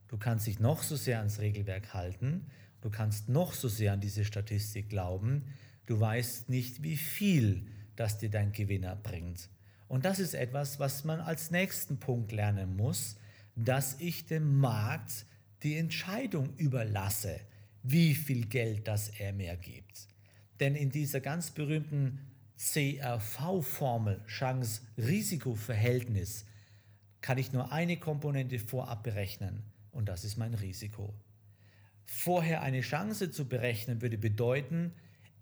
du 0.09 0.17
kannst 0.17 0.47
dich 0.47 0.59
noch 0.59 0.83
so 0.83 0.97
sehr 0.97 1.19
ans 1.19 1.39
Regelwerk 1.39 1.95
halten, 1.95 2.47
du 2.81 2.91
kannst 2.91 3.29
noch 3.29 3.53
so 3.53 3.69
sehr 3.69 3.93
an 3.93 4.01
diese 4.01 4.25
Statistik 4.25 4.89
glauben, 4.89 5.45
du 5.87 6.01
weißt 6.01 6.49
nicht, 6.49 6.83
wie 6.83 6.97
viel 6.97 7.67
das 7.97 8.19
dir 8.19 8.31
dein 8.31 8.53
Gewinner 8.53 8.97
bringt. 8.97 9.51
Und 9.89 10.07
das 10.07 10.19
ist 10.19 10.33
etwas, 10.33 10.81
was 10.81 11.05
man 11.05 11.21
als 11.21 11.51
nächsten 11.51 11.99
Punkt 11.99 12.33
lernen 12.33 12.75
muss, 12.75 13.17
dass 13.55 14.01
ich 14.01 14.25
dem 14.25 14.59
Markt 14.59 15.27
die 15.63 15.77
Entscheidung 15.77 16.57
überlasse, 16.57 17.39
wie 17.83 18.15
viel 18.15 18.47
Geld 18.47 18.89
das 18.89 19.11
er 19.11 19.35
mir 19.35 19.55
gibt. 19.57 20.09
Denn 20.61 20.75
in 20.75 20.91
dieser 20.91 21.21
ganz 21.21 21.51
berühmten 21.51 22.21
CRV-Formel, 22.63 24.23
Chance-Risiko-Verhältnis, 24.27 26.47
kann 27.21 27.39
ich 27.39 27.53
nur 27.53 27.73
eine 27.73 27.97
Komponente 27.97 28.61
vorab 28.61 29.03
berechnen 29.03 29.65
und 29.91 30.09
das 30.09 30.23
ist 30.23 30.37
mein 30.37 30.55
Risiko. 30.55 31.13
Vorher 32.05 32.63
eine 32.63 32.83
Chance 32.83 33.33
zu 33.33 33.49
berechnen 33.49 34.01
würde 34.01 34.17
bedeuten, 34.17 34.93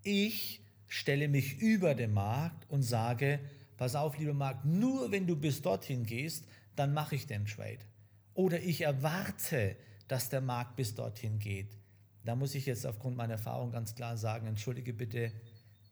ich 0.03 0.65
stelle 0.87 1.29
mich 1.29 1.59
über 1.59 1.95
den 1.95 2.15
Markt 2.15 2.71
und 2.71 2.83
sage, 2.83 3.39
pass 3.77 3.95
auf, 3.95 4.17
lieber 4.19 4.33
Markt, 4.33 4.65
nur 4.65 5.13
wenn 5.13 5.27
du 5.27 5.37
bis 5.37 5.61
dorthin 5.61 6.05
gehst, 6.05 6.47
dann 6.75 6.95
mache 6.95 7.17
ich 7.17 7.27
den 7.27 7.45
Trade. 7.45 7.81
Oder 8.33 8.63
ich 8.63 8.81
erwarte, 8.81 9.77
dass 10.09 10.31
der 10.31 10.41
Markt 10.41 10.77
bis 10.77 10.95
dorthin 10.95 11.39
geht. 11.39 11.77
Da 12.25 12.35
muss 12.35 12.55
ich 12.55 12.65
jetzt 12.65 12.87
aufgrund 12.87 13.19
meiner 13.19 13.35
Erfahrung 13.35 13.73
ganz 13.73 13.95
klar 13.95 14.17
sagen, 14.17 14.47
entschuldige 14.47 14.95
bitte, 14.95 15.33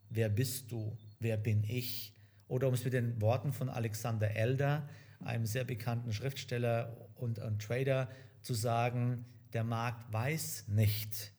wer 0.09 0.31
bist 0.31 0.73
du? 0.73 0.97
Wer 1.21 1.37
bin 1.37 1.65
ich? 1.65 2.15
Oder 2.47 2.69
um 2.69 2.75
es 2.75 2.85
mit 2.85 2.93
den 2.93 3.21
Worten 3.21 3.53
von 3.53 3.69
Alexander 3.69 4.35
Elder, 4.35 4.89
einem 5.21 5.47
sehr 5.47 5.65
bekannten 5.65 6.13
Schriftsteller 6.13 6.97
und, 7.17 7.39
und 7.39 7.61
Trader, 7.61 8.09
zu 8.41 8.55
sagen, 8.55 9.25
der 9.53 9.65
Markt 9.65 10.13
weiß 10.13 10.69
nicht, 10.69 11.33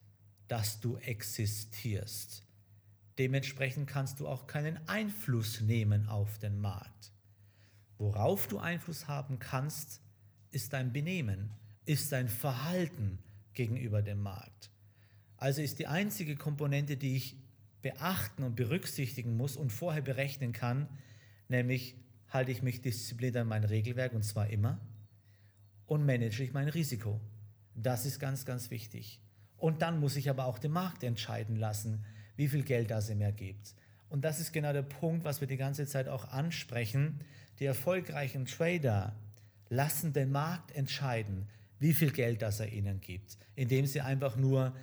dass 0.48 0.80
du 0.80 0.96
existierst. 0.98 2.44
Dementsprechend 3.18 3.88
kannst 3.88 4.20
du 4.20 4.28
auch 4.28 4.46
keinen 4.46 4.78
Einfluss 4.88 5.60
nehmen 5.60 6.08
auf 6.08 6.38
den 6.38 6.58
Markt. 6.60 7.12
Worauf 7.98 8.48
du 8.48 8.58
Einfluss 8.58 9.08
haben 9.08 9.38
kannst, 9.38 10.00
ist 10.50 10.72
dein 10.72 10.92
Benehmen, 10.92 11.50
ist 11.84 12.12
dein 12.12 12.28
Verhalten 12.28 13.18
gegenüber 13.52 14.02
dem 14.02 14.22
Markt. 14.22 14.70
Also 15.36 15.62
ist 15.62 15.78
die 15.78 15.86
einzige 15.86 16.36
Komponente, 16.36 16.96
die 16.96 17.16
ich 17.16 17.36
beachten 17.82 18.42
und 18.42 18.56
berücksichtigen 18.56 19.36
muss 19.36 19.56
und 19.56 19.70
vorher 19.70 20.02
berechnen 20.02 20.52
kann, 20.52 20.88
nämlich 21.48 21.96
halte 22.28 22.52
ich 22.52 22.62
mich 22.62 22.80
diszipliniert 22.80 23.36
an 23.36 23.48
mein 23.48 23.64
Regelwerk 23.64 24.12
und 24.12 24.24
zwar 24.24 24.48
immer 24.48 24.80
und 25.86 26.06
manage 26.06 26.42
ich 26.42 26.52
mein 26.52 26.68
Risiko. 26.68 27.20
Das 27.74 28.06
ist 28.06 28.20
ganz, 28.20 28.44
ganz 28.44 28.70
wichtig. 28.70 29.20
Und 29.56 29.82
dann 29.82 30.00
muss 30.00 30.16
ich 30.16 30.30
aber 30.30 30.46
auch 30.46 30.58
den 30.58 30.72
Markt 30.72 31.02
entscheiden 31.02 31.56
lassen, 31.56 32.04
wie 32.36 32.48
viel 32.48 32.62
Geld 32.62 32.90
das 32.90 33.08
er 33.08 33.16
mir 33.16 33.32
gibt. 33.32 33.74
Und 34.08 34.24
das 34.24 34.40
ist 34.40 34.52
genau 34.52 34.72
der 34.72 34.82
Punkt, 34.82 35.24
was 35.24 35.40
wir 35.40 35.48
die 35.48 35.56
ganze 35.56 35.86
Zeit 35.86 36.08
auch 36.08 36.28
ansprechen. 36.28 37.20
Die 37.58 37.64
erfolgreichen 37.64 38.46
Trader 38.46 39.14
lassen 39.68 40.12
den 40.12 40.32
Markt 40.32 40.74
entscheiden, 40.74 41.48
wie 41.78 41.92
viel 41.92 42.10
Geld 42.10 42.42
das 42.42 42.60
er 42.60 42.72
ihnen 42.72 43.00
gibt, 43.00 43.38
indem 43.54 43.86
sie 43.86 44.00
einfach 44.00 44.36
nur 44.36 44.74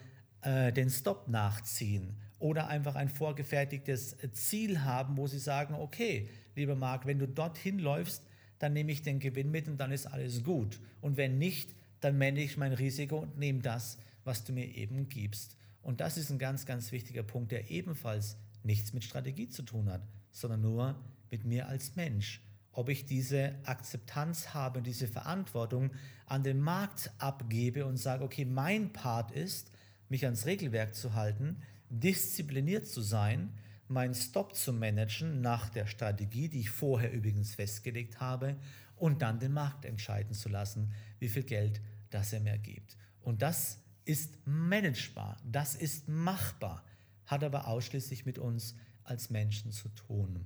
äh, 0.42 0.72
den 0.72 0.90
Stop 0.90 1.28
nachziehen 1.28 2.18
oder 2.40 2.68
einfach 2.68 2.96
ein 2.96 3.10
vorgefertigtes 3.10 4.18
Ziel 4.34 4.82
haben, 4.82 5.18
wo 5.18 5.28
sie 5.28 5.40
sagen, 5.40 5.76
okay, 5.76 6.30
lieber 6.56 6.76
Marc, 6.76 7.06
wenn 7.06 7.20
du 7.20 7.28
dorthin 7.28 7.80
läufst, 7.80 8.24
dann 8.60 8.74
nehme 8.74 8.92
ich 8.92 9.02
den 9.02 9.20
Gewinn 9.20 9.52
mit 9.52 9.68
und 9.68 9.78
dann 9.78 9.92
ist 9.92 10.06
alles 10.06 10.44
gut. 10.44 10.80
Und 11.02 11.18
wenn 11.18 11.38
nicht, 11.38 11.76
dann 12.00 12.18
manage 12.18 12.44
ich 12.44 12.58
mein 12.58 12.74
Risiko 12.74 13.20
und 13.20 13.38
nehme 13.38 13.60
das, 13.60 13.98
was 14.24 14.44
du 14.44 14.54
mir 14.54 14.66
eben 14.66 15.10
gibst. 15.10 15.58
Und 15.82 16.02
das 16.02 16.18
ist 16.18 16.30
ein 16.30 16.40
ganz, 16.40 16.66
ganz 16.66 16.92
wichtiger 16.92 17.24
Punkt, 17.24 17.52
der 17.52 17.72
ebenfalls 17.72 18.38
nichts 18.64 18.94
mit 18.94 19.04
Strategie 19.04 19.48
zu 19.48 19.64
tun 19.64 19.90
hat, 19.90 20.02
sondern 20.32 20.62
nur 20.62 20.96
mit 21.32 21.46
mir 21.46 21.68
als 21.68 21.96
Mensch. 21.96 22.42
Ob 22.72 22.90
ich 22.90 23.06
diese 23.06 23.56
Akzeptanz 23.64 24.54
habe, 24.54 24.82
diese 24.82 25.08
Verantwortung 25.08 25.92
an 26.26 26.44
den 26.44 26.60
Markt 26.60 27.12
abgebe 27.18 27.86
und 27.86 27.98
sage, 27.98 28.24
okay, 28.24 28.46
mein 28.46 28.92
Part 28.94 29.32
ist, 29.32 29.72
mich 30.10 30.26
ans 30.26 30.46
Regelwerk 30.46 30.94
zu 30.94 31.14
halten, 31.14 31.62
diszipliniert 31.90 32.88
zu 32.88 33.02
sein, 33.02 33.54
meinen 33.88 34.14
Stop 34.14 34.56
zu 34.56 34.74
managen 34.74 35.42
nach 35.42 35.70
der 35.70 35.86
Strategie, 35.86 36.50
die 36.50 36.62
ich 36.62 36.70
vorher 36.70 37.12
übrigens 37.12 37.56
festgelegt 37.56 38.20
habe, 38.20 38.58
und 38.96 39.22
dann 39.22 39.40
den 39.40 39.54
Markt 39.54 39.86
entscheiden 39.86 40.34
zu 40.34 40.50
lassen, 40.50 40.92
wie 41.20 41.30
viel 41.30 41.44
Geld 41.44 41.82
das 42.10 42.34
er 42.34 42.40
mir 42.40 42.58
gibt. 42.58 42.98
Und 43.22 43.42
das 43.42 43.80
ist 44.06 44.36
managebar, 44.46 45.38
das 45.46 45.76
ist 45.76 46.08
machbar, 46.08 46.84
hat 47.26 47.44
aber 47.44 47.68
ausschließlich 47.68 48.26
mit 48.26 48.40
uns 48.40 48.76
als 49.04 49.30
Menschen 49.30 49.72
zu 49.72 49.90
tun. 49.90 50.46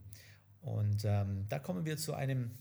Und 0.62 1.06
ähm, 1.06 1.46
da 1.48 1.60
kommen 1.60 1.86
wir 1.86 1.98
zu 1.98 2.14
einem 2.14 2.52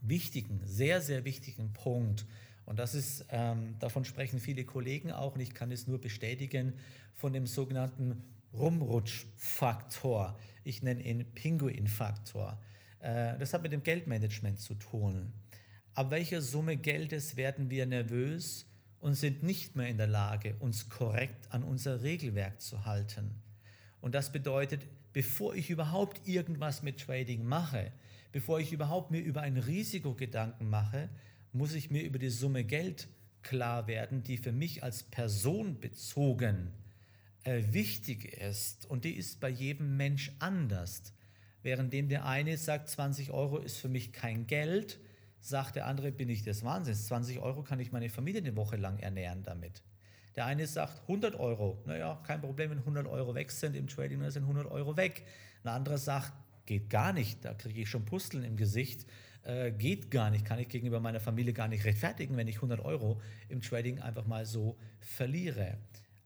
wichtigen, 0.00 0.60
sehr, 0.64 1.00
sehr 1.00 1.24
wichtigen 1.24 1.72
Punkt. 1.72 2.26
Und 2.64 2.78
das 2.78 2.94
ist, 2.94 3.26
ähm, 3.30 3.76
davon 3.78 4.04
sprechen 4.04 4.38
viele 4.38 4.64
Kollegen 4.64 5.12
auch, 5.12 5.34
und 5.34 5.40
ich 5.40 5.54
kann 5.54 5.72
es 5.72 5.86
nur 5.86 6.00
bestätigen, 6.00 6.74
von 7.14 7.32
dem 7.32 7.46
sogenannten 7.46 8.22
Rumrutschfaktor. 8.52 10.38
Ich 10.64 10.82
nenne 10.82 11.02
ihn 11.02 11.24
Pinguinfaktor. 11.34 12.60
Äh, 13.00 13.38
das 13.38 13.52
hat 13.52 13.62
mit 13.62 13.72
dem 13.72 13.82
Geldmanagement 13.82 14.60
zu 14.60 14.74
tun. 14.74 15.32
Ab 15.94 16.10
welcher 16.10 16.40
Summe 16.40 16.76
Geldes 16.76 17.36
werden 17.36 17.68
wir 17.68 17.86
nervös 17.86 18.66
und 19.00 19.14
sind 19.14 19.42
nicht 19.42 19.76
mehr 19.76 19.88
in 19.88 19.98
der 19.98 20.06
Lage, 20.06 20.56
uns 20.60 20.88
korrekt 20.88 21.52
an 21.52 21.64
unser 21.64 22.02
Regelwerk 22.02 22.60
zu 22.60 22.86
halten? 22.86 23.42
Und 24.00 24.14
das 24.14 24.32
bedeutet, 24.32 24.86
bevor 25.12 25.54
ich 25.54 25.70
überhaupt 25.70 26.26
irgendwas 26.26 26.82
mit 26.82 27.00
Trading 27.00 27.44
mache, 27.44 27.92
bevor 28.32 28.60
ich 28.60 28.72
überhaupt 28.72 29.10
mir 29.10 29.20
über 29.20 29.42
ein 29.42 29.58
Risiko 29.58 30.14
Gedanken 30.14 30.70
mache, 30.70 31.10
muss 31.52 31.74
ich 31.74 31.90
mir 31.90 32.02
über 32.02 32.18
die 32.18 32.30
Summe 32.30 32.64
Geld 32.64 33.08
klar 33.42 33.86
werden, 33.86 34.22
die 34.22 34.36
für 34.38 34.52
mich 34.52 34.82
als 34.82 35.02
Person 35.02 35.78
bezogen 35.80 36.72
äh, 37.44 37.62
wichtig 37.70 38.24
ist. 38.40 38.86
Und 38.86 39.04
die 39.04 39.14
ist 39.14 39.40
bei 39.40 39.48
jedem 39.48 39.96
Mensch 39.96 40.32
anders. 40.38 41.12
Währenddem 41.62 42.08
der 42.08 42.24
eine 42.24 42.56
sagt, 42.56 42.88
20 42.88 43.30
Euro 43.30 43.58
ist 43.58 43.78
für 43.78 43.88
mich 43.88 44.12
kein 44.12 44.46
Geld, 44.46 44.98
sagt 45.40 45.76
der 45.76 45.86
andere, 45.86 46.12
bin 46.12 46.28
ich 46.28 46.42
des 46.42 46.64
Wahnsinns. 46.64 47.06
20 47.06 47.40
Euro 47.40 47.62
kann 47.62 47.80
ich 47.80 47.92
meine 47.92 48.08
Familie 48.08 48.40
eine 48.40 48.56
Woche 48.56 48.76
lang 48.76 48.98
ernähren 48.98 49.42
damit. 49.42 49.82
Der 50.34 50.46
eine 50.46 50.66
sagt 50.66 51.02
100 51.02 51.34
Euro, 51.34 51.82
naja, 51.84 52.20
kein 52.26 52.40
Problem, 52.40 52.70
wenn 52.70 52.78
100 52.78 53.06
Euro 53.06 53.34
weg 53.34 53.50
sind 53.50 53.76
im 53.76 53.86
Trading, 53.86 54.20
dann 54.20 54.30
sind 54.30 54.44
100 54.44 54.66
Euro 54.70 54.96
weg. 54.96 55.24
Ein 55.62 55.68
anderer 55.68 55.98
sagt, 55.98 56.32
geht 56.64 56.88
gar 56.88 57.12
nicht, 57.12 57.44
da 57.44 57.54
kriege 57.54 57.82
ich 57.82 57.90
schon 57.90 58.04
Pusteln 58.04 58.44
im 58.44 58.56
Gesicht, 58.56 59.06
äh, 59.44 59.72
geht 59.72 60.10
gar 60.10 60.30
nicht, 60.30 60.44
kann 60.44 60.58
ich 60.58 60.68
gegenüber 60.68 61.00
meiner 61.00 61.20
Familie 61.20 61.52
gar 61.52 61.68
nicht 61.68 61.84
rechtfertigen, 61.84 62.36
wenn 62.36 62.48
ich 62.48 62.56
100 62.56 62.80
Euro 62.80 63.20
im 63.48 63.60
Trading 63.60 64.00
einfach 64.00 64.26
mal 64.26 64.46
so 64.46 64.76
verliere. 65.00 65.78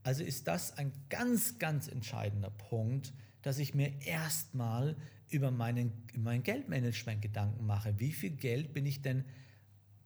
Also 0.02 0.22
ist 0.22 0.46
das 0.46 0.76
ein 0.78 0.92
ganz, 1.08 1.58
ganz 1.58 1.88
entscheidender 1.88 2.50
Punkt, 2.50 3.12
dass 3.42 3.58
ich 3.58 3.74
mir 3.74 3.92
erstmal 4.02 4.96
über 5.30 5.50
meinen, 5.50 5.92
mein 6.16 6.42
Geldmanagement 6.42 7.22
Gedanken 7.22 7.66
mache. 7.66 7.98
Wie 7.98 8.12
viel 8.12 8.30
Geld 8.30 8.72
bin 8.72 8.86
ich 8.86 9.02
denn 9.02 9.24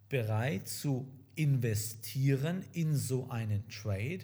bereit 0.09 0.69
zu 0.69 1.11
investieren 1.35 2.65
in 2.73 2.97
so 2.97 3.29
einen 3.29 3.69
Trade, 3.69 4.21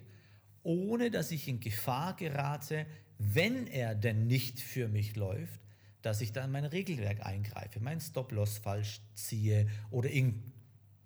ohne 0.62 1.11
dass 1.11 1.30
ich 1.30 1.49
in 1.49 1.61
Gefahr 1.61 2.16
gerate, 2.16 2.87
wenn 3.18 3.66
er 3.66 3.95
denn 3.95 4.26
nicht 4.26 4.61
für 4.61 4.89
mich 4.89 5.16
läuft, 5.16 5.61
dass 6.07 6.20
ich 6.20 6.32
dann 6.32 6.52
mein 6.52 6.64
Regelwerk 6.64 7.26
eingreife, 7.26 7.80
meinen 7.80 8.00
Stop-Loss 8.00 8.59
falsch 8.59 9.00
ziehe 9.16 9.66
oder 9.90 10.09
in 10.09 10.40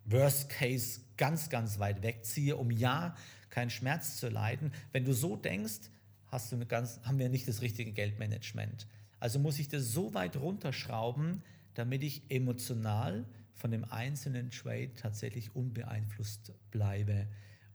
Worst 0.05 0.51
Case 0.51 1.01
ganz, 1.17 1.49
ganz 1.49 1.79
weit 1.79 2.03
wegziehe, 2.03 2.55
um 2.55 2.71
ja 2.71 3.17
keinen 3.49 3.71
Schmerz 3.71 4.19
zu 4.19 4.29
leiden. 4.29 4.73
Wenn 4.93 5.07
du 5.07 5.15
so 5.15 5.37
denkst, 5.37 5.89
hast 6.27 6.53
du 6.53 6.57
eine 6.57 6.67
ganz, 6.67 7.01
haben 7.03 7.19
wir 7.19 7.31
nicht 7.31 7.49
das 7.49 7.63
richtige 7.63 7.93
Geldmanagement. 7.93 8.87
Also 9.21 9.39
muss 9.39 9.59
ich 9.59 9.71
das 9.71 9.91
so 9.91 10.13
weit 10.13 10.37
runterschrauben, 10.37 11.43
damit 11.73 12.03
ich 12.03 12.31
emotional 12.31 13.25
von 13.55 13.71
dem 13.71 13.85
einzelnen 13.85 14.51
Trade 14.51 14.91
tatsächlich 14.97 15.57
unbeeinflusst 15.57 16.53
bleibe. 16.71 17.27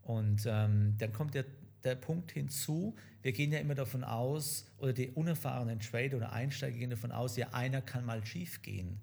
Und 0.03 0.43
ähm, 0.45 0.93
dann 0.99 1.11
kommt 1.11 1.33
der, 1.33 1.45
der 1.85 1.95
Punkt 1.95 2.31
hinzu, 2.31 2.95
wir 3.21 3.31
gehen 3.31 3.51
ja 3.51 3.59
immer 3.59 3.75
davon 3.75 4.03
aus, 4.03 4.65
oder 4.77 4.93
die 4.93 5.09
unerfahrenen 5.11 5.79
Trader 5.79 6.17
oder 6.17 6.33
Einsteiger 6.33 6.77
gehen 6.77 6.89
davon 6.89 7.11
aus, 7.11 7.37
ja, 7.37 7.49
einer 7.53 7.81
kann 7.81 8.05
mal 8.05 8.25
schief 8.25 8.61
gehen. 8.61 8.99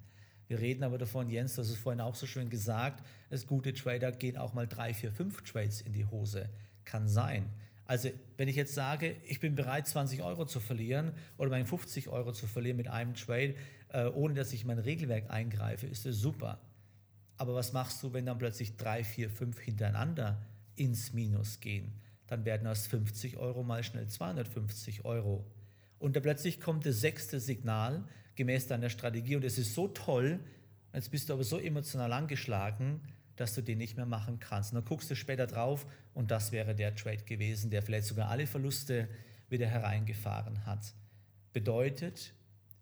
Wir 0.49 0.61
reden 0.61 0.85
aber 0.85 0.99
davon, 0.99 1.31
Jens, 1.31 1.55
das 1.55 1.71
ist 1.71 1.79
vorhin 1.79 2.01
auch 2.01 2.15
so 2.15 2.27
schön 2.27 2.51
gesagt, 2.51 3.03
dass 3.31 3.47
gute 3.47 3.73
Trader 3.73 4.13
gehen 4.13 4.37
auch 4.37 4.53
mal 4.53 4.67
drei, 4.67 4.93
vier, 4.93 5.11
fünf 5.11 5.43
Trades 5.43 5.81
in 5.81 5.93
die 5.93 6.05
Hose. 6.05 6.51
Kann 6.85 7.09
sein. 7.09 7.49
Also 7.87 8.11
wenn 8.37 8.49
ich 8.49 8.57
jetzt 8.57 8.75
sage, 8.75 9.17
ich 9.25 9.41
bin 9.41 9.55
bereit, 9.55 9.87
20 9.87 10.23
Euro 10.23 10.45
zu 10.45 10.61
verlieren 10.61 11.13
oder 11.39 11.51
meine 11.51 11.65
50 11.65 12.09
Euro 12.09 12.33
zu 12.33 12.47
verlieren 12.47 12.77
mit 12.77 12.89
einem 12.89 13.15
Trade, 13.15 13.55
äh, 13.89 14.07
ohne 14.07 14.35
dass 14.35 14.53
ich 14.53 14.65
mein 14.65 14.79
Regelwerk 14.79 15.31
eingreife, 15.31 15.87
ist 15.87 16.07
das 16.07 16.17
super. 16.17 16.61
Aber 17.37 17.55
was 17.55 17.73
machst 17.73 18.03
du, 18.03 18.13
wenn 18.13 18.27
dann 18.27 18.39
plötzlich 18.39 18.77
drei, 18.77 19.05
vier, 19.05 19.31
fünf 19.31 19.59
hintereinander 19.59 20.41
ins 20.77 21.13
Minus 21.13 21.61
gehen? 21.61 21.93
Dann 22.33 22.47
werden 22.47 22.67
aus 22.67 22.87
50 22.87 23.37
Euro 23.37 23.63
mal 23.63 23.85
schnell 23.85 24.09
250 24.09 25.05
Euro. 25.05 25.45
Und 25.99 26.17
da 26.17 26.21
plötzlich 26.21 26.61
kommt 26.63 26.87
das 26.87 26.99
sechste 26.99 27.39
Signal 27.41 28.09
gemäß 28.37 28.69
deiner 28.69 28.89
Strategie 28.89 29.37
und 29.37 29.45
es 29.45 29.59
ist 29.59 29.75
so 29.75 29.89
toll, 29.89 30.41
jetzt 30.95 31.11
bist 31.11 31.29
du 31.29 31.35
aber 31.35 31.45
so 31.45 31.59
emotional 31.59 32.11
angeschlagen, 32.15 33.03
dass 33.37 33.55
du 33.55 33.61
den 33.61 33.77
nicht 33.77 33.99
mehr 33.99 34.07
machen 34.07 34.39
kannst. 34.39 34.73
Und 34.73 34.77
dann 34.77 34.87
guckst 34.87 35.11
du 35.11 35.15
später 35.15 35.47
drauf 35.47 35.87
und 36.15 36.31
das 36.31 36.53
wäre 36.53 36.75
der 36.75 36.97
Trade 36.97 37.23
gewesen, 37.25 37.69
der 37.69 37.83
vielleicht 37.83 38.07
sogar 38.07 38.31
alle 38.31 38.47
Verluste 38.47 39.11
wieder 39.51 39.67
hereingefahren 39.67 40.65
hat. 40.65 40.95
Bedeutet 41.53 42.33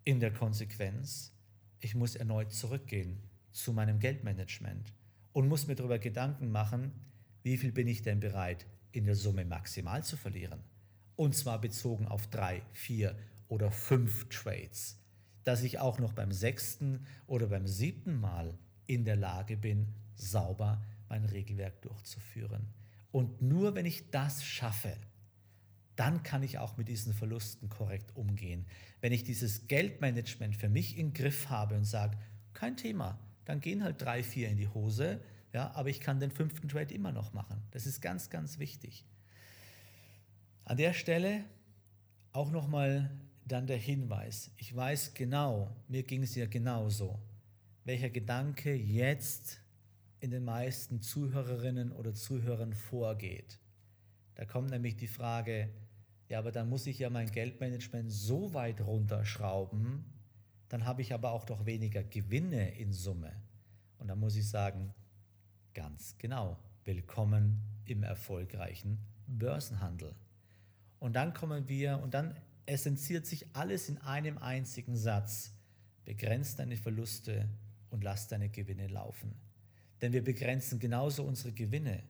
in 0.05 0.21
der 0.21 0.33
Konsequenz, 0.33 1.33
ich 1.81 1.97
muss 1.97 2.15
erneut 2.15 2.53
zurückgehen 2.53 3.19
zu 3.51 3.73
meinem 3.73 3.99
Geldmanagement 3.99 4.93
und 5.33 5.49
muss 5.49 5.67
mir 5.67 5.75
darüber 5.75 5.99
Gedanken 5.99 6.53
machen, 6.53 6.93
wie 7.43 7.57
viel 7.57 7.73
bin 7.73 7.89
ich 7.89 8.03
denn 8.03 8.21
bereit 8.21 8.65
in 8.93 9.05
der 9.05 9.14
Summe 9.14 9.45
maximal 9.45 10.05
zu 10.05 10.16
verlieren. 10.16 10.61
Und 11.16 11.34
zwar 11.34 11.61
bezogen 11.61 12.07
auf 12.07 12.26
drei, 12.28 12.62
vier 12.72 13.16
oder 13.49 13.70
fünf 13.70 14.28
Trades, 14.28 14.99
dass 15.45 15.62
ich 15.62 15.78
auch 15.78 15.99
noch 15.99 16.12
beim 16.12 16.32
sechsten 16.32 17.07
oder 17.26 17.49
beim 17.49 17.66
siebten 17.66 18.18
Mal 18.20 18.59
in 18.86 19.05
der 19.05 19.16
Lage 19.16 19.57
bin, 19.57 19.88
sauber 20.14 20.82
mein 21.09 21.24
Regelwerk 21.24 21.82
durchzuführen. 21.82 22.68
Und 23.12 23.43
nur 23.43 23.74
wenn 23.74 23.86
ich 23.86 24.11
das 24.11 24.45
schaffe, 24.45 24.97
dann 25.97 26.22
kann 26.22 26.43
ich 26.43 26.59
auch 26.59 26.76
mit 26.76 26.88
diesen 26.88 27.12
Verlusten 27.12 27.68
korrekt 27.68 28.16
umgehen. 28.16 28.64
Wenn 29.01 29.12
ich 29.12 29.24
dieses 29.24 29.66
Geldmanagement 29.66 30.57
für 30.57 30.68
mich 30.68 30.97
im 30.97 31.12
Griff 31.12 31.51
habe 31.51 31.76
und 31.76 31.84
sage, 31.84 32.16
kein 32.55 32.76
Thema, 32.76 33.18
dann 33.45 33.61
gehen 33.61 33.82
halt 33.82 34.01
drei, 34.01 34.22
vier 34.22 34.49
in 34.49 34.57
die 34.57 34.68
Hose, 34.68 35.20
ja, 35.53 35.71
aber 35.75 35.89
ich 35.89 36.01
kann 36.01 36.21
den 36.21 36.31
fünften 36.31 36.69
Trade 36.69 36.95
immer 36.95 37.13
noch 37.13 37.33
machen. 37.33 37.63
Das 37.73 37.87
ist 37.87 38.01
ganz, 38.01 38.31
ganz 38.31 38.59
wichtig. 38.59 39.05
An 40.65 40.77
der 40.77 40.93
Stelle 40.93 41.45
auch 42.33 42.51
nochmal 42.51 43.11
dann 43.45 43.67
der 43.67 43.77
Hinweis. 43.77 44.53
Ich 44.57 44.75
weiß 44.75 45.15
genau, 45.15 45.75
mir 45.89 46.05
ging 46.05 46.23
es 46.23 46.37
ja 46.37 46.47
genauso, 46.47 47.19
welcher 47.85 48.11
Gedanke 48.11 48.73
jetzt 48.75 49.61
in 50.21 50.31
den 50.31 50.45
meisten 50.45 51.01
Zuhörerinnen 51.01 51.91
oder 51.93 52.15
Zuhörern 52.15 52.75
vorgeht. 52.75 53.59
Da 54.37 54.45
kommt 54.45 54.71
nämlich 54.71 54.97
die 54.97 55.09
Frage, 55.09 55.71
ja, 56.29 56.39
aber 56.39 56.53
dann 56.53 56.69
muss 56.69 56.87
ich 56.87 57.01
ja 57.01 57.11
mein 57.11 57.31
Geldmanagement 57.31 58.13
so 58.13 58.55
weit 58.55 58.81
runterschrauben, 58.81 60.05
dann 60.69 60.85
habe 60.85 61.03
ich 61.03 61.13
aber 61.13 61.33
auch 61.33 61.45
doch 61.45 61.67
weniger 61.67 62.05
Gewinne 62.05 62.77
in 62.77 62.93
Summe. 62.93 63.33
Und 63.99 64.07
dann 64.07 64.21
muss 64.21 64.37
ich 64.37 64.49
sagen, 64.49 64.95
ganz 65.75 66.16
genau, 66.18 66.59
willkommen 66.85 67.62
im 67.85 68.03
erfolgreichen 68.03 68.99
Börsenhandel. 69.29 70.14
Und 70.99 71.14
dann 71.14 71.33
kommen 71.33 71.68
wir, 71.68 72.01
und 72.03 72.12
dann 72.12 72.35
essenziert 72.66 73.25
sich 73.27 73.47
alles 73.55 73.89
in 73.89 73.99
einem 73.99 74.39
einzigen 74.39 74.97
Satz. 74.97 75.55
Begrenz 76.05 76.57
deine 76.57 76.77
Verluste 76.77 77.49
und 77.91 78.03
lass 78.03 78.27
deine 78.27 78.49
Gewinne 78.49 78.89
laufen. 78.89 79.37
Denn 80.03 80.12
wir 80.12 80.25
begrenzen 80.25 80.81
genauso 80.81 81.23
unsere 81.23 81.53
Gewinne. 81.53 82.03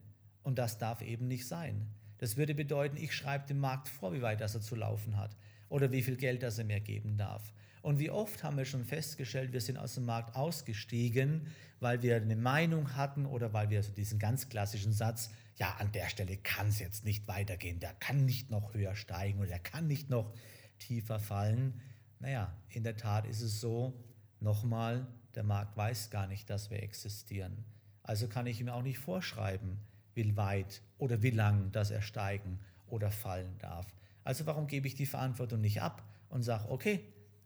Und 0.42 0.58
das 0.58 0.78
darf 0.78 1.02
eben 1.02 1.28
nicht 1.28 1.46
sein. 1.46 1.86
Das 2.16 2.36
würde 2.38 2.54
bedeuten, 2.54 2.96
ich 2.96 3.14
schreibe 3.14 3.46
dem 3.46 3.58
Markt 3.58 3.88
vor, 3.88 4.14
wie 4.14 4.22
weit 4.22 4.40
das 4.40 4.54
er 4.54 4.62
zu 4.62 4.74
laufen 4.74 5.18
hat 5.18 5.36
oder 5.68 5.92
wie 5.92 6.02
viel 6.02 6.16
Geld 6.16 6.42
das 6.42 6.58
er 6.58 6.64
mir 6.64 6.80
geben 6.80 7.18
darf. 7.18 7.52
Und 7.82 7.98
wie 7.98 8.10
oft 8.10 8.42
haben 8.44 8.56
wir 8.56 8.64
schon 8.64 8.84
festgestellt, 8.84 9.52
wir 9.52 9.60
sind 9.60 9.78
aus 9.78 9.94
dem 9.94 10.04
Markt 10.04 10.36
ausgestiegen, 10.36 11.46
weil 11.80 12.02
wir 12.02 12.16
eine 12.16 12.36
Meinung 12.36 12.94
hatten 12.94 13.24
oder 13.26 13.52
weil 13.52 13.70
wir 13.70 13.82
so 13.82 13.92
diesen 13.92 14.18
ganz 14.18 14.48
klassischen 14.48 14.92
Satz, 14.92 15.30
ja, 15.56 15.76
an 15.78 15.92
der 15.92 16.08
Stelle 16.08 16.36
kann 16.36 16.68
es 16.68 16.78
jetzt 16.78 17.04
nicht 17.04 17.26
weitergehen, 17.28 17.80
der 17.80 17.92
kann 17.94 18.24
nicht 18.24 18.50
noch 18.50 18.74
höher 18.74 18.94
steigen 18.96 19.38
oder 19.38 19.48
der 19.48 19.58
kann 19.58 19.86
nicht 19.86 20.10
noch 20.10 20.32
tiefer 20.78 21.18
fallen. 21.18 21.80
Naja, 22.18 22.54
in 22.68 22.84
der 22.84 22.96
Tat 22.96 23.26
ist 23.26 23.40
es 23.40 23.60
so, 23.60 23.94
nochmal, 24.40 25.06
der 25.34 25.44
Markt 25.44 25.76
weiß 25.76 26.10
gar 26.10 26.26
nicht, 26.26 26.50
dass 26.50 26.70
wir 26.70 26.82
existieren. 26.82 27.64
Also 28.02 28.28
kann 28.28 28.46
ich 28.46 28.60
ihm 28.60 28.68
auch 28.68 28.82
nicht 28.82 28.98
vorschreiben, 28.98 29.78
wie 30.14 30.36
weit 30.36 30.82
oder 30.98 31.22
wie 31.22 31.30
lang 31.30 31.70
das 31.72 31.90
er 31.90 32.02
steigen 32.02 32.58
oder 32.88 33.10
fallen 33.10 33.56
darf. 33.58 33.86
Also 34.24 34.46
warum 34.46 34.66
gebe 34.66 34.86
ich 34.86 34.94
die 34.94 35.06
Verantwortung 35.06 35.60
nicht 35.60 35.80
ab 35.80 36.02
und 36.28 36.42
sage, 36.42 36.70
okay, 36.70 37.00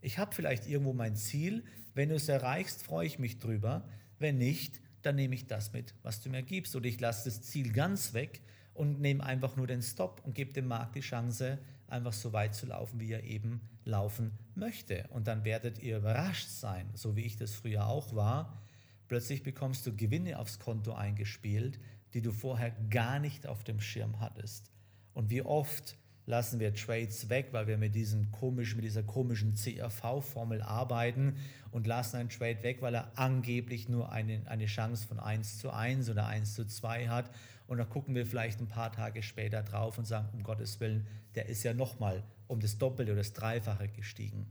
ich 0.04 0.18
habe 0.18 0.34
vielleicht 0.34 0.66
irgendwo 0.66 0.92
mein 0.92 1.16
Ziel, 1.16 1.64
wenn 1.94 2.10
du 2.10 2.16
es 2.16 2.28
erreichst, 2.28 2.82
freue 2.82 3.06
ich 3.06 3.18
mich 3.18 3.38
drüber, 3.38 3.88
wenn 4.18 4.38
nicht, 4.38 4.80
dann 5.02 5.16
nehme 5.16 5.34
ich 5.34 5.46
das 5.46 5.72
mit, 5.72 5.94
was 6.02 6.20
du 6.20 6.30
mir 6.30 6.42
gibst 6.42 6.76
oder 6.76 6.86
ich 6.86 7.00
lasse 7.00 7.30
das 7.30 7.42
Ziel 7.42 7.72
ganz 7.72 8.12
weg 8.12 8.42
und 8.74 9.00
nehme 9.00 9.24
einfach 9.24 9.56
nur 9.56 9.66
den 9.66 9.82
Stop 9.82 10.22
und 10.24 10.34
gebe 10.34 10.52
dem 10.52 10.66
Markt 10.66 10.94
die 10.96 11.00
Chance, 11.00 11.58
einfach 11.88 12.12
so 12.12 12.32
weit 12.32 12.54
zu 12.54 12.66
laufen, 12.66 13.00
wie 13.00 13.12
er 13.12 13.24
eben 13.24 13.60
laufen 13.84 14.32
möchte. 14.54 15.06
Und 15.10 15.26
dann 15.26 15.44
werdet 15.44 15.78
ihr 15.78 15.98
überrascht 15.98 16.48
sein, 16.48 16.90
so 16.94 17.16
wie 17.16 17.22
ich 17.22 17.36
das 17.36 17.52
früher 17.52 17.86
auch 17.86 18.14
war. 18.14 18.62
Plötzlich 19.08 19.42
bekommst 19.42 19.86
du 19.86 19.94
Gewinne 19.94 20.38
aufs 20.38 20.58
Konto 20.58 20.92
eingespielt, 20.92 21.78
die 22.14 22.22
du 22.22 22.32
vorher 22.32 22.72
gar 22.90 23.18
nicht 23.20 23.46
auf 23.46 23.64
dem 23.64 23.80
Schirm 23.80 24.20
hattest. 24.20 24.70
Und 25.12 25.30
wie 25.30 25.42
oft 25.42 25.96
lassen 26.26 26.60
wir 26.60 26.74
Trades 26.74 27.28
weg, 27.28 27.48
weil 27.52 27.66
wir 27.66 27.76
mit, 27.76 27.94
diesem 27.94 28.30
komischen, 28.30 28.76
mit 28.76 28.84
dieser 28.84 29.02
komischen 29.02 29.54
CRV-Formel 29.54 30.62
arbeiten 30.62 31.36
und 31.70 31.86
lassen 31.86 32.16
einen 32.16 32.28
Trade 32.30 32.62
weg, 32.62 32.80
weil 32.80 32.94
er 32.94 33.18
angeblich 33.18 33.88
nur 33.88 34.10
eine, 34.10 34.42
eine 34.46 34.66
Chance 34.66 35.06
von 35.06 35.20
1 35.20 35.58
zu 35.58 35.70
1 35.70 36.08
oder 36.08 36.26
1 36.26 36.54
zu 36.54 36.66
2 36.66 37.08
hat. 37.08 37.30
Und 37.66 37.78
dann 37.78 37.88
gucken 37.88 38.14
wir 38.14 38.26
vielleicht 38.26 38.60
ein 38.60 38.68
paar 38.68 38.92
Tage 38.92 39.22
später 39.22 39.62
drauf 39.62 39.98
und 39.98 40.06
sagen, 40.06 40.28
um 40.32 40.42
Gottes 40.42 40.80
Willen, 40.80 41.06
der 41.34 41.46
ist 41.46 41.62
ja 41.62 41.74
nochmal 41.74 42.22
um 42.46 42.60
das 42.60 42.78
Doppelte 42.78 43.12
oder 43.12 43.20
das 43.20 43.32
Dreifache 43.32 43.88
gestiegen. 43.88 44.46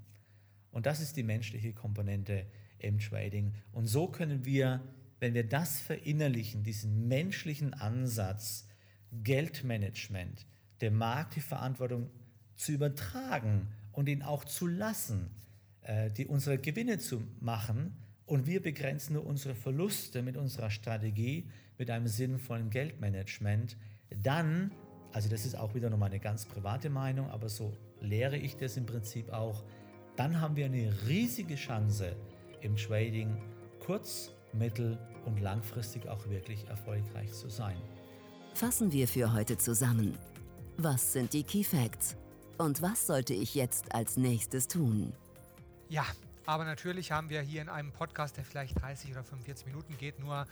Und 0.71 0.85
das 0.85 0.99
ist 0.99 1.15
die 1.15 1.23
menschliche 1.23 1.73
Komponente 1.73 2.45
im 2.79 2.99
Trading. 2.99 3.53
Und 3.71 3.87
so 3.87 4.07
können 4.07 4.45
wir, 4.45 4.81
wenn 5.19 5.33
wir 5.33 5.47
das 5.47 5.79
verinnerlichen, 5.79 6.63
diesen 6.63 7.07
menschlichen 7.07 7.73
Ansatz, 7.73 8.67
Geldmanagement, 9.11 10.47
dem 10.81 10.97
Markt 10.97 11.35
die 11.35 11.41
Verantwortung 11.41 12.09
zu 12.55 12.71
übertragen 12.71 13.67
und 13.91 14.09
ihn 14.09 14.23
auch 14.23 14.43
zu 14.45 14.67
lassen, 14.67 15.29
äh, 15.81 16.09
die 16.11 16.27
unsere 16.27 16.57
Gewinne 16.57 16.97
zu 16.97 17.21
machen. 17.39 17.95
Und 18.25 18.47
wir 18.47 18.61
begrenzen 18.61 19.13
nur 19.13 19.25
unsere 19.25 19.55
Verluste 19.55 20.21
mit 20.21 20.37
unserer 20.37 20.69
Strategie, 20.69 21.49
mit 21.77 21.89
einem 21.89 22.07
sinnvollen 22.07 22.69
Geldmanagement. 22.69 23.77
Dann, 24.21 24.71
also 25.11 25.29
das 25.29 25.45
ist 25.45 25.55
auch 25.55 25.75
wieder 25.75 25.89
nochmal 25.89 26.09
eine 26.09 26.19
ganz 26.19 26.45
private 26.45 26.89
Meinung, 26.89 27.29
aber 27.29 27.49
so 27.49 27.75
lehre 27.99 28.37
ich 28.37 28.55
das 28.55 28.77
im 28.77 28.85
Prinzip 28.85 29.29
auch, 29.29 29.63
dann 30.15 30.39
haben 30.39 30.55
wir 30.55 30.65
eine 30.65 30.93
riesige 31.07 31.55
Chance 31.55 32.15
im 32.61 32.75
Trading 32.75 33.35
kurz-, 33.79 34.31
mittel- 34.53 34.97
und 35.25 35.39
langfristig 35.41 36.07
auch 36.07 36.27
wirklich 36.29 36.67
erfolgreich 36.67 37.31
zu 37.33 37.49
sein. 37.49 37.77
Fassen 38.53 38.91
wir 38.91 39.07
für 39.07 39.33
heute 39.33 39.57
zusammen. 39.57 40.17
Was 40.77 41.13
sind 41.13 41.33
die 41.33 41.43
Key 41.43 41.63
Facts? 41.63 42.17
Und 42.57 42.81
was 42.81 43.05
sollte 43.05 43.35
ich 43.35 43.53
jetzt 43.53 43.93
als 43.93 44.17
nächstes 44.17 44.67
tun? 44.67 45.13
Ja, 45.87 46.03
aber 46.47 46.65
natürlich 46.65 47.11
haben 47.11 47.29
wir 47.29 47.41
hier 47.41 47.61
in 47.61 47.69
einem 47.69 47.91
Podcast, 47.91 48.37
der 48.37 48.43
vielleicht 48.43 48.81
30 48.81 49.11
oder 49.11 49.23
45 49.23 49.67
Minuten 49.67 49.95
geht, 49.99 50.19
nur 50.19 50.47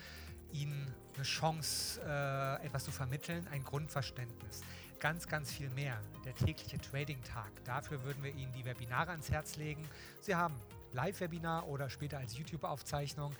Ihnen 0.53 0.93
eine 1.15 1.23
Chance, 1.23 2.01
äh, 2.05 2.65
etwas 2.65 2.83
zu 2.83 2.91
vermitteln, 2.91 3.47
ein 3.51 3.63
Grundverständnis. 3.63 4.61
Ganz, 4.99 5.27
ganz 5.27 5.51
viel 5.51 5.71
mehr. 5.71 5.99
Der 6.23 6.35
tägliche 6.35 6.77
Trading-Tag. 6.79 7.51
Dafür 7.65 8.03
würden 8.03 8.21
wir 8.21 8.31
Ihnen 8.35 8.53
die 8.53 8.63
Webinare 8.63 9.11
ans 9.11 9.31
Herz 9.31 9.55
legen. 9.55 9.83
Sie 10.19 10.35
haben 10.35 10.53
Live-Webinar 10.93 11.67
oder 11.67 11.89
später 11.89 12.19
als 12.19 12.37
YouTube-Aufzeichnung 12.37 13.35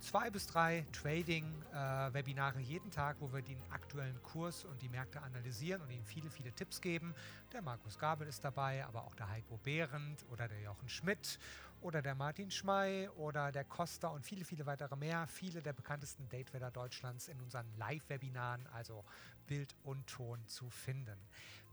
zwei 0.00 0.30
bis 0.30 0.46
drei 0.46 0.86
Trading-Webinare 0.92 2.58
äh, 2.58 2.62
jeden 2.62 2.90
Tag, 2.90 3.16
wo 3.20 3.32
wir 3.32 3.42
den 3.42 3.60
aktuellen 3.70 4.20
Kurs 4.22 4.64
und 4.64 4.80
die 4.82 4.88
Märkte 4.88 5.22
analysieren 5.22 5.82
und 5.82 5.90
Ihnen 5.90 6.04
viele, 6.04 6.30
viele 6.30 6.52
Tipps 6.52 6.80
geben. 6.80 7.14
Der 7.52 7.62
Markus 7.62 7.98
Gabel 7.98 8.26
ist 8.26 8.44
dabei, 8.44 8.84
aber 8.84 9.04
auch 9.04 9.14
der 9.14 9.28
Heiko 9.28 9.58
Behrendt 9.58 10.24
oder 10.30 10.48
der 10.48 10.60
Jochen 10.60 10.88
Schmidt 10.88 11.38
oder 11.80 12.02
der 12.02 12.14
Martin 12.14 12.50
Schmey 12.50 13.08
oder 13.16 13.52
der 13.52 13.64
Costa 13.64 14.08
und 14.08 14.24
viele, 14.24 14.44
viele 14.44 14.66
weitere 14.66 14.96
mehr. 14.96 15.26
Viele 15.26 15.62
der 15.62 15.72
bekanntesten 15.72 16.28
Datewetter 16.28 16.70
Deutschlands 16.70 17.28
in 17.28 17.40
unseren 17.40 17.66
Live-Webinaren, 17.76 18.66
also 18.68 19.04
Bild 19.46 19.76
und 19.84 20.06
Ton 20.06 20.46
zu 20.46 20.68
finden. 20.70 21.18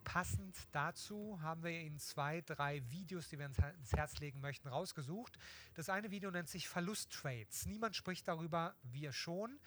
Passend 0.03 0.55
dazu 0.71 1.39
haben 1.41 1.63
wir 1.63 1.71
Ihnen 1.71 1.99
zwei, 1.99 2.41
drei 2.41 2.81
Videos, 2.89 3.29
die 3.29 3.39
wir 3.39 3.45
ins 3.45 3.93
Herz 3.93 4.19
legen 4.19 4.41
möchten, 4.41 4.67
rausgesucht. 4.67 5.37
Das 5.75 5.89
eine 5.89 6.11
Video 6.11 6.31
nennt 6.31 6.49
sich 6.49 6.67
Verlusttrades. 6.67 7.65
Niemand 7.65 7.95
spricht 7.95 8.27
darüber, 8.27 8.75
wir 8.83 9.11
schon. 9.11 9.59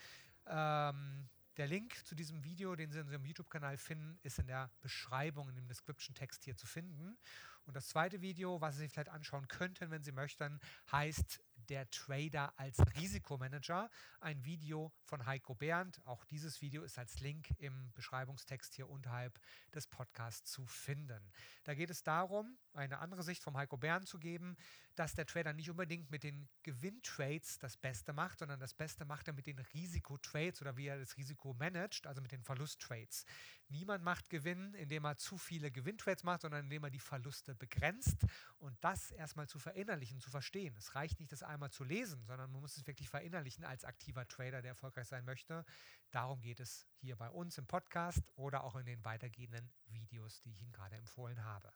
Ähm, 0.46 1.28
der 1.56 1.66
Link 1.66 2.04
zu 2.06 2.14
diesem 2.14 2.44
Video, 2.44 2.76
den 2.76 2.90
Sie 2.90 2.98
in 2.98 3.04
unserem 3.04 3.24
YouTube-Kanal 3.24 3.78
finden, 3.78 4.18
ist 4.22 4.38
in 4.38 4.46
der 4.46 4.70
Beschreibung, 4.82 5.48
in 5.48 5.54
dem 5.54 5.66
Description-Text 5.66 6.44
hier 6.44 6.56
zu 6.56 6.66
finden. 6.66 7.16
Und 7.64 7.74
das 7.74 7.88
zweite 7.88 8.20
Video, 8.20 8.60
was 8.60 8.74
Sie 8.74 8.82
sich 8.82 8.92
vielleicht 8.92 9.08
anschauen 9.08 9.48
könnten, 9.48 9.90
wenn 9.90 10.02
Sie 10.02 10.12
möchten, 10.12 10.60
heißt 10.92 11.40
der 11.66 11.88
Trader 11.90 12.52
als 12.56 12.78
Risikomanager. 12.96 13.90
Ein 14.20 14.44
Video 14.44 14.92
von 15.02 15.26
Heiko 15.26 15.54
Bernd. 15.54 16.00
Auch 16.04 16.24
dieses 16.24 16.60
Video 16.60 16.82
ist 16.82 16.98
als 16.98 17.20
Link 17.20 17.50
im 17.58 17.92
Beschreibungstext 17.94 18.74
hier 18.74 18.88
unterhalb 18.88 19.38
des 19.74 19.86
Podcasts 19.86 20.50
zu 20.50 20.66
finden. 20.66 21.30
Da 21.64 21.74
geht 21.74 21.90
es 21.90 22.02
darum, 22.02 22.56
eine 22.72 22.98
andere 22.98 23.22
Sicht 23.22 23.42
vom 23.42 23.56
Heiko 23.56 23.76
Bernd 23.76 24.08
zu 24.08 24.18
geben, 24.18 24.56
dass 24.98 25.14
der 25.14 25.26
Trader 25.26 25.52
nicht 25.52 25.70
unbedingt 25.70 26.10
mit 26.10 26.22
den 26.22 26.48
Gewinntrades 26.62 27.58
das 27.58 27.76
Beste 27.76 28.12
macht, 28.12 28.38
sondern 28.38 28.58
das 28.58 28.74
Beste 28.74 29.04
macht 29.04 29.28
er 29.28 29.34
mit 29.34 29.46
den 29.46 29.58
Risikotrades 29.58 30.60
oder 30.62 30.76
wie 30.76 30.86
er 30.86 30.98
das 30.98 31.16
Risiko 31.16 31.54
managt, 31.54 32.06
also 32.06 32.20
mit 32.20 32.32
den 32.32 32.42
Verlusttrades. 32.42 33.24
Niemand 33.68 34.02
macht 34.02 34.30
Gewinn, 34.30 34.74
indem 34.74 35.04
er 35.04 35.16
zu 35.16 35.38
viele 35.38 35.70
Gewinntrades 35.70 36.24
macht, 36.24 36.42
sondern 36.42 36.64
indem 36.64 36.84
er 36.84 36.90
die 36.90 36.98
Verluste 36.98 37.54
begrenzt 37.54 38.24
und 38.58 38.76
das 38.82 39.10
erstmal 39.10 39.48
zu 39.48 39.58
verinnerlichen, 39.58 40.20
zu 40.20 40.30
verstehen. 40.30 40.74
Es 40.78 40.94
reicht 40.94 41.20
nicht, 41.20 41.32
das 41.32 41.42
einmal 41.42 41.70
zu 41.70 41.84
lesen, 41.84 42.24
sondern 42.26 42.50
man 42.50 42.60
muss 42.60 42.76
es 42.76 42.86
wirklich 42.86 43.08
verinnerlichen 43.08 43.64
als 43.64 43.84
aktiver 43.84 44.26
Trader, 44.26 44.62
der 44.62 44.70
erfolgreich 44.70 45.08
sein 45.08 45.24
möchte. 45.24 45.64
Darum 46.10 46.40
geht 46.40 46.60
es 46.60 46.86
hier 47.00 47.16
bei 47.16 47.28
uns 47.30 47.58
im 47.58 47.66
Podcast 47.66 48.22
oder 48.36 48.64
auch 48.64 48.76
in 48.76 48.86
den 48.86 49.04
weitergehenden 49.04 49.70
Videos, 49.86 50.40
die 50.40 50.50
ich 50.50 50.62
Ihnen 50.62 50.72
gerade 50.72 50.96
empfohlen 50.96 51.44
habe. 51.44 51.72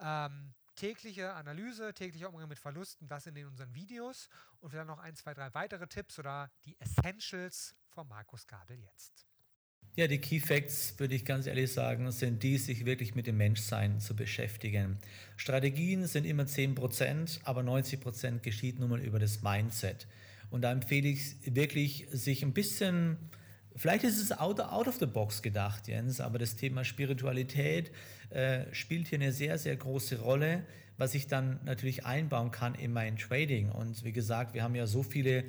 Ähm, 0.00 0.54
tägliche 0.74 1.32
Analyse, 1.34 1.92
täglicher 1.94 2.28
Umgang 2.28 2.48
mit 2.48 2.58
Verlusten, 2.58 3.08
das 3.08 3.26
in 3.26 3.46
unseren 3.46 3.74
Videos 3.74 4.28
und 4.60 4.70
vielleicht 4.70 4.86
noch 4.86 4.98
ein, 4.98 5.16
zwei, 5.16 5.34
drei 5.34 5.52
weitere 5.54 5.86
Tipps 5.86 6.18
oder 6.18 6.50
die 6.64 6.78
Essentials 6.80 7.74
von 7.88 8.08
Markus 8.08 8.46
Gabel 8.46 8.78
jetzt. 8.78 9.26
Ja, 9.94 10.06
die 10.06 10.18
Key 10.18 10.40
Facts, 10.40 10.98
würde 10.98 11.14
ich 11.14 11.26
ganz 11.26 11.46
ehrlich 11.46 11.70
sagen, 11.70 12.10
sind 12.12 12.42
die, 12.42 12.56
sich 12.56 12.86
wirklich 12.86 13.14
mit 13.14 13.26
dem 13.26 13.36
Menschsein 13.36 14.00
zu 14.00 14.16
beschäftigen. 14.16 14.96
Strategien 15.36 16.06
sind 16.06 16.24
immer 16.24 16.44
10%, 16.44 17.40
aber 17.44 17.60
90% 17.60 18.38
geschieht 18.38 18.78
nun 18.78 18.88
mal 18.88 19.00
über 19.00 19.18
das 19.18 19.42
Mindset. 19.42 20.06
Und 20.48 20.62
da 20.62 20.72
empfehle 20.72 21.08
ich 21.08 21.36
wirklich, 21.54 22.06
sich 22.10 22.42
ein 22.42 22.54
bisschen, 22.54 23.18
vielleicht 23.76 24.04
ist 24.04 24.20
es 24.20 24.32
out, 24.38 24.60
out 24.60 24.88
of 24.88 24.96
the 24.98 25.06
box 25.06 25.42
gedacht, 25.42 25.88
Jens, 25.88 26.20
aber 26.20 26.38
das 26.38 26.56
Thema 26.56 26.84
Spiritualität 26.84 27.90
äh, 28.30 28.64
spielt 28.72 29.08
hier 29.08 29.18
eine 29.18 29.32
sehr, 29.32 29.58
sehr 29.58 29.76
große 29.76 30.20
Rolle, 30.20 30.64
was 30.98 31.14
ich 31.14 31.26
dann 31.26 31.60
natürlich 31.64 32.06
einbauen 32.06 32.50
kann 32.50 32.74
in 32.74 32.92
mein 32.92 33.16
Trading. 33.16 33.70
Und 33.70 34.04
wie 34.04 34.12
gesagt, 34.12 34.54
wir 34.54 34.62
haben 34.62 34.74
ja 34.74 34.86
so 34.86 35.02
viele 35.02 35.44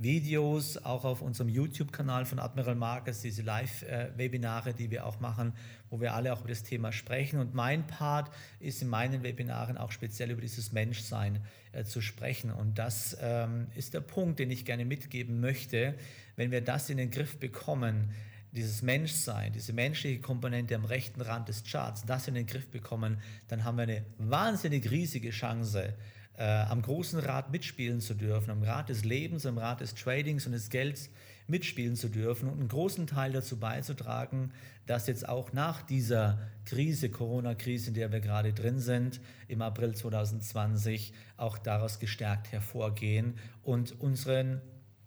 Videos, 0.00 0.76
auch 0.76 1.04
auf 1.04 1.22
unserem 1.22 1.48
YouTube-Kanal 1.48 2.24
von 2.24 2.38
Admiral 2.38 2.76
Markets, 2.76 3.20
diese 3.20 3.42
Live-Webinare, 3.42 4.72
die 4.72 4.92
wir 4.92 5.04
auch 5.04 5.18
machen, 5.18 5.52
wo 5.90 6.00
wir 6.00 6.14
alle 6.14 6.32
auch 6.32 6.40
über 6.40 6.50
das 6.50 6.62
Thema 6.62 6.92
sprechen. 6.92 7.40
Und 7.40 7.52
mein 7.52 7.84
Part 7.84 8.30
ist 8.60 8.80
in 8.80 8.88
meinen 8.88 9.24
Webinaren 9.24 9.76
auch 9.76 9.90
speziell 9.90 10.30
über 10.30 10.40
dieses 10.40 10.70
Menschsein 10.70 11.40
äh, 11.72 11.82
zu 11.82 12.00
sprechen. 12.00 12.52
Und 12.52 12.78
das 12.78 13.16
ähm, 13.20 13.66
ist 13.74 13.92
der 13.92 14.00
Punkt, 14.00 14.38
den 14.38 14.52
ich 14.52 14.64
gerne 14.64 14.84
mitgeben 14.84 15.40
möchte. 15.40 15.96
Wenn 16.38 16.52
wir 16.52 16.60
das 16.60 16.88
in 16.88 16.98
den 16.98 17.10
Griff 17.10 17.40
bekommen, 17.40 18.12
dieses 18.52 18.80
Menschsein, 18.80 19.52
diese 19.52 19.72
menschliche 19.72 20.20
Komponente 20.20 20.76
am 20.76 20.84
rechten 20.84 21.20
Rand 21.20 21.48
des 21.48 21.64
Charts, 21.64 22.04
das 22.06 22.28
in 22.28 22.34
den 22.34 22.46
Griff 22.46 22.68
bekommen, 22.70 23.18
dann 23.48 23.64
haben 23.64 23.76
wir 23.76 23.82
eine 23.82 24.06
wahnsinnig 24.18 24.88
riesige 24.88 25.30
Chance, 25.30 25.94
äh, 26.36 26.44
am 26.44 26.80
großen 26.80 27.18
Rad 27.18 27.50
mitspielen 27.50 28.00
zu 28.00 28.14
dürfen, 28.14 28.50
am 28.50 28.62
Rad 28.62 28.88
des 28.88 29.04
Lebens, 29.04 29.46
am 29.46 29.58
Rad 29.58 29.80
des 29.80 29.96
Tradings 29.96 30.46
und 30.46 30.52
des 30.52 30.70
Gelds 30.70 31.10
mitspielen 31.48 31.96
zu 31.96 32.08
dürfen 32.08 32.48
und 32.48 32.60
einen 32.60 32.68
großen 32.68 33.08
Teil 33.08 33.32
dazu 33.32 33.58
beizutragen, 33.58 34.52
dass 34.86 35.08
jetzt 35.08 35.28
auch 35.28 35.52
nach 35.52 35.82
dieser 35.82 36.38
Krise, 36.66 37.10
Corona-Krise, 37.10 37.88
in 37.88 37.94
der 37.94 38.12
wir 38.12 38.20
gerade 38.20 38.52
drin 38.52 38.78
sind, 38.78 39.20
im 39.48 39.60
April 39.60 39.96
2020, 39.96 41.14
auch 41.36 41.58
daraus 41.58 41.98
gestärkt 41.98 42.52
hervorgehen 42.52 43.34
und 43.64 44.00
unseren 44.00 44.60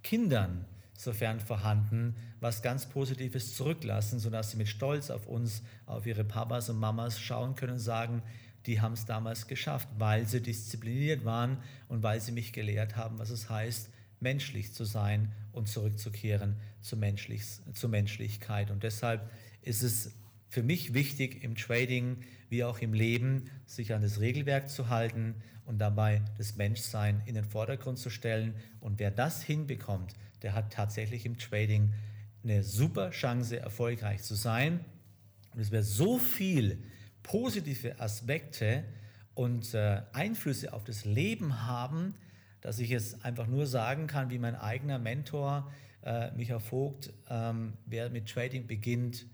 Kindern, 0.03 0.65
sofern 1.01 1.39
vorhanden, 1.39 2.15
was 2.39 2.61
ganz 2.61 2.87
Positives 2.87 3.55
zurücklassen, 3.55 4.19
sodass 4.19 4.51
sie 4.51 4.57
mit 4.57 4.67
Stolz 4.67 5.09
auf 5.09 5.25
uns, 5.25 5.63
auf 5.87 6.05
ihre 6.05 6.23
Papas 6.23 6.69
und 6.69 6.77
Mamas 6.77 7.19
schauen 7.19 7.55
können 7.55 7.73
und 7.73 7.79
sagen, 7.79 8.21
die 8.67 8.81
haben 8.81 8.93
es 8.93 9.05
damals 9.05 9.47
geschafft, 9.47 9.87
weil 9.97 10.27
sie 10.27 10.41
diszipliniert 10.41 11.25
waren 11.25 11.57
und 11.87 12.03
weil 12.03 12.21
sie 12.21 12.31
mich 12.31 12.53
gelehrt 12.53 12.95
haben, 12.95 13.17
was 13.17 13.31
es 13.31 13.49
heißt, 13.49 13.89
menschlich 14.19 14.73
zu 14.73 14.85
sein 14.85 15.31
und 15.51 15.67
zurückzukehren 15.67 16.55
zur, 16.81 16.99
Menschlich 16.99 17.43
zur 17.73 17.89
Menschlichkeit. 17.89 18.69
Und 18.69 18.83
deshalb 18.83 19.27
ist 19.63 19.81
es 19.81 20.11
für 20.49 20.61
mich 20.61 20.93
wichtig 20.93 21.43
im 21.43 21.55
Trading 21.55 22.17
wie 22.49 22.63
auch 22.63 22.79
im 22.79 22.93
Leben, 22.93 23.49
sich 23.65 23.95
an 23.95 24.03
das 24.03 24.19
Regelwerk 24.19 24.69
zu 24.69 24.89
halten 24.89 25.33
und 25.65 25.79
dabei 25.79 26.21
das 26.37 26.57
Menschsein 26.57 27.23
in 27.25 27.33
den 27.33 27.45
Vordergrund 27.45 27.97
zu 27.97 28.11
stellen. 28.11 28.53
Und 28.79 28.99
wer 28.99 29.09
das 29.09 29.41
hinbekommt, 29.41 30.13
der 30.41 30.53
hat 30.53 30.73
tatsächlich 30.73 31.25
im 31.25 31.37
Trading 31.37 31.93
eine 32.43 32.63
super 32.63 33.11
Chance, 33.11 33.59
erfolgreich 33.59 34.23
zu 34.23 34.35
sein. 34.35 34.83
Und 35.53 35.59
es 35.59 35.71
wird 35.71 35.85
so 35.85 36.17
viel 36.17 36.83
positive 37.23 37.99
Aspekte 37.99 38.83
und 39.33 39.73
äh, 39.73 40.01
Einflüsse 40.13 40.73
auf 40.73 40.83
das 40.83 41.05
Leben 41.05 41.65
haben, 41.65 42.15
dass 42.61 42.79
ich 42.79 42.91
es 42.91 43.21
einfach 43.23 43.47
nur 43.47 43.67
sagen 43.67 44.07
kann, 44.07 44.29
wie 44.29 44.39
mein 44.39 44.55
eigener 44.55 44.99
Mentor 44.99 45.71
äh, 46.03 46.31
Michael 46.31 46.59
Vogt, 46.59 47.13
ähm, 47.29 47.73
wer 47.85 48.09
mit 48.09 48.29
Trading 48.29 48.67
beginnt, 48.67 49.25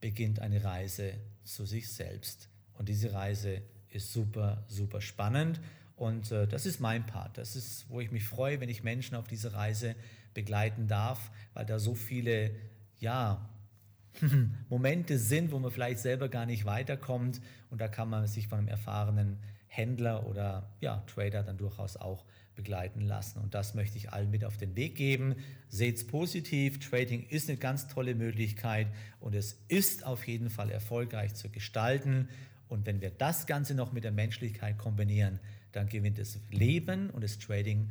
beginnt 0.00 0.40
eine 0.40 0.62
Reise 0.62 1.14
zu 1.44 1.66
sich 1.66 1.92
selbst. 1.92 2.48
Und 2.74 2.88
diese 2.88 3.12
Reise 3.12 3.62
ist 3.90 4.12
super, 4.12 4.64
super 4.68 5.00
spannend. 5.00 5.60
Und 5.96 6.30
äh, 6.30 6.46
das 6.46 6.66
ist 6.66 6.80
mein 6.80 7.06
Part. 7.06 7.38
Das 7.38 7.56
ist, 7.56 7.88
wo 7.88 8.00
ich 8.00 8.10
mich 8.10 8.24
freue, 8.24 8.60
wenn 8.60 8.68
ich 8.68 8.82
Menschen 8.82 9.16
auf 9.16 9.26
diese 9.26 9.54
Reise 9.54 9.94
begleiten 10.36 10.86
darf, 10.86 11.32
weil 11.54 11.66
da 11.66 11.80
so 11.80 11.94
viele, 11.94 12.54
ja, 13.00 13.48
Momente 14.68 15.18
sind, 15.18 15.50
wo 15.50 15.58
man 15.58 15.72
vielleicht 15.72 15.98
selber 15.98 16.28
gar 16.28 16.46
nicht 16.46 16.64
weiterkommt. 16.64 17.40
Und 17.70 17.80
da 17.80 17.88
kann 17.88 18.08
man 18.08 18.26
sich 18.28 18.46
von 18.46 18.58
einem 18.58 18.68
erfahrenen 18.68 19.38
Händler 19.66 20.26
oder 20.26 20.70
ja, 20.80 21.02
Trader 21.06 21.42
dann 21.42 21.56
durchaus 21.56 21.96
auch 21.96 22.24
begleiten 22.54 23.00
lassen. 23.00 23.40
Und 23.40 23.54
das 23.54 23.74
möchte 23.74 23.98
ich 23.98 24.12
allen 24.12 24.30
mit 24.30 24.44
auf 24.44 24.56
den 24.56 24.76
Weg 24.76 24.94
geben. 24.94 25.36
Seht 25.68 25.96
es 25.96 26.06
positiv. 26.06 26.78
Trading 26.78 27.26
ist 27.28 27.48
eine 27.48 27.58
ganz 27.58 27.88
tolle 27.88 28.14
Möglichkeit 28.14 28.88
und 29.20 29.34
es 29.34 29.58
ist 29.68 30.04
auf 30.04 30.26
jeden 30.26 30.50
Fall 30.50 30.70
erfolgreich 30.70 31.34
zu 31.34 31.50
gestalten. 31.50 32.28
Und 32.68 32.86
wenn 32.86 33.00
wir 33.00 33.10
das 33.10 33.46
Ganze 33.46 33.74
noch 33.74 33.92
mit 33.92 34.04
der 34.04 34.12
Menschlichkeit 34.12 34.78
kombinieren, 34.78 35.40
dann 35.72 35.88
gewinnt 35.88 36.18
das 36.18 36.38
Leben 36.50 37.10
und 37.10 37.22
das 37.22 37.38
Trading 37.38 37.90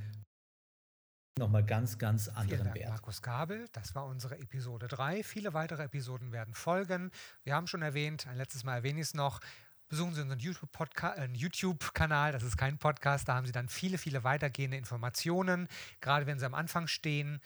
nochmal 1.37 1.65
ganz, 1.65 1.97
ganz 1.97 2.29
anderen 2.29 2.47
Vielen 2.47 2.63
Dank, 2.63 2.75
Wert. 2.75 2.89
Markus 2.91 3.21
Gabel, 3.21 3.67
das 3.73 3.93
war 3.93 4.05
unsere 4.05 4.39
Episode 4.39 4.87
3. 4.87 5.21
Viele 5.21 5.53
weitere 5.53 5.83
Episoden 5.83 6.31
werden 6.31 6.53
folgen. 6.53 7.11
Wir 7.43 7.55
haben 7.55 7.67
schon 7.67 7.81
erwähnt, 7.81 8.25
ein 8.27 8.37
letztes 8.37 8.63
Mal 8.63 8.75
erwähne 8.75 9.01
ich 9.01 9.07
es 9.07 9.13
noch, 9.13 9.41
besuchen 9.89 10.13
Sie 10.13 10.21
unseren 10.21 10.39
äh, 10.39 11.27
YouTube-Kanal, 11.33 12.31
das 12.31 12.43
ist 12.43 12.55
kein 12.55 12.77
Podcast, 12.77 13.27
da 13.27 13.35
haben 13.35 13.45
Sie 13.45 13.51
dann 13.51 13.67
viele, 13.67 13.97
viele 13.97 14.23
weitergehende 14.23 14.77
Informationen, 14.77 15.67
gerade 15.99 16.25
wenn 16.25 16.39
Sie 16.39 16.45
am 16.45 16.53
Anfang 16.53 16.87
stehen. 16.87 17.41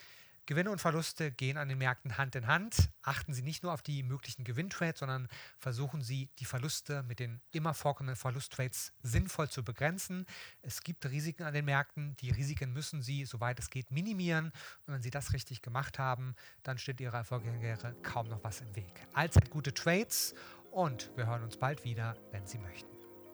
Gewinne 0.50 0.72
und 0.72 0.82
Verluste 0.82 1.32
gehen 1.32 1.58
an 1.58 1.70
den 1.70 1.78
Märkten 1.78 2.18
Hand 2.18 2.36
in 2.36 2.48
Hand. 2.48 2.90
Achten 3.04 3.34
Sie 3.34 3.44
nicht 3.44 3.62
nur 3.62 3.72
auf 3.72 3.84
die 3.84 4.02
möglichen 4.02 4.44
Gewinntrades, 4.44 5.02
sondern 5.02 5.28
versuchen 5.60 6.02
Sie, 6.02 6.28
die 6.40 6.46
Verluste 6.46 7.04
mit 7.04 7.20
den 7.20 7.40
immer 7.52 7.76
vorkommenden 7.76 8.16
Verlusttrades 8.16 8.92
sinnvoll 9.04 9.48
zu 9.48 9.64
begrenzen. 9.64 10.26
Es 10.64 10.82
gibt 10.82 11.06
Risiken 11.06 11.44
an 11.44 11.54
den 11.54 11.66
Märkten. 11.66 12.18
Die 12.22 12.32
Risiken 12.32 12.74
müssen 12.74 13.04
Sie, 13.04 13.26
soweit 13.26 13.60
es 13.60 13.70
geht, 13.70 13.92
minimieren. 13.92 14.52
Und 14.88 14.96
wenn 14.96 15.04
Sie 15.04 15.12
das 15.12 15.34
richtig 15.34 15.62
gemacht 15.62 16.00
haben, 16.00 16.34
dann 16.64 16.80
steht 16.80 17.00
Ihrer 17.00 17.18
Erfolgskarriere 17.18 17.96
kaum 18.02 18.28
noch 18.28 18.44
was 18.44 18.62
im 18.62 18.76
Weg. 18.76 19.06
Allzeit 19.14 19.52
gute 19.52 19.72
Trades 19.72 20.34
und 20.72 21.12
wir 21.16 21.28
hören 21.28 21.44
uns 21.44 21.58
bald 21.58 21.84
wieder, 21.84 22.18
wenn 22.32 22.48
Sie 22.48 22.58
möchten. 22.58 22.90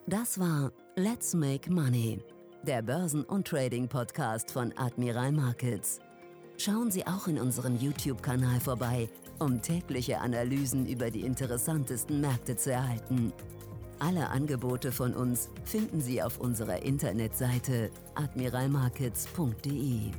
Das 0.05 0.37
war 0.37 0.73
Let's 0.97 1.33
Make 1.33 1.71
Money, 1.71 2.21
der 2.63 2.81
Börsen- 2.81 3.23
und 3.23 3.47
Trading-Podcast 3.47 4.51
von 4.51 4.77
Admiral 4.77 5.31
Markets. 5.31 6.01
Schauen 6.57 6.89
Sie 6.89 7.05
auch 7.05 7.27
in 7.27 7.37
unserem 7.37 7.77
YouTube-Kanal 7.77 8.59
vorbei, 8.59 9.09
um 9.39 9.61
tägliche 9.61 10.19
Analysen 10.19 10.87
über 10.87 11.11
die 11.11 11.21
interessantesten 11.21 12.21
Märkte 12.21 12.55
zu 12.55 12.71
erhalten. 12.71 13.33
Alle 13.99 14.29
Angebote 14.29 14.91
von 14.91 15.13
uns 15.13 15.49
finden 15.65 16.01
Sie 16.01 16.21
auf 16.21 16.39
unserer 16.39 16.83
Internetseite 16.83 17.89
admiralmarkets.de. 18.15 20.11